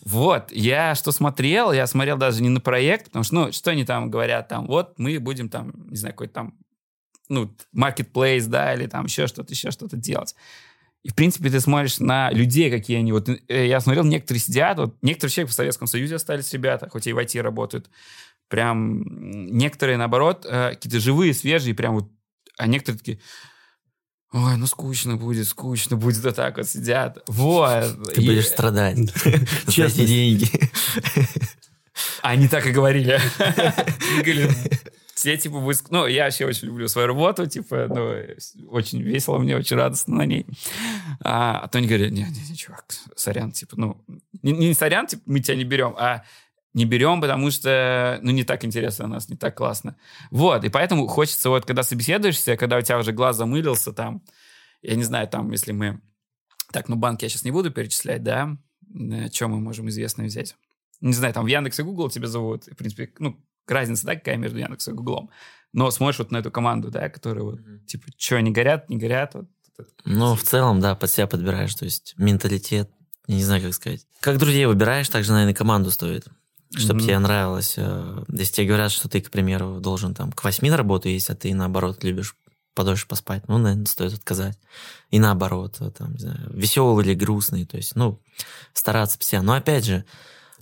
Вот, 0.04 0.50
я 0.50 0.94
что 0.96 1.12
смотрел, 1.12 1.72
я 1.72 1.86
смотрел 1.86 2.16
даже 2.16 2.42
не 2.42 2.48
на 2.48 2.60
проект, 2.60 3.06
потому 3.06 3.22
что, 3.22 3.34
ну, 3.34 3.52
что 3.52 3.70
они 3.70 3.84
там 3.84 4.10
говорят, 4.10 4.48
там, 4.48 4.66
вот 4.66 4.98
мы 4.98 5.18
будем 5.20 5.48
там, 5.48 5.72
не 5.88 5.96
знаю, 5.96 6.14
какой-то 6.14 6.34
там, 6.34 6.54
ну, 7.28 7.54
marketplace, 7.74 8.46
да, 8.46 8.74
или 8.74 8.86
там 8.86 9.04
еще 9.04 9.28
что-то, 9.28 9.52
еще 9.52 9.70
что-то 9.70 9.96
делать. 9.96 10.34
И, 11.04 11.08
в 11.08 11.14
принципе, 11.14 11.50
ты 11.50 11.60
смотришь 11.60 11.98
на 11.98 12.30
людей, 12.30 12.70
какие 12.70 12.98
они. 12.98 13.12
Вот 13.12 13.28
э, 13.28 13.66
я 13.66 13.80
смотрел, 13.80 14.04
некоторые 14.04 14.40
сидят, 14.40 14.78
вот 14.78 14.96
некоторые 15.02 15.32
человек 15.32 15.50
в 15.50 15.54
Советском 15.54 15.86
Союзе 15.86 16.16
остались 16.16 16.52
ребята, 16.52 16.88
хоть 16.88 17.06
и 17.06 17.12
в 17.12 17.18
IT 17.18 17.40
работают. 17.40 17.88
Прям 18.48 19.02
некоторые, 19.46 19.98
наоборот, 19.98 20.46
э, 20.48 20.70
какие-то 20.70 21.00
живые, 21.00 21.34
свежие, 21.34 21.74
прям 21.74 21.94
вот, 21.94 22.10
а 22.58 22.66
некоторые 22.66 22.98
такие, 22.98 23.20
Ой, 24.32 24.56
ну 24.56 24.66
скучно 24.66 25.16
будет, 25.16 25.46
скучно 25.46 25.96
будет, 25.96 26.24
вот 26.24 26.36
так 26.36 26.56
вот 26.56 26.66
сидят. 26.66 27.18
Вот. 27.26 28.12
Ты 28.14 28.22
и... 28.22 28.26
будешь 28.26 28.48
страдать. 28.48 28.98
Честно. 29.68 30.04
деньги. 30.04 30.48
Они 32.22 32.48
так 32.48 32.66
и 32.66 32.70
говорили. 32.70 33.20
Говорили, 34.16 34.48
все, 35.14 35.36
типа, 35.36 35.60
будет... 35.60 35.90
Ну, 35.90 36.06
я 36.06 36.24
вообще 36.24 36.46
очень 36.46 36.68
люблю 36.68 36.88
свою 36.88 37.06
работу, 37.06 37.46
типа, 37.46 37.86
ну, 37.88 38.68
очень 38.70 39.02
весело 39.02 39.38
мне, 39.38 39.56
очень 39.56 39.76
радостно 39.76 40.16
на 40.16 40.26
ней. 40.26 40.46
А, 41.20 41.58
а 41.58 41.68
то 41.68 41.78
они 41.78 41.86
говорят, 41.86 42.10
не, 42.10 42.22
не, 42.22 42.50
не, 42.50 42.56
чувак, 42.56 42.84
сорян, 43.14 43.52
типа, 43.52 43.74
ну, 43.76 44.04
не, 44.42 44.52
не 44.52 44.74
сорян, 44.74 45.06
типа, 45.06 45.22
мы 45.26 45.40
тебя 45.40 45.56
не 45.56 45.64
берем, 45.64 45.94
а 45.98 46.24
не 46.74 46.84
берем, 46.84 47.20
потому 47.20 47.50
что, 47.50 48.18
ну, 48.22 48.30
не 48.30 48.44
так 48.44 48.64
интересно 48.64 49.04
у 49.04 49.08
нас, 49.08 49.28
не 49.28 49.36
так 49.36 49.56
классно. 49.56 49.96
Вот, 50.30 50.64
и 50.64 50.68
поэтому 50.68 51.06
хочется 51.06 51.50
вот, 51.50 51.66
когда 51.66 51.82
собеседуешься, 51.82 52.56
когда 52.56 52.78
у 52.78 52.80
тебя 52.80 52.98
уже 52.98 53.12
глаз 53.12 53.36
замылился 53.36 53.92
там, 53.92 54.22
я 54.82 54.96
не 54.96 55.04
знаю, 55.04 55.28
там, 55.28 55.50
если 55.50 55.72
мы... 55.72 56.00
Так, 56.72 56.88
ну, 56.88 56.96
банк 56.96 57.22
я 57.22 57.28
сейчас 57.28 57.44
не 57.44 57.50
буду 57.50 57.70
перечислять, 57.70 58.22
да? 58.22 58.56
Чем 59.30 59.50
мы 59.50 59.60
можем 59.60 59.88
известно 59.88 60.24
взять? 60.24 60.56
Не 61.00 61.12
знаю, 61.12 61.34
там 61.34 61.44
в 61.44 61.48
Яндекс 61.48 61.80
и 61.80 61.82
Google 61.82 62.10
тебя 62.10 62.26
зовут. 62.26 62.64
В 62.64 62.74
принципе, 62.74 63.12
ну, 63.18 63.38
разница, 63.66 64.06
да, 64.06 64.14
какая 64.14 64.36
между 64.36 64.58
Яндексом 64.58 64.94
и 64.94 64.96
Гуглом. 64.96 65.30
Но 65.72 65.90
смотришь 65.90 66.18
вот 66.18 66.30
на 66.30 66.38
эту 66.38 66.50
команду, 66.50 66.90
да, 66.90 67.08
которая 67.08 67.44
вот, 67.44 67.60
mm-hmm. 67.60 67.84
типа, 67.86 68.08
что, 68.16 68.36
они 68.36 68.50
горят, 68.50 68.88
не 68.88 68.96
горят? 68.96 69.34
Вот, 69.34 69.46
ну, 70.04 70.34
в 70.34 70.42
целом, 70.42 70.80
да, 70.80 70.94
под 70.94 71.10
себя 71.10 71.26
подбираешь. 71.26 71.74
То 71.74 71.84
есть 71.84 72.14
менталитет, 72.16 72.90
я 73.26 73.34
не 73.36 73.44
знаю, 73.44 73.62
как 73.62 73.74
сказать. 73.74 74.06
Как 74.20 74.38
друзей 74.38 74.66
выбираешь, 74.66 75.08
так 75.08 75.24
же, 75.24 75.32
наверное, 75.32 75.54
команду 75.54 75.90
стоит. 75.90 76.26
Чтобы 76.74 77.00
Мгм. 77.00 77.06
тебе 77.06 77.18
нравилось. 77.18 77.74
э, 77.76 78.24
Если 78.28 78.54
тебе 78.54 78.66
говорят, 78.68 78.90
что 78.92 79.08
ты, 79.08 79.20
к 79.20 79.30
примеру, 79.30 79.78
должен 79.80 80.14
там 80.14 80.32
к 80.32 80.42
восьми 80.44 80.70
на 80.70 80.76
работу 80.76 81.08
есть, 81.08 81.28
а 81.30 81.34
ты, 81.34 81.54
наоборот, 81.54 82.02
любишь 82.02 82.34
подольше 82.74 83.06
поспать, 83.06 83.46
ну, 83.48 83.58
наверное, 83.58 83.84
стоит 83.84 84.14
отказать. 84.14 84.58
И 85.10 85.18
наоборот, 85.18 85.76
э, 85.80 85.90
там, 85.90 86.12
не 86.14 86.18
знаю, 86.20 86.50
веселый 86.54 87.04
или 87.04 87.14
грустный, 87.14 87.66
то 87.66 87.76
есть, 87.76 87.94
ну, 87.96 88.22
стараться 88.72 89.18
постоянно. 89.18 89.48
Но 89.48 89.58
опять 89.58 89.84
же, 89.84 90.04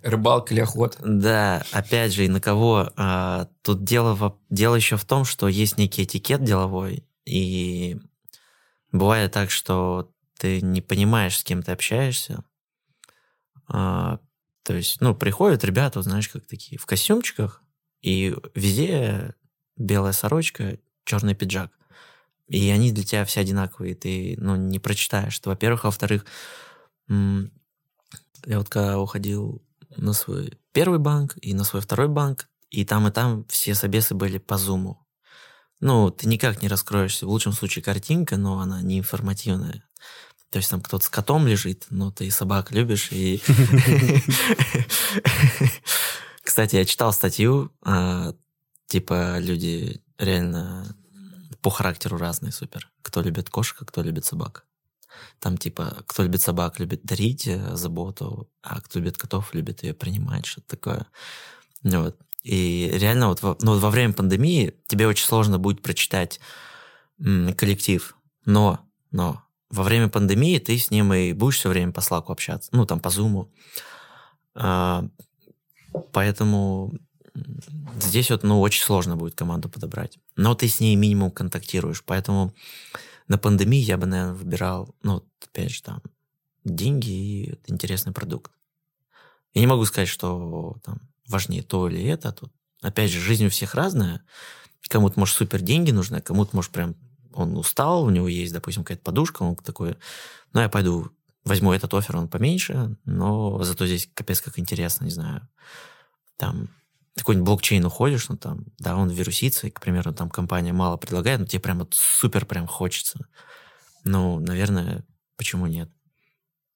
Рыбалка 0.03 0.53
или 0.55 0.61
охота. 0.63 0.99
да, 1.05 1.63
опять 1.73 2.13
же, 2.13 2.25
и 2.25 2.29
на 2.29 2.41
кого? 2.41 2.91
А, 2.97 3.49
тут 3.63 3.85
дело, 3.85 4.15
в- 4.15 4.37
дело 4.49 4.75
еще 4.75 4.97
в 4.97 5.05
том, 5.05 5.25
что 5.25 5.47
есть 5.47 5.79
некий 5.79 6.03
этикет 6.05 6.43
деловой, 6.43 7.05
и 7.27 8.01
бывает 8.91 9.31
так, 9.33 9.51
что 9.51 10.11
ты 10.39 10.61
не 10.63 10.81
понимаешь, 10.81 11.39
с 11.39 11.45
кем 11.45 11.63
ты 11.63 11.71
общаешься. 11.73 12.43
А, 13.69 14.19
то 14.63 14.75
есть, 14.75 15.01
ну, 15.01 15.15
приходят 15.15 15.65
ребята, 15.65 16.03
знаешь, 16.03 16.29
как 16.29 16.47
такие, 16.47 16.79
в 16.79 16.87
костюмчиках, 16.87 17.63
и 18.03 18.35
везде 18.55 19.35
белая 19.77 20.13
сорочка, 20.13 20.79
черный 21.05 21.35
пиджак. 21.35 21.73
И 22.49 22.69
они 22.71 22.93
для 22.93 23.05
тебя 23.05 23.25
все 23.25 23.41
одинаковые, 23.41 23.95
ты, 23.95 24.37
ну, 24.39 24.57
не 24.57 24.79
прочитаешь. 24.79 25.41
Во-первых. 25.45 25.85
Во-вторых, 25.85 26.27
я 27.09 28.59
вот 28.59 28.69
когда 28.69 28.99
уходил 28.99 29.63
на 29.97 30.13
свой 30.13 30.59
первый 30.73 30.99
банк 30.99 31.37
и 31.41 31.55
на 31.55 31.65
свой 31.65 31.83
второй 31.83 32.09
банк, 32.09 32.49
и 32.71 32.85
там, 32.85 33.07
и 33.09 33.11
там 33.11 33.45
все 33.49 33.75
собесы 33.75 34.15
были 34.15 34.39
по 34.39 34.57
зуму. 34.59 35.07
Ну, 35.81 36.11
ты 36.11 36.29
никак 36.29 36.63
не 36.63 36.69
раскроешься. 36.69 37.27
В 37.27 37.31
лучшем 37.31 37.53
случае 37.53 37.83
картинка, 37.83 38.37
но 38.37 38.61
она 38.61 38.83
не 38.83 38.99
информативная. 38.99 39.85
То 40.51 40.59
есть 40.59 40.71
там 40.71 40.81
кто-то 40.81 41.05
с 41.05 41.09
котом 41.09 41.47
лежит, 41.47 41.87
но 41.91 42.11
ты 42.11 42.31
собак 42.31 42.73
любишь. 42.73 43.09
И... 43.13 43.41
Кстати, 46.43 46.77
я 46.77 46.85
читал 46.85 47.13
статью, 47.13 47.73
а, 47.83 48.35
типа 48.87 49.39
люди 49.39 50.03
реально 50.19 50.97
по 51.63 51.71
характеру 51.71 52.17
разные 52.19 52.53
супер. 52.53 52.91
Кто 53.03 53.23
любит 53.23 53.49
кошек, 53.51 53.77
а 53.81 53.85
кто 53.85 54.03
любит 54.03 54.25
собак. 54.25 54.67
Там 55.39 55.57
типа, 55.57 56.03
кто 56.07 56.23
любит 56.23 56.43
собак, 56.43 56.81
любит 56.81 57.03
дарить 57.05 57.47
э, 57.47 57.77
заботу, 57.77 58.51
а 58.63 58.81
кто 58.81 58.99
любит 58.99 59.19
котов, 59.19 59.55
любит 59.55 59.83
ее 59.83 59.95
принимать, 59.95 60.47
что-то 60.47 60.77
такое. 60.77 61.07
Ну 61.83 62.05
Вот. 62.05 62.17
И 62.43 62.91
реально 62.95 63.29
вот 63.29 63.43
во, 63.43 63.57
ну, 63.61 63.79
во 63.79 63.91
время 63.91 64.15
пандемии 64.15 64.75
тебе 64.87 65.07
очень 65.07 65.27
сложно 65.27 65.59
будет 65.59 65.83
прочитать 65.83 66.41
м, 67.19 67.53
коллектив. 67.55 68.17
Но, 68.47 68.81
но 69.11 69.45
во 69.71 69.85
время 69.85 70.09
пандемии 70.09 70.59
ты 70.59 70.77
с 70.77 70.91
ним 70.91 71.13
и 71.15 71.33
будешь 71.33 71.59
все 71.59 71.69
время 71.69 71.93
по 71.93 72.01
слаку 72.01 72.33
общаться. 72.33 72.71
Ну, 72.73 72.87
там, 72.87 73.01
по 73.01 73.11
зуму. 73.11 73.51
А, 74.55 75.07
поэтому 76.13 76.93
здесь 78.01 78.31
вот, 78.31 78.43
ну, 78.43 78.61
очень 78.61 78.83
сложно 78.83 79.17
будет 79.17 79.35
команду 79.35 79.69
подобрать. 79.69 80.19
Но 80.37 80.55
ты 80.55 80.69
с 80.69 80.81
ней 80.81 80.97
минимум 80.97 81.31
контактируешь. 81.31 82.03
Поэтому 82.05 82.53
на 83.29 83.39
пандемии 83.39 83.81
я 83.81 83.97
бы, 83.97 84.07
наверное, 84.07 84.35
выбирал, 84.35 84.95
ну, 85.03 85.25
опять 85.41 85.71
же, 85.71 85.83
там, 85.83 86.03
деньги 86.65 87.11
и 87.11 87.59
интересный 87.67 88.13
продукт. 88.13 88.53
Я 89.55 89.61
не 89.61 89.67
могу 89.67 89.85
сказать, 89.85 90.09
что 90.09 90.77
там 90.85 91.01
важнее 91.29 91.63
то 91.63 91.89
или 91.89 92.05
это. 92.05 92.33
Тут, 92.33 92.53
опять 92.83 93.11
же, 93.11 93.21
жизнь 93.21 93.47
у 93.47 93.51
всех 93.51 93.75
разная. 93.75 94.23
Кому-то, 94.89 95.19
может, 95.21 95.37
супер 95.37 95.61
деньги 95.61 95.93
нужны, 95.93 96.17
а 96.17 96.21
кому-то, 96.21 96.57
может, 96.57 96.73
прям 96.73 96.97
он 97.33 97.57
устал, 97.57 98.05
у 98.05 98.11
него 98.11 98.29
есть, 98.29 98.53
допустим, 98.53 98.85
какая-то 98.85 99.03
подушка, 99.03 99.43
он 99.43 99.57
такой, 99.57 99.97
ну, 100.53 100.61
я 100.61 100.69
пойду 100.69 101.11
возьму 101.45 101.73
этот 101.73 101.93
офер, 101.95 102.17
он 102.17 102.29
поменьше, 102.29 102.97
но 103.05 103.63
зато 103.63 103.87
здесь 103.87 104.09
капец 104.15 104.41
как 104.41 104.59
интересно, 104.59 105.05
не 105.05 105.11
знаю, 105.11 105.49
там 106.37 106.69
какой-нибудь 107.17 107.47
блокчейн 107.47 107.85
уходишь, 107.85 108.29
ну 108.29 108.37
там, 108.37 108.65
да, 108.79 108.97
он 108.97 109.09
вирусится, 109.09 109.67
и, 109.67 109.71
к 109.71 109.81
примеру, 109.81 110.13
там 110.13 110.31
компания 110.31 110.73
мало 110.73 110.97
предлагает, 110.97 111.41
но 111.41 111.47
тебе 111.47 111.61
прям 111.61 111.81
вот 111.81 111.95
супер 111.95 112.47
прям 112.47 112.67
хочется. 112.67 113.27
Ну, 114.05 114.39
наверное, 114.41 115.05
почему 115.37 115.67
нет? 115.67 115.91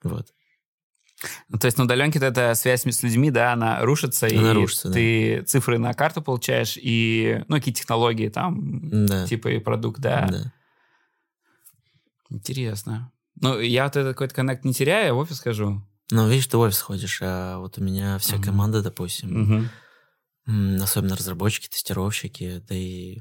Вот. 0.02 0.32
Ну, 1.48 1.58
то 1.58 1.66
есть 1.66 1.78
на 1.78 1.84
удаленке 1.84 2.18
эта 2.18 2.54
связь 2.54 2.82
с 2.86 3.02
людьми, 3.02 3.30
да, 3.30 3.52
она 3.52 3.80
рушится, 3.82 4.26
Она 4.26 4.50
и 4.52 4.54
рушится, 4.54 4.88
да. 4.88 4.94
ты 4.94 5.42
цифры 5.42 5.78
на 5.78 5.92
карту 5.94 6.22
получаешь, 6.22 6.76
и, 6.80 7.42
ну, 7.48 7.56
какие 7.56 7.74
технологии 7.74 8.28
там, 8.28 9.06
Да. 9.06 9.26
типа 9.26 9.48
и 9.48 9.58
продукт, 9.58 10.00
да. 10.00 10.28
да. 10.30 10.52
Интересно. 12.30 13.12
Ну, 13.40 13.58
я 13.60 13.84
вот 13.84 13.96
этот 13.96 14.14
какой-то 14.14 14.34
коннект 14.34 14.64
не 14.64 14.72
теряю, 14.72 15.06
я 15.06 15.14
в 15.14 15.18
офис 15.18 15.40
хожу. 15.40 15.82
Ну, 16.10 16.28
видишь, 16.28 16.46
ты 16.46 16.56
в 16.56 16.60
офис 16.60 16.80
ходишь, 16.80 17.18
а 17.22 17.58
вот 17.58 17.78
у 17.78 17.82
меня 17.82 18.18
вся 18.18 18.36
Мгм. 18.36 18.44
команда, 18.44 18.82
допустим, 18.82 19.70
м, 20.46 20.82
особенно 20.82 21.16
разработчики, 21.16 21.68
тестировщики, 21.68 22.62
да 22.68 22.74
и 22.74 23.20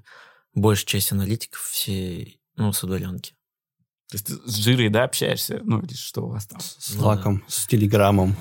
большая 0.54 0.86
часть 0.88 1.12
аналитиков 1.12 1.62
все, 1.62 2.38
ну, 2.56 2.72
с 2.74 2.84
удаленки. 2.84 3.34
То 4.10 4.16
есть 4.16 4.26
ты 4.28 4.34
с 4.46 4.56
жирой, 4.58 4.90
да, 4.90 5.06
общаешься? 5.06 5.60
Ну, 5.64 5.80
или 5.82 5.94
что 5.94 6.26
у 6.26 6.30
вас 6.30 6.46
там? 6.46 6.60
С 6.60 6.94
Ну 6.96 7.06
лаком, 7.06 7.44
с 7.48 7.66
телеграммом. 7.66 8.36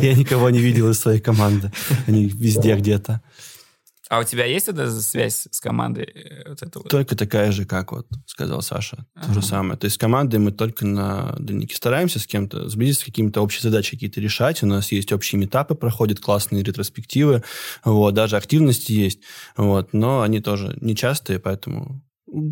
Я 0.00 0.14
никого 0.14 0.50
не 0.50 0.58
видел 0.58 0.90
из 0.90 0.98
своей 0.98 1.20
команды. 1.20 1.72
Они 2.06 2.26
везде 2.26 2.74
где-то. 2.76 3.22
А 4.08 4.20
у 4.20 4.24
тебя 4.24 4.44
есть 4.44 4.68
эта 4.68 4.88
связь 5.00 5.48
с 5.50 5.60
командой? 5.60 6.04
э, 6.04 6.48
Вот 6.48 6.62
это 6.62 6.78
вот? 6.78 6.88
Только 6.88 7.16
такая 7.16 7.50
же, 7.50 7.64
как 7.64 7.90
вот 7.90 8.06
сказал 8.26 8.62
Саша. 8.62 8.98
То 8.98 9.04
Ага. 9.16 9.34
же 9.34 9.42
самое. 9.42 9.76
То 9.76 9.86
есть 9.86 9.96
с 9.96 9.98
командой 9.98 10.36
мы 10.38 10.52
только 10.52 10.86
на 10.86 11.34
дневнике 11.40 11.74
стараемся 11.74 12.20
с 12.20 12.26
кем-то 12.26 12.68
сблизиться, 12.68 13.06
какими-то 13.06 13.40
общие 13.42 13.62
задачи 13.62 13.90
какие-то 13.96 14.20
решать. 14.20 14.62
У 14.62 14.66
нас 14.66 14.92
есть 14.92 15.10
общие 15.10 15.40
метапы, 15.40 15.74
проходят 15.74 16.20
классные 16.20 16.62
ретроспективы. 16.62 17.42
Вот, 17.84 18.14
даже 18.14 18.36
активности 18.36 18.92
есть. 18.92 19.20
Вот, 19.56 19.92
но 19.92 20.22
они 20.22 20.40
тоже 20.40 20.76
нечастые, 20.80 21.40
поэтому... 21.40 22.00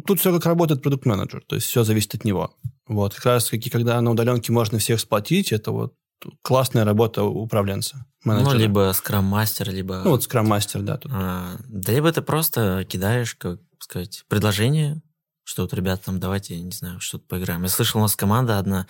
Тут 0.06 0.20
все 0.20 0.32
как 0.32 0.46
работает 0.46 0.82
продукт-менеджер. 0.82 1.42
То 1.46 1.56
есть 1.56 1.66
все 1.66 1.82
зависит 1.84 2.14
от 2.14 2.24
него. 2.24 2.54
Вот, 2.86 3.14
как 3.14 3.24
раз 3.26 3.48
таки, 3.48 3.70
когда 3.70 4.00
на 4.00 4.10
удаленке 4.10 4.52
можно 4.52 4.78
всех 4.78 5.00
сплотить, 5.00 5.52
это 5.52 5.72
вот 5.72 5.94
классная 6.42 6.84
работа 6.84 7.24
управленца, 7.24 8.06
Ну, 8.24 8.32
менеджера. 8.34 8.56
либо 8.56 8.92
скрам-мастер, 8.94 9.70
либо... 9.70 10.02
Ну, 10.04 10.10
вот 10.10 10.22
скрам-мастер, 10.22 10.82
да, 10.82 10.96
тут. 10.96 11.10
А, 11.14 11.56
да 11.66 11.92
либо 11.92 12.10
ты 12.12 12.22
просто 12.22 12.84
кидаешь, 12.88 13.34
как 13.34 13.60
сказать, 13.78 14.24
предложение, 14.28 15.02
что 15.42 15.62
вот, 15.62 15.74
ребята, 15.74 16.06
там, 16.06 16.20
давайте, 16.20 16.58
не 16.60 16.70
знаю, 16.70 17.00
что-то 17.00 17.26
поиграем. 17.26 17.62
Я 17.62 17.68
слышал, 17.68 17.98
у 18.00 18.02
нас 18.02 18.16
команда 18.16 18.58
одна 18.58 18.86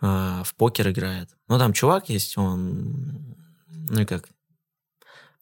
а, 0.00 0.42
в 0.44 0.54
покер 0.56 0.90
играет. 0.90 1.30
Ну, 1.48 1.58
там 1.58 1.72
чувак 1.72 2.08
есть, 2.10 2.36
он, 2.36 3.36
ну, 3.68 4.00
и 4.00 4.04
как, 4.04 4.28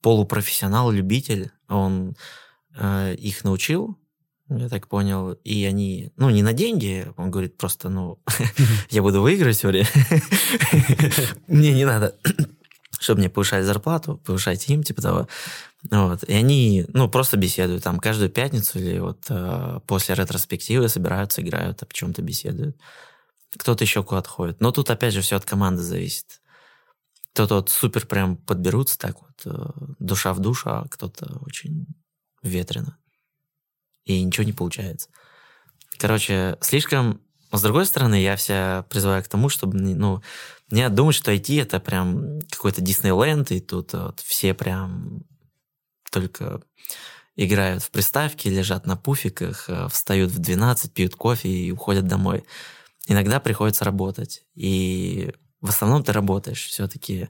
полупрофессионал, 0.02 0.90
любитель. 0.90 1.50
Он 1.68 2.14
а, 2.76 3.12
их 3.12 3.42
научил, 3.44 3.98
я 4.56 4.68
так 4.68 4.88
понял, 4.88 5.32
и 5.32 5.64
они, 5.64 6.12
ну, 6.16 6.30
не 6.30 6.42
на 6.42 6.52
деньги, 6.52 7.06
он 7.16 7.30
говорит 7.30 7.56
просто, 7.56 7.88
ну, 7.88 8.18
я 8.90 9.02
буду 9.02 9.22
выигрывать 9.22 9.56
все 9.56 9.68
время. 9.68 9.88
Мне 11.46 11.72
не 11.72 11.84
надо, 11.84 12.14
чтобы 13.00 13.20
мне 13.20 13.28
повышали 13.30 13.62
зарплату, 13.62 14.20
повышайте 14.24 14.72
им, 14.74 14.82
типа 14.82 15.02
того. 15.02 15.28
Вот. 15.90 16.22
И 16.24 16.32
они, 16.32 16.86
ну, 16.88 17.08
просто 17.08 17.36
беседуют 17.36 17.82
там 17.82 17.98
каждую 17.98 18.30
пятницу 18.30 18.78
или 18.78 18.98
вот 18.98 19.26
э, 19.28 19.80
после 19.86 20.14
ретроспективы 20.14 20.88
собираются, 20.88 21.42
играют, 21.42 21.82
о 21.82 21.86
чем-то 21.92 22.22
беседуют. 22.22 22.76
Кто-то 23.58 23.84
еще 23.84 24.02
куда-то 24.02 24.28
ходит. 24.28 24.60
Но 24.60 24.70
тут, 24.70 24.90
опять 24.90 25.12
же, 25.12 25.20
все 25.20 25.36
от 25.36 25.44
команды 25.44 25.82
зависит. 25.82 26.40
Кто-то 27.32 27.56
вот 27.56 27.70
супер 27.70 28.06
прям 28.06 28.36
подберутся 28.36 28.98
так 28.98 29.16
вот, 29.20 29.42
э, 29.46 29.94
душа 29.98 30.32
в 30.32 30.38
душу, 30.38 30.70
а 30.70 30.86
кто-то 30.88 31.38
очень 31.40 31.86
ветрено. 32.42 32.96
И 34.04 34.22
ничего 34.22 34.44
не 34.44 34.52
получается. 34.52 35.08
Короче, 35.98 36.56
слишком... 36.60 37.20
С 37.52 37.60
другой 37.60 37.84
стороны, 37.84 38.20
я 38.20 38.36
вся 38.36 38.86
призываю 38.88 39.22
к 39.22 39.28
тому, 39.28 39.50
чтобы, 39.50 39.76
ну, 39.78 40.22
не 40.70 40.88
думать, 40.88 41.14
что 41.14 41.32
IT 41.32 41.60
это 41.60 41.80
прям 41.80 42.40
какой-то 42.50 42.80
Диснейленд, 42.80 43.52
и 43.52 43.60
тут 43.60 43.92
вот 43.92 44.20
все 44.20 44.54
прям 44.54 45.22
только 46.10 46.62
играют 47.36 47.82
в 47.82 47.90
приставки, 47.90 48.48
лежат 48.48 48.86
на 48.86 48.96
пуфиках, 48.96 49.68
э, 49.68 49.88
встают 49.88 50.30
в 50.30 50.38
12, 50.38 50.92
пьют 50.92 51.14
кофе 51.14 51.48
и 51.48 51.70
уходят 51.70 52.06
домой. 52.06 52.44
Иногда 53.06 53.40
приходится 53.40 53.84
работать. 53.84 54.44
И 54.54 55.32
в 55.60 55.68
основном 55.68 56.04
ты 56.04 56.12
работаешь 56.12 56.66
все-таки. 56.66 57.28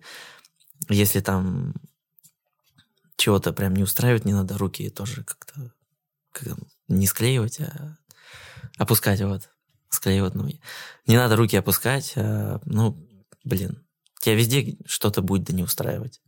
Если 0.88 1.20
там 1.20 1.74
чего-то 3.16 3.52
прям 3.52 3.74
не 3.74 3.82
устраивает, 3.82 4.24
не 4.24 4.32
надо 4.32 4.58
руки 4.58 4.90
тоже 4.90 5.22
как-то 5.22 5.54
как, 5.54 5.72
не 6.88 7.06
склеивать, 7.06 7.60
а 7.60 7.96
опускать 8.78 9.20
вот. 9.22 9.48
Склеивать, 9.88 10.34
ну, 10.34 10.48
не 11.06 11.16
надо 11.16 11.36
руки 11.36 11.56
опускать, 11.56 12.14
а, 12.16 12.60
ну, 12.64 12.96
блин, 13.44 13.84
тебя 14.20 14.34
везде 14.34 14.78
что-то 14.86 15.20
будет 15.20 15.44
да 15.44 15.52
не 15.52 15.62
устраивать. 15.62 16.20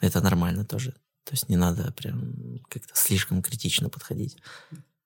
Это 0.00 0.20
нормально 0.20 0.64
тоже. 0.64 0.92
То 1.24 1.32
есть 1.32 1.48
не 1.48 1.56
надо 1.56 1.92
прям 1.92 2.58
как-то 2.68 2.92
слишком 2.94 3.42
критично 3.42 3.88
подходить. 3.88 4.36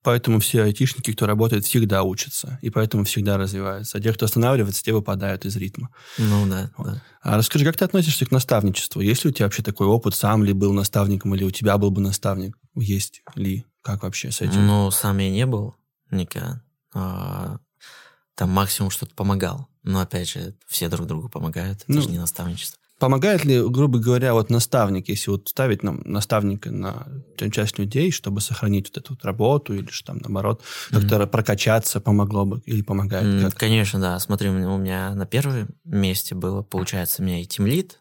Поэтому 0.03 0.38
все 0.38 0.62
айтишники, 0.62 1.12
кто 1.12 1.26
работает, 1.26 1.64
всегда 1.64 2.03
учатся, 2.03 2.59
и 2.61 2.68
поэтому 2.68 3.05
всегда 3.05 3.38
развиваются. 3.38 3.97
А 3.97 4.01
те, 4.03 4.12
кто 4.12 4.26
останавливается, 4.26 4.84
те 4.84 4.92
выпадают 4.92 5.47
из 5.47 5.57
ритма. 5.57 5.88
Ну 6.18 6.47
да, 6.47 6.70
Вот. 6.76 6.86
да. 6.88 7.03
А 7.22 7.38
расскажи, 7.38 7.64
как 7.64 7.78
ты 7.78 7.86
относишься 7.86 8.26
к 8.26 8.30
наставничеству? 8.30 9.01
Есть 9.01 9.24
ли 9.24 9.30
у 9.30 9.32
тебя 9.32 9.47
вообще 9.47 9.62
такой 9.62 9.86
опыт? 9.86 10.14
Сам 10.14 10.45
ли 10.45 10.53
был 10.53 10.74
наставником, 10.74 11.34
или 11.34 11.45
у 11.45 11.51
тебя 11.51 11.78
был 11.78 11.90
бы 11.90 12.03
наставник? 12.03 12.57
Есть 12.74 13.22
ли? 13.34 13.64
Как 13.85 14.03
вообще 14.03 14.30
с 14.32 14.41
этим? 14.41 14.66
Ну, 14.66 14.91
сам 14.91 15.18
я 15.18 15.30
не 15.30 15.45
был 15.45 15.74
никогда. 16.11 16.62
А, 16.95 17.59
Там 18.35 18.49
максимум 18.51 18.91
что-то 18.91 19.14
помогал. 19.14 19.68
Но 19.82 20.01
опять 20.01 20.28
же, 20.30 20.57
все 20.66 20.89
друг 20.89 21.07
другу 21.07 21.28
помогают. 21.28 21.82
Это 21.82 21.93
Ну, 21.93 22.01
же 22.01 22.09
не 22.09 22.18
наставничество. 22.18 22.80
Помогает 22.99 23.45
ли, 23.45 23.61
грубо 23.61 23.99
говоря, 23.99 24.32
вот 24.32 24.49
наставник, 24.49 25.09
если 25.09 25.30
вот 25.30 25.49
ставить 25.49 25.82
нам 25.82 26.01
наставника 26.05 26.70
на 26.70 27.07
часть 27.53 27.78
людей, 27.78 28.11
чтобы 28.11 28.41
сохранить 28.41 28.89
вот 28.89 28.97
эту 28.97 29.12
вот 29.12 29.24
работу 29.24 29.74
или 29.74 29.91
же 29.91 30.03
там 30.03 30.16
наоборот 30.18 30.62
как-то 30.91 31.26
прокачаться 31.26 32.01
помогло 32.01 32.47
бы 32.47 32.61
или 32.64 32.80
помогает? 32.80 33.24
М, 33.24 33.51
как? 33.51 33.59
Конечно, 33.59 34.01
да. 34.01 34.18
Смотри, 34.18 34.49
у 34.49 34.53
меня, 34.53 34.70
у 34.70 34.78
меня 34.78 35.14
на 35.14 35.26
первом 35.26 35.68
месте 35.85 36.35
было, 36.35 36.62
получается, 36.62 37.20
у 37.20 37.26
меня 37.26 37.43
и 37.43 37.45
тимлит, 37.45 38.01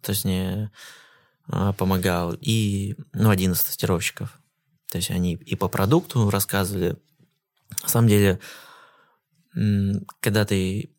то 0.00 0.10
есть 0.12 0.24
мне 0.24 0.70
а, 1.48 1.72
помогал, 1.72 2.36
и 2.40 2.94
ну, 3.12 3.30
один 3.30 3.52
из 3.52 3.62
тестировщиков. 3.64 4.38
То 4.94 4.98
есть 4.98 5.10
они 5.10 5.34
и 5.34 5.56
по 5.56 5.66
продукту 5.66 6.30
рассказывали. 6.30 6.96
На 7.82 7.88
самом 7.88 8.06
деле, 8.06 8.38
когда 10.20 10.44
ты 10.44 10.94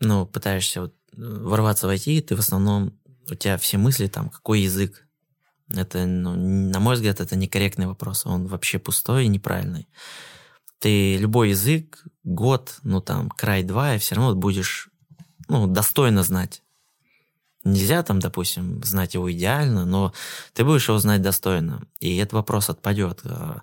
ну, 0.00 0.24
пытаешься 0.24 0.80
вот, 0.80 0.94
э, 1.12 1.16
ворваться 1.18 1.86
в 1.86 1.90
IT, 1.90 2.22
ты 2.22 2.34
в 2.34 2.38
основном, 2.38 2.98
у 3.30 3.34
тебя 3.34 3.58
все 3.58 3.76
мысли 3.76 4.06
там, 4.06 4.30
какой 4.30 4.60
язык. 4.60 5.06
Это, 5.68 6.06
ну, 6.06 6.34
на 6.34 6.80
мой 6.80 6.94
взгляд, 6.94 7.20
это 7.20 7.36
некорректный 7.36 7.86
вопрос. 7.86 8.24
Он 8.24 8.46
вообще 8.46 8.78
пустой 8.78 9.26
и 9.26 9.28
неправильный. 9.28 9.86
Ты 10.78 11.18
любой 11.18 11.50
язык, 11.50 12.06
год, 12.24 12.78
ну 12.84 13.02
там, 13.02 13.28
край 13.28 13.64
два, 13.64 13.96
и 13.96 13.98
все 13.98 14.14
равно 14.14 14.34
будешь 14.34 14.88
ну, 15.46 15.66
достойно 15.66 16.22
знать. 16.22 16.61
Нельзя 17.64 18.02
там, 18.02 18.18
допустим, 18.18 18.82
знать 18.82 19.14
его 19.14 19.30
идеально, 19.30 19.84
но 19.84 20.12
ты 20.52 20.64
будешь 20.64 20.88
его 20.88 20.98
знать 20.98 21.22
достойно. 21.22 21.82
И 22.00 22.16
этот 22.16 22.32
вопрос 22.34 22.70
отпадет. 22.70 23.20
А, 23.24 23.62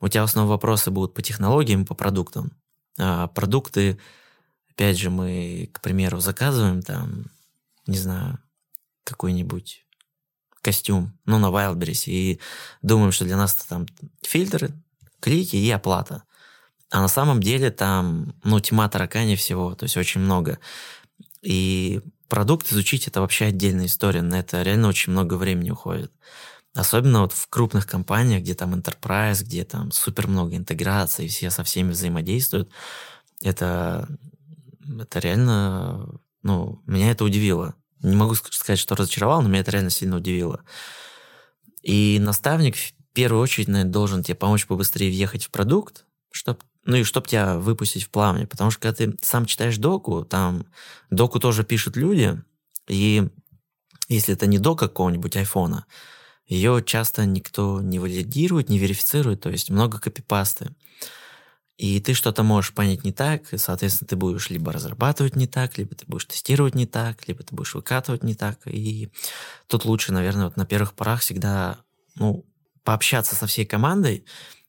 У 0.00 0.08
тебя 0.08 0.22
в 0.22 0.24
основном 0.24 0.50
вопросы 0.50 0.90
будут 0.90 1.14
по 1.14 1.22
технологиям, 1.22 1.86
по 1.86 1.94
продуктам. 1.94 2.52
А 2.98 3.28
продукты, 3.28 3.98
опять 4.70 4.98
же, 4.98 5.10
мы, 5.10 5.70
к 5.72 5.80
примеру, 5.80 6.18
заказываем 6.18 6.82
там, 6.82 7.26
не 7.86 7.98
знаю, 7.98 8.38
какой-нибудь 9.04 9.86
костюм, 10.60 11.16
ну, 11.24 11.38
на 11.38 11.46
Wildberries, 11.46 12.04
и 12.06 12.40
думаем, 12.82 13.12
что 13.12 13.24
для 13.24 13.36
нас 13.36 13.54
это 13.54 13.68
там 13.68 13.86
фильтры, 14.22 14.72
клики 15.20 15.54
и 15.54 15.70
оплата. 15.70 16.24
А 16.90 17.00
на 17.00 17.08
самом 17.08 17.40
деле 17.40 17.70
там, 17.70 18.34
ну, 18.42 18.58
тьма 18.58 18.88
таракани 18.88 19.36
всего, 19.36 19.76
то 19.76 19.84
есть 19.84 19.96
очень 19.96 20.20
много. 20.20 20.58
И 21.42 22.00
продукт 22.28 22.70
изучить 22.72 23.06
это 23.08 23.20
вообще 23.20 23.46
отдельная 23.46 23.86
история. 23.86 24.22
На 24.22 24.40
это 24.40 24.62
реально 24.62 24.88
очень 24.88 25.12
много 25.12 25.34
времени 25.34 25.70
уходит. 25.70 26.12
Особенно 26.74 27.22
вот 27.22 27.32
в 27.32 27.48
крупных 27.48 27.86
компаниях, 27.86 28.42
где 28.42 28.54
там 28.54 28.74
enterprise, 28.74 29.42
где 29.42 29.64
там 29.64 29.90
супер 29.90 30.28
много 30.28 30.56
интеграций, 30.56 31.28
все 31.28 31.50
со 31.50 31.64
всеми 31.64 31.92
взаимодействуют. 31.92 32.70
Это, 33.42 34.08
это 35.00 35.18
реально, 35.18 36.20
ну, 36.42 36.82
меня 36.86 37.10
это 37.10 37.24
удивило. 37.24 37.74
Не 38.02 38.14
могу 38.14 38.34
сказать, 38.34 38.78
что 38.78 38.94
разочаровал, 38.94 39.40
но 39.40 39.48
меня 39.48 39.60
это 39.60 39.70
реально 39.70 39.90
сильно 39.90 40.16
удивило. 40.16 40.62
И 41.82 42.18
наставник 42.20 42.76
в 42.76 42.92
первую 43.14 43.40
очередь, 43.40 43.68
наверное, 43.68 43.92
должен 43.92 44.22
тебе 44.22 44.34
помочь 44.34 44.66
побыстрее 44.66 45.08
въехать 45.08 45.44
в 45.44 45.50
продукт, 45.50 46.04
чтобы 46.30 46.58
ну 46.86 46.96
и 46.96 47.04
чтобы 47.04 47.28
тебя 47.28 47.58
выпустить 47.58 48.04
в 48.04 48.10
плавание. 48.10 48.46
Потому 48.46 48.70
что 48.70 48.80
когда 48.80 48.94
ты 48.94 49.16
сам 49.20 49.44
читаешь 49.44 49.76
доку, 49.76 50.24
там 50.24 50.66
доку 51.10 51.40
тоже 51.40 51.64
пишут 51.64 51.96
люди, 51.96 52.40
и 52.88 53.28
если 54.08 54.34
это 54.34 54.46
не 54.46 54.58
док 54.58 54.78
какого-нибудь 54.78 55.36
айфона, 55.36 55.84
ее 56.46 56.82
часто 56.84 57.26
никто 57.26 57.80
не 57.82 57.98
валидирует, 57.98 58.68
не 58.68 58.78
верифицирует, 58.78 59.40
то 59.40 59.50
есть 59.50 59.68
много 59.68 59.98
копипасты. 59.98 60.74
И 61.76 62.00
ты 62.00 62.14
что-то 62.14 62.42
можешь 62.42 62.72
понять 62.72 63.04
не 63.04 63.12
так, 63.12 63.52
и, 63.52 63.58
соответственно, 63.58 64.08
ты 64.08 64.16
будешь 64.16 64.48
либо 64.48 64.72
разрабатывать 64.72 65.36
не 65.36 65.46
так, 65.46 65.76
либо 65.76 65.94
ты 65.94 66.06
будешь 66.06 66.24
тестировать 66.24 66.74
не 66.74 66.86
так, 66.86 67.28
либо 67.28 67.42
ты 67.42 67.54
будешь 67.54 67.74
выкатывать 67.74 68.22
не 68.22 68.34
так. 68.34 68.60
И 68.64 69.10
тут 69.66 69.84
лучше, 69.84 70.12
наверное, 70.12 70.46
вот 70.46 70.56
на 70.56 70.64
первых 70.64 70.94
порах 70.94 71.20
всегда 71.20 71.78
ну, 72.14 72.46
пообщаться 72.82 73.34
со 73.34 73.46
всей 73.46 73.66
командой 73.66 74.24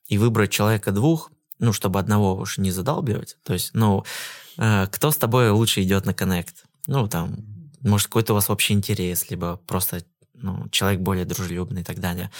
и 0.06 0.18
выбрать 0.18 0.50
человека 0.50 0.92
двух, 0.92 1.30
ну, 1.58 1.72
чтобы 1.72 1.98
одного 1.98 2.36
уж 2.36 2.58
не 2.58 2.70
задалбивать. 2.70 3.36
То 3.42 3.52
есть, 3.52 3.70
ну, 3.74 4.04
э, 4.56 4.86
кто 4.86 5.10
с 5.10 5.16
тобой 5.16 5.50
лучше 5.50 5.82
идет 5.82 6.06
на 6.06 6.14
коннект? 6.14 6.64
Ну, 6.86 7.08
там, 7.08 7.36
может, 7.80 8.08
какой-то 8.08 8.32
у 8.32 8.36
вас 8.36 8.50
общий 8.50 8.74
интерес, 8.74 9.30
либо 9.30 9.56
просто 9.66 10.04
ну, 10.34 10.68
человек 10.70 11.00
более 11.00 11.24
дружелюбный 11.24 11.82
и 11.82 11.84
так 11.84 12.00
далее. 12.00 12.30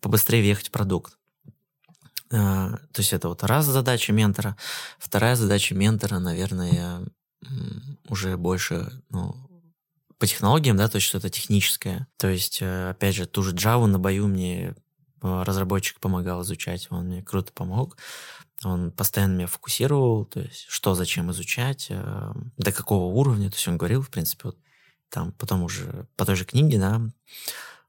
Побыстрее 0.00 0.42
въехать 0.42 0.68
в 0.68 0.72
продукт. 0.72 1.16
Э, 2.30 2.70
то 2.92 3.00
есть 3.00 3.12
это 3.12 3.28
вот 3.28 3.42
раз 3.44 3.66
задача 3.66 4.12
ментора. 4.12 4.56
Вторая 4.98 5.36
задача 5.36 5.74
ментора, 5.74 6.18
наверное, 6.18 7.02
уже 8.08 8.36
больше, 8.36 9.02
ну, 9.10 9.46
по 10.18 10.26
технологиям, 10.26 10.76
да, 10.76 10.88
то 10.88 10.96
есть 10.96 11.06
что-то 11.06 11.28
техническое. 11.28 12.06
То 12.16 12.28
есть, 12.28 12.58
э, 12.62 12.90
опять 12.90 13.14
же, 13.14 13.26
ту 13.26 13.42
же 13.42 13.54
Java 13.54 13.86
на 13.86 13.98
бою 13.98 14.28
мне 14.28 14.74
э, 15.22 15.42
разработчик 15.42 16.00
помогал 16.00 16.42
изучать, 16.42 16.86
он 16.90 17.06
мне 17.06 17.22
круто 17.22 17.52
помог. 17.52 17.96
Он 18.64 18.90
постоянно 18.90 19.34
меня 19.34 19.46
фокусировал, 19.46 20.24
то 20.24 20.40
есть 20.40 20.66
что, 20.68 20.94
зачем 20.94 21.30
изучать, 21.30 21.86
э, 21.90 22.32
до 22.56 22.72
какого 22.72 23.12
уровня. 23.12 23.50
То 23.50 23.56
есть 23.56 23.68
он 23.68 23.76
говорил, 23.76 24.02
в 24.02 24.10
принципе, 24.10 24.42
вот 24.44 24.58
там 25.10 25.32
потом 25.32 25.62
уже 25.62 26.06
по 26.16 26.24
той 26.24 26.36
же 26.36 26.44
книге, 26.44 26.78
да, 26.78 27.02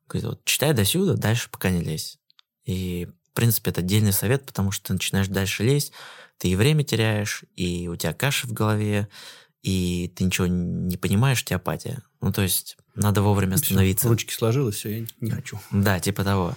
говорит, 0.07 0.29
вот 0.29 0.45
читай 0.45 0.73
до 0.73 0.85
сюда, 0.85 1.15
дальше 1.15 1.49
пока 1.49 1.69
не 1.69 1.81
лезь. 1.81 2.19
И, 2.65 3.07
в 3.31 3.33
принципе, 3.33 3.71
это 3.71 3.81
отдельный 3.81 4.11
совет, 4.13 4.45
потому 4.45 4.71
что 4.71 4.87
ты 4.87 4.93
начинаешь 4.93 5.27
дальше 5.27 5.63
лезть, 5.63 5.93
ты 6.37 6.49
и 6.49 6.55
время 6.55 6.83
теряешь, 6.83 7.43
и 7.55 7.87
у 7.87 7.95
тебя 7.95 8.13
каша 8.13 8.47
в 8.47 8.51
голове, 8.51 9.07
и 9.63 10.11
ты 10.15 10.23
ничего 10.23 10.47
не 10.47 10.97
понимаешь, 10.97 11.41
у 11.41 11.45
тебя 11.45 11.57
апатия. 11.57 12.03
Ну, 12.21 12.31
то 12.31 12.41
есть 12.41 12.77
надо 12.95 13.21
вовремя 13.21 13.55
остановиться. 13.55 14.07
Ручки 14.07 14.33
сложилось, 14.33 14.75
все, 14.75 14.99
я 14.99 15.07
не 15.21 15.31
хочу. 15.31 15.59
Да, 15.71 15.99
типа 15.99 16.23
того. 16.23 16.55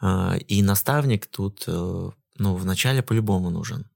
А, 0.00 0.36
И 0.48 0.62
наставник 0.62 1.26
тут, 1.26 1.64
э, 1.66 2.10
ну, 2.36 2.54
вначале 2.54 3.02
по-любому 3.02 3.50
нужен. 3.50 3.88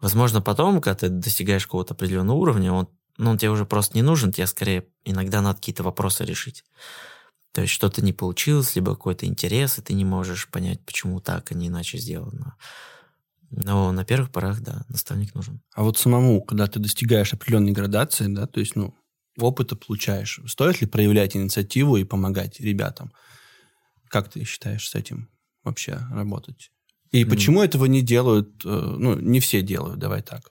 Возможно, 0.00 0.40
потом, 0.40 0.80
когда 0.80 0.94
ты 0.94 1.08
достигаешь 1.08 1.66
какого-то 1.66 1.94
определенного 1.94 2.36
уровня, 2.36 2.72
он, 2.72 2.88
ну, 3.16 3.30
он 3.30 3.38
тебе 3.38 3.50
уже 3.50 3.66
просто 3.66 3.96
не 3.96 4.02
нужен, 4.02 4.32
тебе 4.32 4.46
скорее 4.46 4.86
иногда 5.04 5.42
надо 5.42 5.58
какие-то 5.58 5.82
вопросы 5.82 6.24
решить. 6.24 6.64
То 7.52 7.62
есть 7.62 7.72
что-то 7.72 8.02
не 8.02 8.12
получилось, 8.12 8.76
либо 8.76 8.92
какой-то 8.92 9.26
интерес, 9.26 9.78
и 9.78 9.82
ты 9.82 9.94
не 9.94 10.04
можешь 10.04 10.48
понять, 10.48 10.84
почему 10.84 11.20
так, 11.20 11.50
а 11.50 11.54
не 11.54 11.68
иначе 11.68 11.98
сделано. 11.98 12.56
Но 13.50 13.90
на 13.92 14.04
первых 14.04 14.30
порах, 14.30 14.60
да, 14.60 14.84
наставник 14.88 15.34
нужен. 15.34 15.62
А 15.74 15.82
вот 15.82 15.98
самому, 15.98 16.42
когда 16.42 16.66
ты 16.66 16.78
достигаешь 16.78 17.32
определенной 17.32 17.72
градации, 17.72 18.26
да, 18.28 18.46
то 18.46 18.60
есть, 18.60 18.76
ну, 18.76 18.94
опыта 19.38 19.74
получаешь, 19.74 20.40
стоит 20.46 20.80
ли 20.80 20.86
проявлять 20.86 21.36
инициативу 21.36 21.96
и 21.96 22.04
помогать 22.04 22.60
ребятам? 22.60 23.12
Как 24.08 24.30
ты 24.30 24.44
считаешь 24.44 24.88
с 24.88 24.94
этим 24.94 25.30
вообще 25.64 25.98
работать? 26.10 26.70
И 27.10 27.24
М. 27.24 27.30
почему 27.30 27.62
этого 27.62 27.86
не 27.86 28.02
делают, 28.02 28.64
э, 28.64 28.68
ну, 28.68 29.18
не 29.18 29.40
все 29.40 29.62
делают, 29.62 29.98
давай 29.98 30.22
так. 30.22 30.50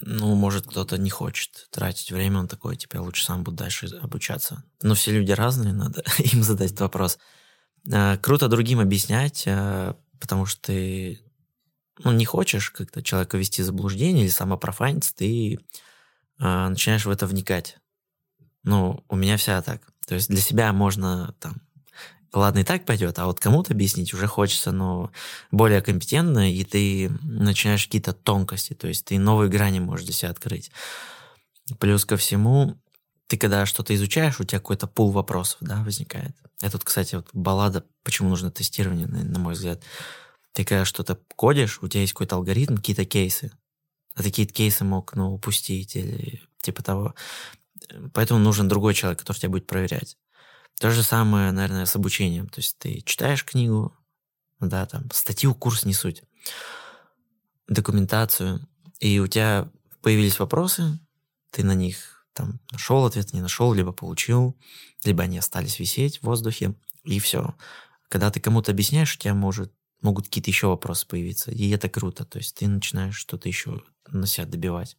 Ну, 0.00 0.34
может, 0.34 0.66
кто-то 0.66 0.98
не 0.98 1.10
хочет 1.10 1.68
тратить 1.70 2.10
время, 2.12 2.40
он 2.40 2.48
такой, 2.48 2.76
типа, 2.76 2.96
я 2.96 3.02
лучше 3.02 3.24
сам 3.24 3.42
буду 3.44 3.56
дальше 3.56 3.86
обучаться. 4.02 4.64
Но 4.82 4.94
все 4.94 5.12
люди 5.12 5.32
разные, 5.32 5.72
надо 5.72 6.02
им 6.18 6.42
задать 6.42 6.68
этот 6.68 6.80
вопрос. 6.80 7.18
А, 7.92 8.16
Круто 8.18 8.48
другим 8.48 8.80
объяснять, 8.80 9.44
а, 9.46 9.96
потому 10.20 10.46
что 10.46 10.60
ты 10.62 11.20
ну, 12.02 12.12
не 12.12 12.24
хочешь 12.24 12.70
как-то 12.70 13.02
человека 13.02 13.38
вести 13.38 13.62
в 13.62 13.66
заблуждение 13.66 14.24
или 14.24 14.30
самопрофаниться, 14.30 15.14
ты 15.14 15.58
а, 16.38 16.68
начинаешь 16.68 17.06
в 17.06 17.10
это 17.10 17.26
вникать. 17.26 17.78
Ну, 18.62 19.04
у 19.08 19.16
меня 19.16 19.36
вся 19.36 19.60
так. 19.62 19.82
То 20.06 20.14
есть 20.14 20.28
для 20.28 20.40
себя 20.40 20.72
можно 20.72 21.34
там 21.40 21.62
ладно, 22.38 22.60
и 22.60 22.64
так 22.64 22.84
пойдет, 22.84 23.18
а 23.18 23.26
вот 23.26 23.40
кому-то 23.40 23.72
объяснить 23.72 24.14
уже 24.14 24.26
хочется, 24.26 24.72
но 24.72 25.10
более 25.50 25.80
компетентно, 25.82 26.52
и 26.52 26.64
ты 26.64 27.10
начинаешь 27.22 27.84
какие-то 27.86 28.12
тонкости, 28.12 28.74
то 28.74 28.88
есть 28.88 29.04
ты 29.04 29.18
новые 29.18 29.50
грани 29.50 29.80
можешь 29.80 30.06
для 30.06 30.14
себя 30.14 30.30
открыть. 30.30 30.70
Плюс 31.78 32.04
ко 32.04 32.16
всему, 32.16 32.78
ты 33.26 33.36
когда 33.36 33.66
что-то 33.66 33.94
изучаешь, 33.94 34.40
у 34.40 34.44
тебя 34.44 34.58
какой-то 34.58 34.86
пул 34.86 35.10
вопросов, 35.10 35.58
да, 35.60 35.82
возникает. 35.82 36.36
Это, 36.60 36.78
кстати, 36.78 37.14
вот 37.14 37.28
баллада, 37.32 37.84
почему 38.02 38.28
нужно 38.28 38.50
тестирование, 38.50 39.06
на, 39.06 39.22
на 39.22 39.38
мой 39.38 39.54
взгляд. 39.54 39.82
Ты 40.52 40.64
когда 40.64 40.84
что-то 40.84 41.18
кодишь, 41.36 41.78
у 41.82 41.88
тебя 41.88 42.02
есть 42.02 42.12
какой-то 42.12 42.36
алгоритм, 42.36 42.76
какие-то 42.76 43.04
кейсы. 43.04 43.50
А 44.14 44.22
такие 44.22 44.46
кейсы 44.46 44.84
мог, 44.84 45.14
ну, 45.14 45.32
упустить 45.32 45.96
или 45.96 46.42
типа 46.60 46.82
того. 46.82 47.14
Поэтому 48.12 48.40
нужен 48.40 48.68
другой 48.68 48.94
человек, 48.94 49.20
который 49.20 49.38
тебя 49.38 49.50
будет 49.50 49.66
проверять. 49.66 50.16
То 50.80 50.90
же 50.90 51.02
самое, 51.02 51.52
наверное, 51.52 51.86
с 51.86 51.96
обучением. 51.96 52.48
То 52.48 52.60
есть 52.60 52.78
ты 52.78 53.00
читаешь 53.02 53.44
книгу, 53.44 53.96
да, 54.60 54.86
там, 54.86 55.10
статью, 55.12 55.54
курс 55.54 55.84
не 55.84 55.94
суть. 55.94 56.22
документацию, 57.68 58.66
и 59.00 59.18
у 59.20 59.26
тебя 59.26 59.70
появились 60.02 60.38
вопросы, 60.38 60.98
ты 61.50 61.64
на 61.64 61.74
них 61.74 62.26
там 62.34 62.60
нашел 62.70 63.04
ответ, 63.06 63.32
не 63.32 63.40
нашел, 63.40 63.72
либо 63.72 63.92
получил, 63.92 64.56
либо 65.04 65.22
они 65.22 65.38
остались 65.38 65.78
висеть 65.78 66.18
в 66.18 66.24
воздухе, 66.24 66.74
и 67.04 67.18
все. 67.20 67.54
Когда 68.08 68.30
ты 68.30 68.40
кому-то 68.40 68.72
объясняешь, 68.72 69.14
у 69.14 69.18
тебя 69.18 69.34
может, 69.34 69.72
могут 70.02 70.26
какие-то 70.26 70.50
еще 70.50 70.66
вопросы 70.66 71.06
появиться, 71.06 71.50
и 71.50 71.70
это 71.70 71.88
круто, 71.88 72.24
то 72.24 72.38
есть 72.38 72.56
ты 72.56 72.68
начинаешь 72.68 73.16
что-то 73.16 73.48
еще 73.48 73.82
на 74.08 74.26
себя 74.26 74.46
добивать. 74.46 74.96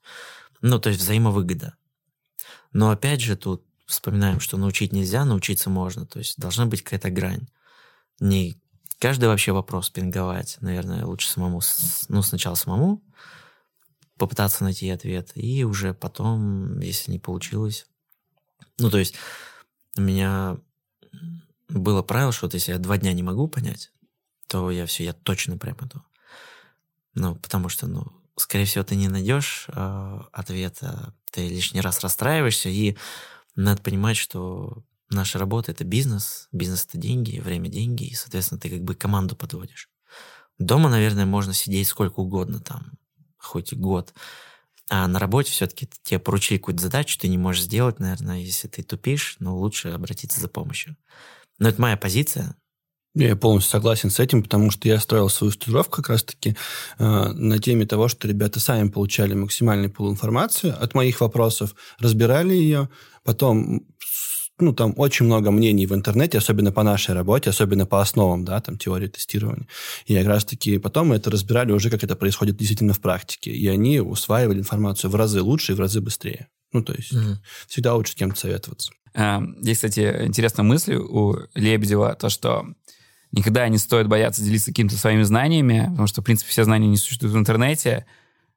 Ну, 0.62 0.80
то 0.80 0.90
есть 0.90 1.02
взаимовыгода. 1.02 1.76
Но 2.72 2.90
опять 2.90 3.22
же 3.22 3.36
тут 3.36 3.64
вспоминаем, 3.86 4.40
что 4.40 4.58
научить 4.58 4.94
нельзя, 4.94 5.26
научиться 5.26 5.70
можно, 5.70 6.06
то 6.06 6.20
есть 6.20 6.40
должна 6.40 6.66
быть 6.66 6.84
какая-то 6.84 7.10
грань. 7.10 7.48
Не 8.20 8.60
каждый 9.00 9.30
вообще 9.30 9.52
вопрос 9.52 9.90
пинговать, 9.90 10.58
наверное, 10.62 11.06
лучше 11.06 11.30
самому, 11.30 11.62
ну, 12.10 12.22
сначала 12.22 12.56
самому 12.56 13.04
попытаться 14.18 14.64
найти 14.64 14.90
ответ, 14.90 15.32
и 15.36 15.64
уже 15.64 15.94
потом, 15.94 16.80
если 16.80 17.12
не 17.12 17.20
получилось. 17.20 17.86
Ну, 18.78 18.90
то 18.90 18.98
есть 18.98 19.16
у 19.98 20.02
меня 20.02 20.58
было 21.68 22.02
правило, 22.02 22.32
что 22.32 22.46
вот 22.46 22.54
если 22.54 22.72
я 22.72 22.80
два 22.80 22.98
дня 22.98 23.14
не 23.14 23.24
могу 23.24 23.48
понять, 23.48 23.92
то 24.48 24.72
я 24.72 24.86
все, 24.86 25.04
я 25.04 25.14
точно 25.14 25.58
прям 25.58 25.78
иду. 25.82 26.02
Ну, 27.14 27.36
потому 27.36 27.70
что, 27.70 27.88
ну, 27.88 28.12
скорее 28.38 28.66
всего, 28.66 28.84
ты 28.84 28.96
не 28.96 29.08
найдешь 29.08 29.68
э, 29.70 30.20
ответа, 30.32 31.14
ты 31.32 31.48
лишний 31.48 31.82
раз 31.82 32.02
расстраиваешься, 32.02 32.70
и 32.70 32.98
надо 33.56 33.82
понимать, 33.82 34.18
что 34.18 34.84
наша 35.10 35.40
работа 35.40 35.72
это 35.72 35.84
бизнес, 35.84 36.48
бизнес 36.52 36.86
это 36.86 36.98
деньги, 36.98 37.40
время 37.40 37.70
деньги, 37.70 38.06
и, 38.06 38.16
соответственно, 38.16 38.60
ты 38.60 38.70
как 38.70 38.84
бы 38.84 38.96
команду 38.96 39.36
подводишь. 39.36 39.90
Дома, 40.58 40.90
наверное, 40.90 41.26
можно 41.26 41.54
сидеть 41.54 41.88
сколько 41.88 42.20
угодно 42.20 42.60
там, 42.60 42.94
хоть 43.38 43.74
и 43.74 43.76
год. 43.76 44.14
А 44.90 45.08
на 45.08 45.20
работе 45.20 45.52
все-таки 45.52 45.90
тебе 46.04 46.20
поручили 46.20 46.58
какую-то 46.58 46.82
задачу, 46.82 47.18
ты 47.20 47.28
не 47.28 47.38
можешь 47.38 47.64
сделать, 47.64 48.00
наверное, 48.00 48.40
если 48.40 48.68
ты 48.68 48.84
тупишь, 48.84 49.38
но 49.40 49.58
лучше 49.58 49.90
обратиться 49.90 50.40
за 50.40 50.48
помощью. 50.48 50.96
Но 51.58 51.70
это 51.70 51.82
моя 51.82 51.98
позиция. 51.98 52.56
Я 53.16 53.38
полностью 53.38 53.72
согласен 53.72 54.10
с 54.10 54.20
этим, 54.20 54.44
потому 54.44 54.72
что 54.72 54.90
я 54.90 55.00
строил 55.00 55.30
свою 55.30 55.52
стажировку 55.52 55.98
как 55.98 56.10
раз-таки 56.10 56.58
э, 57.00 57.04
на 57.04 57.60
теме 57.60 57.86
того, 57.86 58.10
что 58.10 58.28
ребята 58.28 58.60
сами 58.60 58.90
получали 58.90 59.34
максимальный 59.34 59.88
пул 59.90 60.12
информации 60.12 60.70
от 60.70 60.94
моих 60.94 61.22
вопросов, 61.22 61.76
разбирали 61.98 62.54
ее, 62.54 62.90
потом 63.24 63.86
ну, 64.60 64.74
там 64.74 64.94
очень 64.98 65.26
много 65.26 65.52
мнений 65.52 65.86
в 65.86 65.94
интернете, 65.94 66.38
особенно 66.38 66.72
по 66.72 66.84
нашей 66.84 67.14
работе, 67.14 67.50
особенно 67.50 67.86
по 67.86 68.02
основам, 68.02 68.46
да, 68.46 68.62
там, 68.62 68.78
теории 68.78 69.08
тестирования. 69.08 69.68
И 70.06 70.16
как 70.16 70.28
раз-таки 70.28 70.78
потом 70.78 71.10
мы 71.10 71.16
это 71.16 71.30
разбирали 71.30 71.72
уже, 71.72 71.90
как 71.90 72.04
это 72.04 72.16
происходит 72.16 72.58
действительно 72.58 72.94
в 72.94 73.00
практике. 73.00 73.52
И 73.52 73.68
они 73.68 74.00
усваивали 74.00 74.60
информацию 74.60 75.12
в 75.12 75.16
разы 75.16 75.42
лучше 75.42 75.74
и 75.74 75.76
в 75.76 75.80
разы 75.80 76.00
быстрее. 76.00 76.48
Ну, 76.72 76.84
то 76.84 76.94
есть 76.94 77.14
mm-hmm. 77.14 77.36
всегда 77.68 77.96
лучше 77.96 78.14
с 78.14 78.16
кем-то 78.16 78.40
советоваться. 78.40 78.92
Эм, 79.14 79.62
есть, 79.62 79.80
кстати, 79.80 80.26
интересная 80.26 80.64
мысль 80.64 80.96
у 80.96 81.38
Лебедева, 81.54 82.16
то, 82.16 82.30
что 82.30 82.66
никогда 83.36 83.68
не 83.68 83.78
стоит 83.78 84.08
бояться 84.08 84.44
делиться 84.44 84.72
какими-то 84.72 84.98
своими 84.98 85.24
знаниями, 85.24 85.88
потому 85.90 86.08
что, 86.08 86.22
в 86.22 86.24
принципе, 86.26 86.50
все 86.50 86.64
знания 86.64 86.88
не 86.88 86.98
существуют 86.98 87.36
в 87.36 87.38
интернете, 87.38 88.06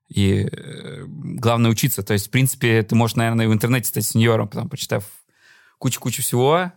и 0.09 0.49
э, 0.51 1.05
главное 1.07 1.71
учиться. 1.71 2.03
То 2.03 2.15
есть, 2.15 2.29
в 2.29 2.31
принципе, 2.31 2.83
ты 2.83 2.95
можешь, 2.95 3.17
наверное, 3.17 3.45
и 3.45 3.49
в 3.49 3.53
интернете 3.53 3.89
стать 3.89 4.07
сеньором, 4.07 4.49
потом, 4.49 4.69
почитав 4.69 5.05
кучу-кучу 5.79 6.23
всего. 6.23 6.73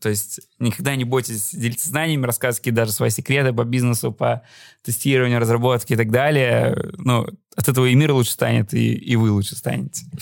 То 0.00 0.08
есть 0.08 0.40
никогда 0.58 0.94
не 0.94 1.04
бойтесь 1.04 1.50
делиться 1.52 1.88
знаниями, 1.88 2.26
рассказывать 2.26 2.58
какие 2.58 2.74
даже 2.74 2.92
свои 2.92 3.10
секреты 3.10 3.52
по 3.52 3.64
бизнесу, 3.64 4.12
по 4.12 4.42
тестированию, 4.82 5.40
разработке 5.40 5.94
и 5.94 5.96
так 5.96 6.10
далее. 6.10 6.92
Ну, 6.98 7.26
от 7.56 7.68
этого 7.68 7.86
и 7.86 7.94
мир 7.94 8.12
лучше 8.12 8.32
станет, 8.32 8.72
и, 8.74 8.94
и 8.94 9.16
вы 9.16 9.30
лучше 9.30 9.56
станете. 9.56 10.06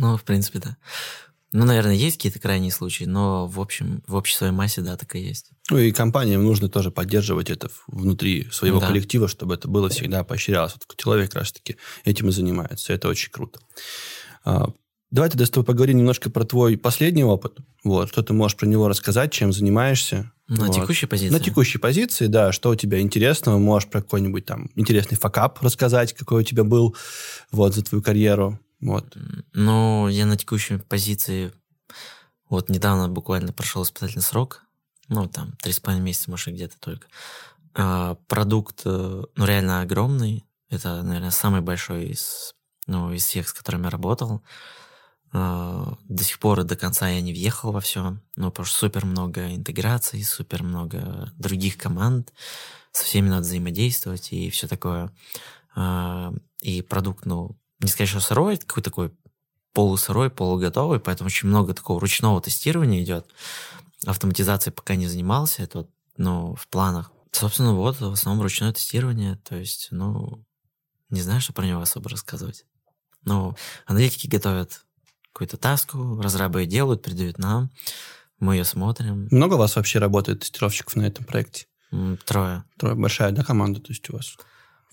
Ну, 0.00 0.16
в 0.16 0.22
принципе, 0.22 0.60
да. 0.60 0.76
Ну, 1.50 1.64
наверное, 1.64 1.96
есть 1.96 2.18
какие-то 2.18 2.38
крайние 2.38 2.70
случаи, 2.70 3.02
но 3.02 3.48
в 3.48 3.58
общем, 3.58 4.00
в 4.06 4.14
общей 4.14 4.36
своей 4.36 4.52
массе, 4.52 4.80
да, 4.80 4.96
так 4.96 5.16
и 5.16 5.18
есть. 5.18 5.50
Ну, 5.70 5.78
и 5.78 5.92
компаниям 5.92 6.42
нужно 6.42 6.68
тоже 6.68 6.90
поддерживать 6.90 7.50
это 7.50 7.70
внутри 7.86 8.48
своего 8.50 8.80
да. 8.80 8.88
коллектива, 8.88 9.28
чтобы 9.28 9.54
это 9.54 9.68
было 9.68 9.88
всегда 9.88 10.24
поощрялось. 10.24 10.74
Вот 10.74 10.96
человек 10.96 11.30
как 11.30 11.42
раз-таки 11.42 11.76
этим 12.04 12.28
и 12.28 12.32
занимается. 12.32 12.92
Это 12.92 13.08
очень 13.08 13.30
круто. 13.30 13.60
А, 14.44 14.72
Давай 15.10 15.30
тогда 15.30 15.46
с 15.46 15.50
тобой 15.50 15.64
поговорим 15.64 15.98
немножко 15.98 16.28
про 16.28 16.44
твой 16.44 16.76
последний 16.76 17.24
опыт. 17.24 17.56
Вот, 17.82 18.10
что 18.10 18.22
ты 18.22 18.34
можешь 18.34 18.58
про 18.58 18.66
него 18.66 18.88
рассказать, 18.88 19.32
чем 19.32 19.52
занимаешься. 19.52 20.32
На 20.48 20.66
вот. 20.66 20.74
текущей 20.74 21.06
позиции? 21.06 21.32
На 21.32 21.40
текущей 21.40 21.78
позиции, 21.78 22.26
да. 22.26 22.52
Что 22.52 22.70
у 22.70 22.74
тебя 22.74 23.00
интересного? 23.00 23.58
Можешь 23.58 23.88
про 23.88 24.02
какой-нибудь 24.02 24.44
там 24.44 24.70
интересный 24.74 25.16
факап 25.16 25.62
рассказать, 25.62 26.12
какой 26.12 26.42
у 26.42 26.44
тебя 26.44 26.64
был 26.64 26.94
вот 27.50 27.74
за 27.74 27.82
твою 27.82 28.02
карьеру. 28.02 28.60
Вот. 28.80 29.16
Ну, 29.54 30.08
я 30.08 30.26
на 30.26 30.36
текущей 30.36 30.76
позиции 30.76 31.52
вот 32.50 32.68
недавно 32.68 33.08
буквально 33.08 33.52
прошел 33.52 33.82
испытательный 33.84 34.22
срок. 34.22 34.62
Ну, 35.08 35.26
там, 35.26 35.52
три 35.62 35.72
с 35.72 35.80
половиной 35.80 36.04
месяца, 36.04 36.30
может, 36.30 36.54
где-то 36.54 36.78
только. 36.78 37.06
А, 37.74 38.16
продукт, 38.26 38.82
э, 38.84 39.24
ну, 39.34 39.44
реально 39.44 39.80
огромный. 39.80 40.44
Это, 40.68 41.02
наверное, 41.02 41.30
самый 41.30 41.60
большой 41.60 42.08
из, 42.08 42.54
ну, 42.86 43.12
из 43.12 43.24
всех, 43.24 43.48
с 43.48 43.52
которыми 43.52 43.84
я 43.84 43.90
работал. 43.90 44.42
А, 45.32 45.96
до 46.08 46.24
сих 46.24 46.38
пор 46.38 46.60
и 46.60 46.64
до 46.64 46.76
конца 46.76 47.08
я 47.08 47.20
не 47.20 47.32
въехал 47.32 47.72
во 47.72 47.80
все, 47.80 48.16
но 48.36 48.50
потому 48.50 48.66
что 48.66 48.78
супер 48.78 49.04
много 49.04 49.54
интеграций, 49.54 50.22
супер 50.24 50.62
много 50.62 51.32
других 51.36 51.76
команд, 51.76 52.32
со 52.92 53.04
всеми 53.04 53.28
надо 53.28 53.42
взаимодействовать 53.42 54.32
и 54.32 54.50
все 54.50 54.68
такое. 54.68 55.12
А, 55.74 56.32
и 56.60 56.82
продукт, 56.82 57.26
ну, 57.26 57.56
не 57.80 57.88
сказать, 57.88 58.10
что 58.10 58.20
сырой, 58.20 58.56
какой 58.56 58.82
такой 58.82 59.12
полусырой, 59.72 60.30
полуготовый, 60.30 60.98
поэтому 60.98 61.28
очень 61.28 61.48
много 61.48 61.74
такого 61.74 62.00
ручного 62.00 62.40
тестирования 62.40 63.02
идет. 63.02 63.30
Автоматизацией 64.06 64.74
пока 64.74 64.94
не 64.94 65.06
занимался, 65.06 65.62
это 65.62 65.78
вот, 65.78 65.90
ну, 66.16 66.54
в 66.54 66.68
планах. 66.68 67.12
Собственно, 67.32 67.74
вот, 67.74 68.00
в 68.00 68.12
основном 68.12 68.42
ручное 68.42 68.72
тестирование, 68.72 69.36
то 69.36 69.56
есть, 69.56 69.88
ну, 69.90 70.44
не 71.10 71.20
знаю, 71.20 71.40
что 71.40 71.52
про 71.52 71.66
него 71.66 71.80
особо 71.80 72.10
рассказывать. 72.10 72.64
Ну, 73.24 73.56
аналитики 73.86 74.26
готовят 74.26 74.84
какую-то 75.32 75.56
таску, 75.56 76.20
разрабы 76.20 76.62
ее 76.62 76.66
делают, 76.66 77.02
передают 77.02 77.38
нам, 77.38 77.70
мы 78.38 78.56
ее 78.56 78.64
смотрим. 78.64 79.28
Много 79.30 79.54
у 79.54 79.58
вас 79.58 79.76
вообще 79.76 79.98
работает 79.98 80.40
тестировщиков 80.40 80.96
на 80.96 81.02
этом 81.02 81.24
проекте? 81.24 81.66
Трое. 82.24 82.64
Трое. 82.76 82.94
Большая, 82.94 83.32
да, 83.32 83.44
команда, 83.44 83.80
то 83.80 83.92
есть 83.92 84.08
у 84.10 84.14
вас? 84.14 84.36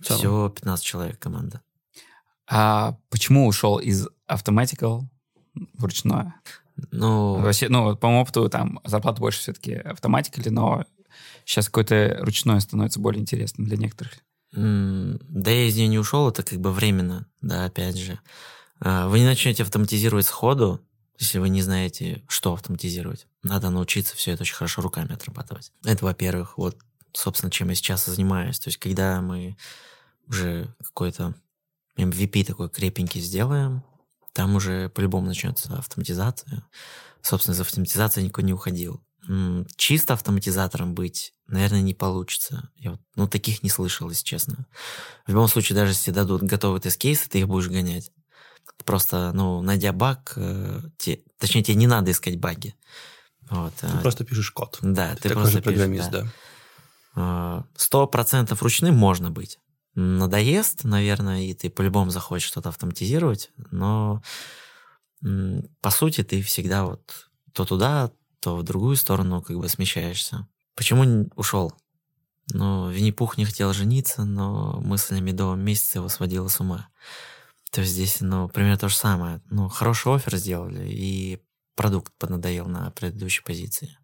Всего 0.02 0.50
15 0.50 0.84
человек 0.86 1.20
команда. 1.20 1.62
А 2.48 2.98
почему 3.10 3.48
ушел 3.48 3.78
из 3.78 4.08
Automatical 4.30 5.04
в 5.74 5.84
ручное? 5.84 6.36
Ну... 6.92 7.40
Вообще, 7.40 7.70
ну, 7.70 7.96
по 7.96 8.08
моему 8.08 8.24
опыту, 8.24 8.50
там 8.50 8.80
зарплата 8.84 9.20
больше 9.20 9.40
все-таки 9.40 9.74
Automatical, 9.74 10.50
но 10.50 10.86
сейчас 11.46 11.68
какое-то 11.68 12.18
ручное 12.22 12.60
становится 12.60 13.00
более 13.00 13.22
интересным 13.22 13.68
для 13.68 13.78
некоторых. 13.78 14.14
Да 14.52 15.52
я 15.52 15.68
из 15.68 15.76
нее 15.76 15.88
не 15.88 16.00
ушел, 16.00 16.30
это 16.30 16.44
как 16.44 16.60
бы 16.60 16.72
временно, 16.72 17.28
да, 17.42 17.66
опять 17.66 17.98
же. 17.98 18.20
А, 18.80 19.08
вы 19.08 19.20
не 19.20 19.26
начнете 19.26 19.64
автоматизировать 19.64 20.26
сходу, 20.26 20.82
если 21.18 21.40
вы 21.40 21.50
не 21.50 21.62
знаете, 21.62 22.24
что 22.28 22.54
автоматизировать. 22.54 23.28
Надо 23.44 23.70
научиться 23.70 24.16
все 24.16 24.32
это 24.32 24.44
очень 24.44 24.56
хорошо 24.56 24.82
руками 24.82 25.14
отрабатывать. 25.14 25.72
Это, 25.84 26.06
во-первых, 26.06 26.58
вот, 26.58 26.78
собственно, 27.14 27.52
чем 27.52 27.70
я 27.70 27.76
сейчас 27.76 28.08
и 28.08 28.12
занимаюсь. 28.12 28.60
То 28.60 28.70
есть, 28.70 28.78
когда 28.78 29.22
мы 29.22 29.58
уже 30.28 30.74
какой-то 30.84 31.36
MVP 31.98 32.46
такой 32.46 32.70
крепенький 32.70 33.22
сделаем, 33.22 33.84
там 34.36 34.56
уже 34.56 34.90
по-любому 34.90 35.28
начнется 35.28 35.78
автоматизация. 35.78 36.68
Собственно, 37.22 37.56
из 37.56 37.62
автоматизации 37.62 38.22
никто 38.22 38.42
не 38.42 38.54
уходил. 38.54 39.02
Чисто 39.78 40.14
автоматизатором 40.14 40.94
быть, 40.94 41.34
наверное, 41.48 41.82
не 41.82 41.94
получится. 41.94 42.70
Я 42.76 42.92
вот, 42.92 43.00
ну, 43.16 43.28
таких 43.30 43.64
не 43.64 43.70
слышал, 43.70 44.10
если 44.10 44.26
честно. 44.26 44.68
В 45.26 45.30
любом 45.30 45.48
случае, 45.48 45.78
даже 45.78 45.94
если 45.94 46.12
дадут 46.12 46.44
готовый 46.44 46.82
тест-кейс, 46.82 47.28
ты 47.30 47.40
их 47.40 47.48
будешь 47.48 47.70
гонять. 47.70 48.12
Просто, 48.84 49.32
ну, 49.34 49.62
найдя 49.62 49.94
баг, 49.94 50.34
э, 50.36 50.82
те, 50.98 51.22
точнее, 51.40 51.64
тебе 51.64 51.76
не 51.76 51.88
надо 51.88 52.12
искать 52.12 52.38
баги. 52.38 52.76
Вот, 53.50 53.74
ты 53.76 53.88
а, 53.88 54.02
просто 54.02 54.26
пишешь 54.26 54.52
код. 54.52 54.80
Да, 54.82 55.16
ты, 55.16 55.30
ты 55.30 55.34
просто 55.34 55.62
программист, 55.62 56.12
пишешь, 56.12 56.30
да. 57.16 57.66
Сто 57.78 58.06
процентов 58.06 58.62
ручным 58.62 58.96
можно 58.96 59.32
быть. 59.32 59.60
Надоест, 59.96 60.84
наверное, 60.84 61.44
и 61.44 61.54
ты 61.54 61.70
по-любому 61.70 62.12
захочешь 62.12 62.48
что-то 62.48 62.70
автоматизировать, 62.70 63.52
но 63.72 64.22
по 65.22 65.90
сути 65.90 66.24
ты 66.24 66.42
всегда 66.42 66.86
вот 66.86 67.30
то 67.54 67.66
туда, 67.66 68.12
то 68.42 68.58
в 68.58 68.64
другую 68.64 68.98
сторону 68.98 69.42
как 69.42 69.58
бы 69.58 69.70
смещаешься. 69.70 70.48
Почему 70.76 71.30
ушел? 71.36 71.74
Ну, 72.52 72.92
Винни-Пух 72.92 73.38
не 73.38 73.46
хотел 73.46 73.74
жениться, 73.74 74.24
но 74.26 74.80
мысль 74.82 75.16
о 75.16 75.22
медовом 75.22 75.62
месяце 75.62 75.98
его 75.98 76.10
сводила 76.10 76.48
с 76.48 76.60
ума. 76.60 76.90
То 77.72 77.82
есть 77.82 77.94
здесь, 77.94 78.22
ну, 78.22 78.50
примерно 78.50 78.78
то 78.78 78.90
же 78.90 78.96
самое. 78.96 79.42
Ну, 79.50 79.68
хороший 79.70 80.14
офер 80.14 80.36
сделали, 80.36 80.88
и 80.88 81.42
продукт 81.76 82.14
поднадоел 82.18 82.68
на 82.68 82.92
предыдущей 82.92 83.44
позиции. 83.44 83.98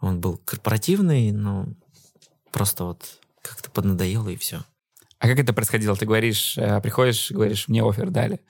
Он 0.00 0.20
был 0.20 0.36
корпоративный, 0.38 1.32
но 1.32 1.66
просто 2.52 2.84
вот 2.84 3.20
как-то 3.42 3.70
поднадоело, 3.70 4.28
и 4.28 4.36
все. 4.36 4.62
А 5.18 5.26
как 5.26 5.38
это 5.38 5.52
происходило? 5.52 5.96
Ты 5.96 6.06
говоришь, 6.06 6.56
э, 6.58 6.80
приходишь, 6.80 7.30
говоришь, 7.30 7.68
мне 7.68 7.82
офер 7.82 8.10
дали 8.10 8.40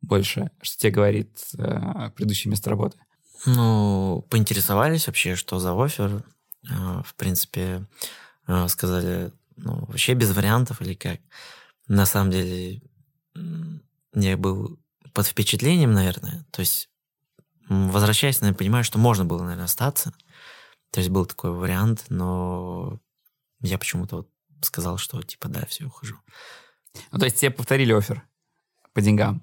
больше. 0.00 0.50
Что 0.60 0.78
тебе 0.78 0.92
говорит 0.92 1.38
э, 1.58 2.10
предыдущее 2.14 2.50
место 2.50 2.70
работы? 2.70 2.98
Ну, 3.46 4.26
поинтересовались 4.28 5.06
вообще, 5.06 5.36
что 5.36 5.58
за 5.58 5.72
офер. 5.72 6.24
Э, 6.68 7.02
в 7.04 7.14
принципе, 7.14 7.86
э, 8.46 8.68
сказали, 8.68 9.32
ну, 9.56 9.84
вообще 9.86 10.14
без 10.14 10.34
вариантов 10.34 10.82
или 10.82 10.94
как. 10.94 11.20
На 11.88 12.06
самом 12.06 12.32
деле, 12.32 12.82
я 14.14 14.36
был 14.36 14.78
под 15.12 15.26
впечатлением, 15.26 15.92
наверное. 15.92 16.44
То 16.50 16.60
есть, 16.60 16.88
возвращаясь, 17.68 18.40
наверное, 18.40 18.58
понимаю, 18.58 18.84
что 18.84 18.98
можно 18.98 19.24
было, 19.24 19.42
наверное, 19.42 19.66
остаться. 19.66 20.12
То 20.90 21.00
есть 21.00 21.10
был 21.10 21.26
такой 21.26 21.52
вариант, 21.52 22.06
но 22.08 22.98
я 23.60 23.78
почему-то 23.78 24.16
вот 24.16 24.30
сказал, 24.66 24.98
что 24.98 25.22
типа 25.22 25.48
да, 25.48 25.64
все, 25.66 25.84
ухожу. 25.86 26.16
Ну, 27.12 27.18
то 27.18 27.24
есть 27.24 27.38
тебе 27.40 27.50
повторили 27.50 27.92
офер 27.92 28.22
по 28.92 29.00
деньгам? 29.00 29.42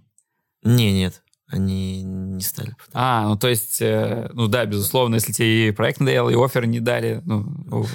Не, 0.63 0.91
нет, 0.93 1.23
они 1.47 2.01
не 2.03 2.41
стали. 2.41 2.71
Повторять. 2.71 2.91
А, 2.93 3.27
ну 3.27 3.37
то 3.37 3.47
есть, 3.47 3.81
э, 3.81 4.29
ну 4.33 4.47
да, 4.47 4.65
безусловно, 4.65 5.15
если 5.15 5.31
тебе 5.33 5.67
и 5.67 5.71
проект 5.71 5.99
надоел, 5.99 6.29
и 6.29 6.35
офер 6.35 6.65
не 6.65 6.79
дали, 6.79 7.21
ну, 7.25 7.43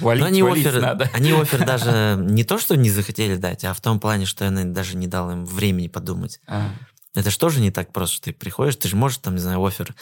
валить, 0.01 0.21
Но 0.21 0.27
они 0.27 0.43
валить 0.43 0.65
офер, 0.65 0.81
надо. 0.81 1.09
они 1.13 1.31
офер 1.31 1.65
даже 1.65 2.15
не 2.19 2.43
то, 2.43 2.57
что 2.57 2.75
не 2.75 2.89
захотели 2.89 3.35
дать, 3.35 3.65
а 3.65 3.73
в 3.73 3.81
том 3.81 3.99
плане, 3.99 4.25
что 4.25 4.45
я 4.45 4.51
даже 4.51 4.95
не 4.95 5.07
дал 5.07 5.31
им 5.31 5.45
времени 5.45 5.87
подумать. 5.87 6.39
А, 6.47 6.69
Это 7.15 7.31
же 7.31 7.37
тоже 7.37 7.59
не 7.59 7.71
так 7.71 7.91
просто, 7.91 8.15
что 8.15 8.25
ты 8.25 8.33
приходишь, 8.33 8.75
ты 8.77 8.87
же 8.87 8.95
можешь 8.95 9.17
там, 9.17 9.35
не 9.35 9.41
знаю, 9.41 9.65
офер, 9.65 9.93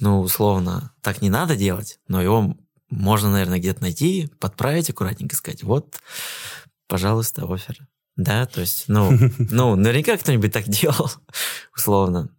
ну, 0.00 0.20
условно, 0.20 0.92
так 1.02 1.22
не 1.22 1.30
надо 1.30 1.54
делать, 1.56 2.00
но 2.08 2.20
его 2.22 2.56
можно, 2.90 3.30
наверное, 3.30 3.58
где-то 3.58 3.82
найти, 3.82 4.28
подправить 4.38 4.90
аккуратненько, 4.90 5.36
сказать, 5.36 5.62
вот, 5.62 5.96
пожалуйста, 6.88 7.44
офер. 7.52 7.86
Да, 8.16 8.46
то 8.46 8.60
есть, 8.60 8.84
ну, 8.88 9.10
ну, 9.38 9.76
наверняка 9.76 10.16
кто-нибудь 10.16 10.52
так 10.52 10.68
делал, 10.68 11.10
условно. 11.76 12.30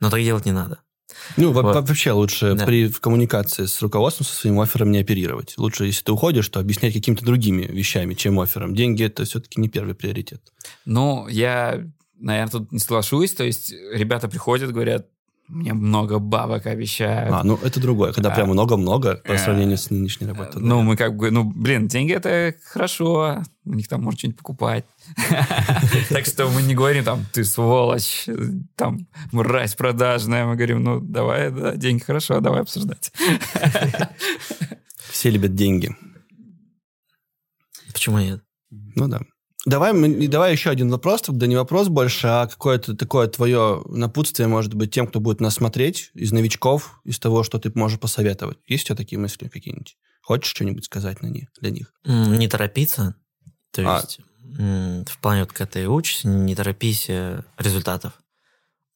Но 0.00 0.10
так 0.10 0.20
делать 0.22 0.46
не 0.46 0.52
надо. 0.52 0.80
Ну, 1.36 1.50
во- 1.52 1.62
Вот. 1.62 1.74
вообще 1.88 2.12
лучше 2.12 2.54
Да. 2.54 2.66
при 2.66 2.88
в 2.88 3.00
коммуникации 3.00 3.64
с 3.66 3.80
руководством 3.80 4.26
со 4.26 4.34
своим 4.36 4.60
оффером 4.60 4.90
не 4.90 4.98
оперировать. 4.98 5.54
Лучше, 5.56 5.86
если 5.86 6.04
ты 6.04 6.12
уходишь, 6.12 6.48
то 6.48 6.60
объяснять 6.60 6.92
какими-то 6.92 7.24
другими 7.24 7.62
вещами, 7.62 8.14
чем 8.14 8.38
оффером. 8.38 8.74
Деньги– 8.74 9.02
это 9.04 9.24
все-таки 9.24 9.60
не 9.60 9.68
первый 9.68 9.94
приоритет. 9.94 10.42
Ну, 10.84 11.26
я, 11.28 11.84
наверное, 12.18 12.50
тут 12.50 12.70
не 12.72 12.78
соглашусь. 12.78 13.32
То 13.32 13.44
есть 13.44 13.72
ребята 13.72 14.28
приходят, 14.28 14.72
говорят, 14.72 15.06
мне 15.48 15.72
много 15.74 16.18
бабок 16.18 16.66
обещают. 16.66 17.32
А, 17.32 17.44
ну, 17.44 17.56
это 17.62 17.80
другое. 17.80 18.12
Когда 18.12 18.30
А. 18.32 18.34
прям 18.34 18.48
много-много 18.48 19.16
по 19.24 19.32
Э, 19.32 19.38
сравнению 19.38 19.78
с 19.78 19.90
нынешней 19.90 20.26
работой. 20.26 20.60
Ну, 20.60 20.82
мы 20.82 20.96
как 20.96 21.16
бы, 21.16 21.30
ну, 21.30 21.44
блин, 21.44 21.86
деньги 21.86 22.12
это 22.12 22.54
хорошо, 22.64 23.42
у 23.64 23.74
них 23.74 23.86
там 23.88 24.02
можно 24.02 24.18
что-нибудь 24.18 24.38
покупать. 24.38 24.84
Так 26.08 26.26
что 26.26 26.48
мы 26.48 26.62
не 26.62 26.74
говорим 26.74 27.04
там, 27.04 27.24
ты 27.32 27.44
сволочь, 27.44 28.26
там, 28.74 29.06
мразь 29.32 29.74
продажная. 29.74 30.46
Мы 30.46 30.56
говорим, 30.56 30.82
ну, 30.82 31.00
давай, 31.00 31.50
да, 31.50 31.76
деньги 31.76 32.02
хорошо, 32.02 32.40
давай 32.40 32.62
обсуждать. 32.62 33.12
Все 35.10 35.30
любят 35.30 35.54
деньги. 35.54 35.94
Почему 37.92 38.18
нет? 38.18 38.42
Ну 38.70 39.08
да. 39.08 39.20
Давай, 39.66 40.28
давай 40.28 40.52
еще 40.52 40.70
один 40.70 40.90
вопрос, 40.90 41.22
да 41.26 41.48
не 41.48 41.56
вопрос 41.56 41.88
больше, 41.88 42.28
а 42.28 42.46
какое-то 42.46 42.96
такое 42.96 43.26
твое 43.26 43.82
напутствие, 43.86 44.46
может 44.46 44.74
быть, 44.74 44.92
тем, 44.92 45.08
кто 45.08 45.18
будет 45.18 45.40
нас 45.40 45.54
смотреть, 45.54 46.12
из 46.14 46.30
новичков, 46.30 47.00
из 47.02 47.18
того, 47.18 47.42
что 47.42 47.58
ты 47.58 47.72
можешь 47.74 47.98
посоветовать. 47.98 48.58
Есть 48.68 48.84
у 48.84 48.86
тебя 48.86 48.96
такие 48.96 49.18
мысли 49.18 49.48
какие-нибудь? 49.48 49.96
Хочешь 50.22 50.52
что-нибудь 50.52 50.84
сказать 50.84 51.20
на 51.20 51.26
них, 51.26 51.48
для 51.60 51.70
них? 51.70 51.92
Не 52.04 52.46
торопиться. 52.46 53.16
То 53.72 53.82
А. 53.82 53.96
есть, 53.96 54.20
в 55.10 55.18
плане, 55.20 55.40
вот, 55.40 55.52
когда 55.52 55.66
ты 55.66 55.88
учишься, 55.88 56.28
не 56.28 56.54
торопись 56.54 57.06
э, 57.08 57.42
результатов. 57.58 58.12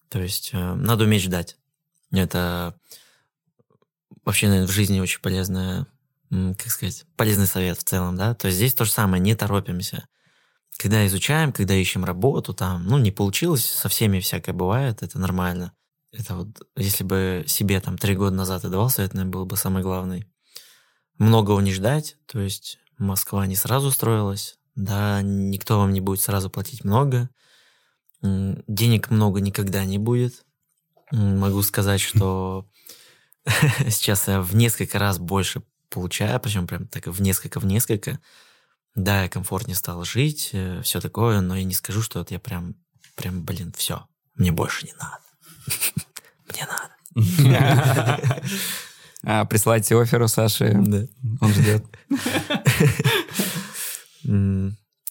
То 0.09 0.21
есть, 0.21 0.51
э, 0.53 0.75
надо 0.75 1.03
уметь 1.03 1.23
ждать. 1.23 1.57
Это 2.13 2.77
вообще, 4.25 4.47
наверное, 4.47 4.69
в 4.69 4.73
жизни 4.73 5.01
очень 5.01 5.21
полезная, 5.21 5.87
как 6.31 6.69
сказать, 6.69 7.05
полезный 7.17 7.49
совет 7.49 7.77
в 7.77 7.83
целом, 7.85 8.17
да. 8.17 8.35
То 8.35 8.47
есть, 8.47 8.57
здесь 8.59 8.75
то 8.75 8.85
же 8.85 8.93
самое, 8.93 9.21
не 9.21 9.35
торопимся. 9.35 10.07
Когда 10.81 11.07
изучаем, 11.07 11.53
когда 11.53 11.75
ищем 11.75 12.07
работу, 12.07 12.55
там, 12.55 12.87
ну, 12.87 12.97
не 12.97 13.11
получилось, 13.11 13.67
со 13.67 13.91
всеми 13.91 14.19
всякое 14.19 14.55
бывает, 14.55 15.03
это 15.03 15.19
нормально. 15.19 15.75
Это 16.11 16.35
вот, 16.35 16.67
если 16.75 17.05
бы 17.05 17.45
себе 17.47 17.83
там 17.83 17.99
три 17.99 18.17
года 18.17 18.35
назад 18.35 18.65
и 18.65 18.71
давал 18.71 18.89
совет, 18.89 19.13
наверное, 19.13 19.31
был 19.31 19.45
бы 19.45 19.59
самый 19.59 19.83
главный. 19.83 20.25
Многого 21.19 21.61
не 21.61 21.75
ждать, 21.75 22.17
то 22.25 22.41
есть 22.41 22.79
Москва 22.97 23.47
не 23.47 23.57
сразу 23.57 23.91
строилась, 23.91 24.59
да, 24.75 25.21
никто 25.21 25.79
вам 25.79 25.93
не 25.93 26.01
будет 26.01 26.23
сразу 26.23 26.49
платить 26.49 26.83
много, 26.83 27.29
денег 28.23 29.11
много 29.11 29.43
никогда 29.43 29.85
не 29.85 29.99
будет. 29.99 30.47
Могу 31.13 31.61
сказать, 31.61 32.01
что 32.01 32.67
сейчас 33.91 34.29
я 34.29 34.41
в 34.41 34.57
несколько 34.57 34.99
раз 34.99 35.19
больше 35.19 35.63
получаю, 35.91 36.41
причем 36.41 36.67
прям 36.67 36.89
так 36.89 37.07
в 37.07 37.21
несколько, 37.21 37.61
в 37.61 37.67
несколько. 37.67 38.19
Да, 38.95 39.23
я 39.23 39.29
комфортнее 39.29 39.77
стал 39.77 40.05
жить, 40.05 40.53
все 40.83 41.01
такое, 41.01 41.41
но 41.41 41.57
я 41.57 41.65
не 41.65 41.75
скажу, 41.75 42.03
что 42.03 42.19
вот 42.19 42.31
я 42.31 42.39
прям, 42.39 42.75
прям, 43.15 43.45
блин, 43.45 43.73
все, 43.77 44.07
мне 44.35 44.53
больше 44.53 44.87
не 44.87 44.93
надо. 44.95 45.21
Мне 47.15 47.57
надо. 47.57 48.43
А, 49.23 49.45
Присылайте 49.45 50.01
офер 50.01 50.23
у 50.23 50.29
Саши, 50.29 50.73
Да. 50.75 51.07
он 51.43 51.53
ждет. 51.53 51.85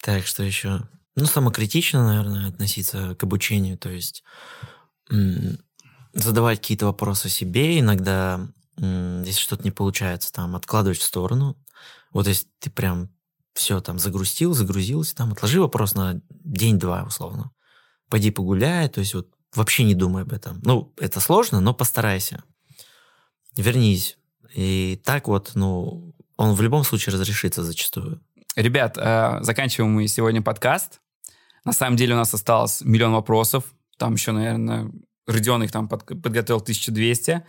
Так, 0.02 0.26
что 0.26 0.44
еще? 0.44 0.88
Ну, 1.16 1.26
самокритично, 1.26 2.08
наверное, 2.08 2.50
относиться 2.50 3.16
к 3.16 3.24
обучению, 3.24 3.78
то 3.78 3.90
есть 3.90 4.24
задавать 6.14 6.62
какие-то 6.62 6.86
вопросы 6.86 7.30
себе, 7.30 7.80
иногда, 7.80 8.48
если 8.78 9.40
что-то 9.40 9.64
не 9.64 9.72
получается, 9.72 10.32
там, 10.32 10.56
откладывать 10.56 11.00
в 11.00 11.04
сторону. 11.04 11.58
Вот 12.12 12.28
если 12.28 12.48
ты 12.60 12.70
прям 12.72 13.10
все 13.60 13.82
там 13.82 14.00
загрустил, 14.00 14.54
загрузился, 14.54 15.16
там, 15.16 15.34
отложи 15.34 15.60
вопрос 15.60 15.94
на 15.94 16.22
день-два, 16.30 17.04
условно. 17.04 17.52
Пойди 18.10 18.32
погуляй, 18.32 18.88
то 18.88 19.02
есть 19.02 19.14
вот 19.14 19.28
вообще 19.54 19.84
не 19.84 19.96
думай 19.96 20.24
об 20.24 20.32
этом. 20.32 20.60
Ну, 20.64 20.94
это 20.98 21.20
сложно, 21.20 21.60
но 21.60 21.74
постарайся. 21.74 22.44
Вернись. 23.58 24.18
И 24.56 25.00
так 25.04 25.28
вот, 25.28 25.52
ну, 25.56 26.16
он 26.38 26.56
в 26.56 26.62
любом 26.62 26.84
случае 26.84 27.14
разрешится 27.14 27.64
зачастую. 27.64 28.22
Ребят, 28.56 28.98
э, 28.98 29.40
заканчиваем 29.42 29.92
мы 29.94 30.08
сегодня 30.08 30.42
подкаст. 30.42 31.02
На 31.66 31.74
самом 31.74 31.98
деле 31.98 32.14
у 32.14 32.18
нас 32.18 32.34
осталось 32.34 32.82
миллион 32.82 33.12
вопросов. 33.12 33.66
Там 33.98 34.14
еще, 34.14 34.32
наверное, 34.32 34.90
Родион 35.30 35.64
их 35.64 35.72
там 35.72 35.88
под- 35.88 36.06
подготовил 36.06 36.60
1200. 36.62 37.44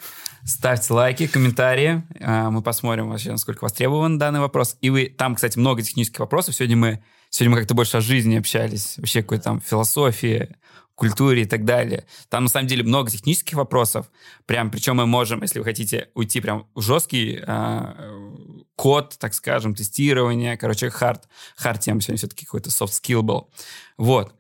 Ставьте 0.45 0.93
лайки, 0.93 1.27
комментарии. 1.27 2.03
Э, 2.19 2.51
Мы 2.51 2.63
посмотрим 2.63 3.11
вообще, 3.11 3.31
насколько 3.31 3.65
востребован 3.65 4.19
данный 4.19 4.41
вопрос. 4.41 4.77
И 4.81 4.91
вы, 4.91 5.07
там, 5.07 5.35
кстати, 5.35 5.59
много 5.59 5.83
технических 5.83 6.21
вопросов. 6.21 6.55
Сегодня 6.55 6.77
мы, 6.77 7.03
сегодня 7.31 7.53
мы 7.55 7.59
как-то 7.61 7.75
больше 7.75 7.97
о 7.97 8.01
жизни 8.01 8.37
общались. 8.37 8.97
Вообще 8.99 9.23
какой-то 9.23 9.45
там 9.45 9.61
философии, 9.61 10.57
культуре 10.95 11.43
и 11.43 11.47
так 11.47 11.65
далее. 11.65 12.05
Там, 12.29 12.45
на 12.45 12.51
самом 12.51 12.67
деле, 12.69 12.83
много 12.85 13.11
технических 13.11 13.55
вопросов. 13.57 14.11
Прям, 14.47 14.71
причем 14.71 14.97
мы 14.97 15.07
можем, 15.07 15.41
если 15.43 15.59
вы 15.59 15.65
хотите 15.65 16.09
уйти 16.15 16.41
прям 16.41 16.67
в 16.75 16.83
жесткий 16.83 17.43
э, 17.47 18.31
код, 18.77 19.17
так 19.19 19.35
скажем, 19.35 19.75
тестирование, 19.75 20.57
короче, 20.57 20.91
хард, 20.91 21.29
хард 21.57 21.81
тема 21.81 22.01
сегодня 22.01 22.19
все-таки 22.19 22.45
какой-то 22.45 22.71
soft 22.71 22.93
skill 22.93 23.23
был. 23.23 23.51
Вот. 23.97 24.35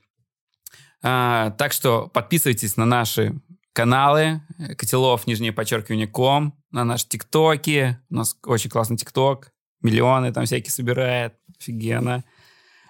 А, 1.03 1.51
так 1.53 1.73
что 1.73 2.09
подписывайтесь 2.09 2.77
на 2.77 2.85
наши 2.85 3.41
каналы, 3.73 4.43
Котелов, 4.77 5.27
нижнее 5.27 5.53
подчеркивание, 5.53 6.07
ком, 6.07 6.55
на 6.71 6.85
наши 6.85 7.09
тиктоки. 7.09 7.99
У 8.11 8.17
нас 8.17 8.37
очень 8.45 8.71
классный 8.71 8.97
тикток. 8.97 9.53
Миллионы 9.83 10.33
там 10.33 10.45
всякие 10.45 10.71
собирает. 10.71 11.35
Офигенно. 11.59 12.25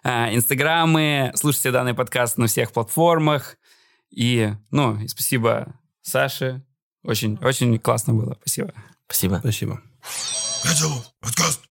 А, 0.03 0.35
Инстаграмы. 0.35 1.33
Слушайте 1.35 1.71
данный 1.71 1.95
подкаст 1.95 2.39
на 2.39 2.47
всех 2.47 2.73
платформах. 2.73 3.57
И, 4.11 4.53
ну, 4.71 4.99
и 5.01 5.09
спасибо 5.09 5.75
Саше. 6.03 6.65
Очень, 7.03 7.39
очень 7.43 7.79
классно 7.79 8.15
было. 8.15 8.37
Спасибо. 8.41 8.73
Спасибо. 9.07 9.39
Спасибо. 9.41 9.81
Котелов, 10.63 11.13
подкаст. 11.21 11.70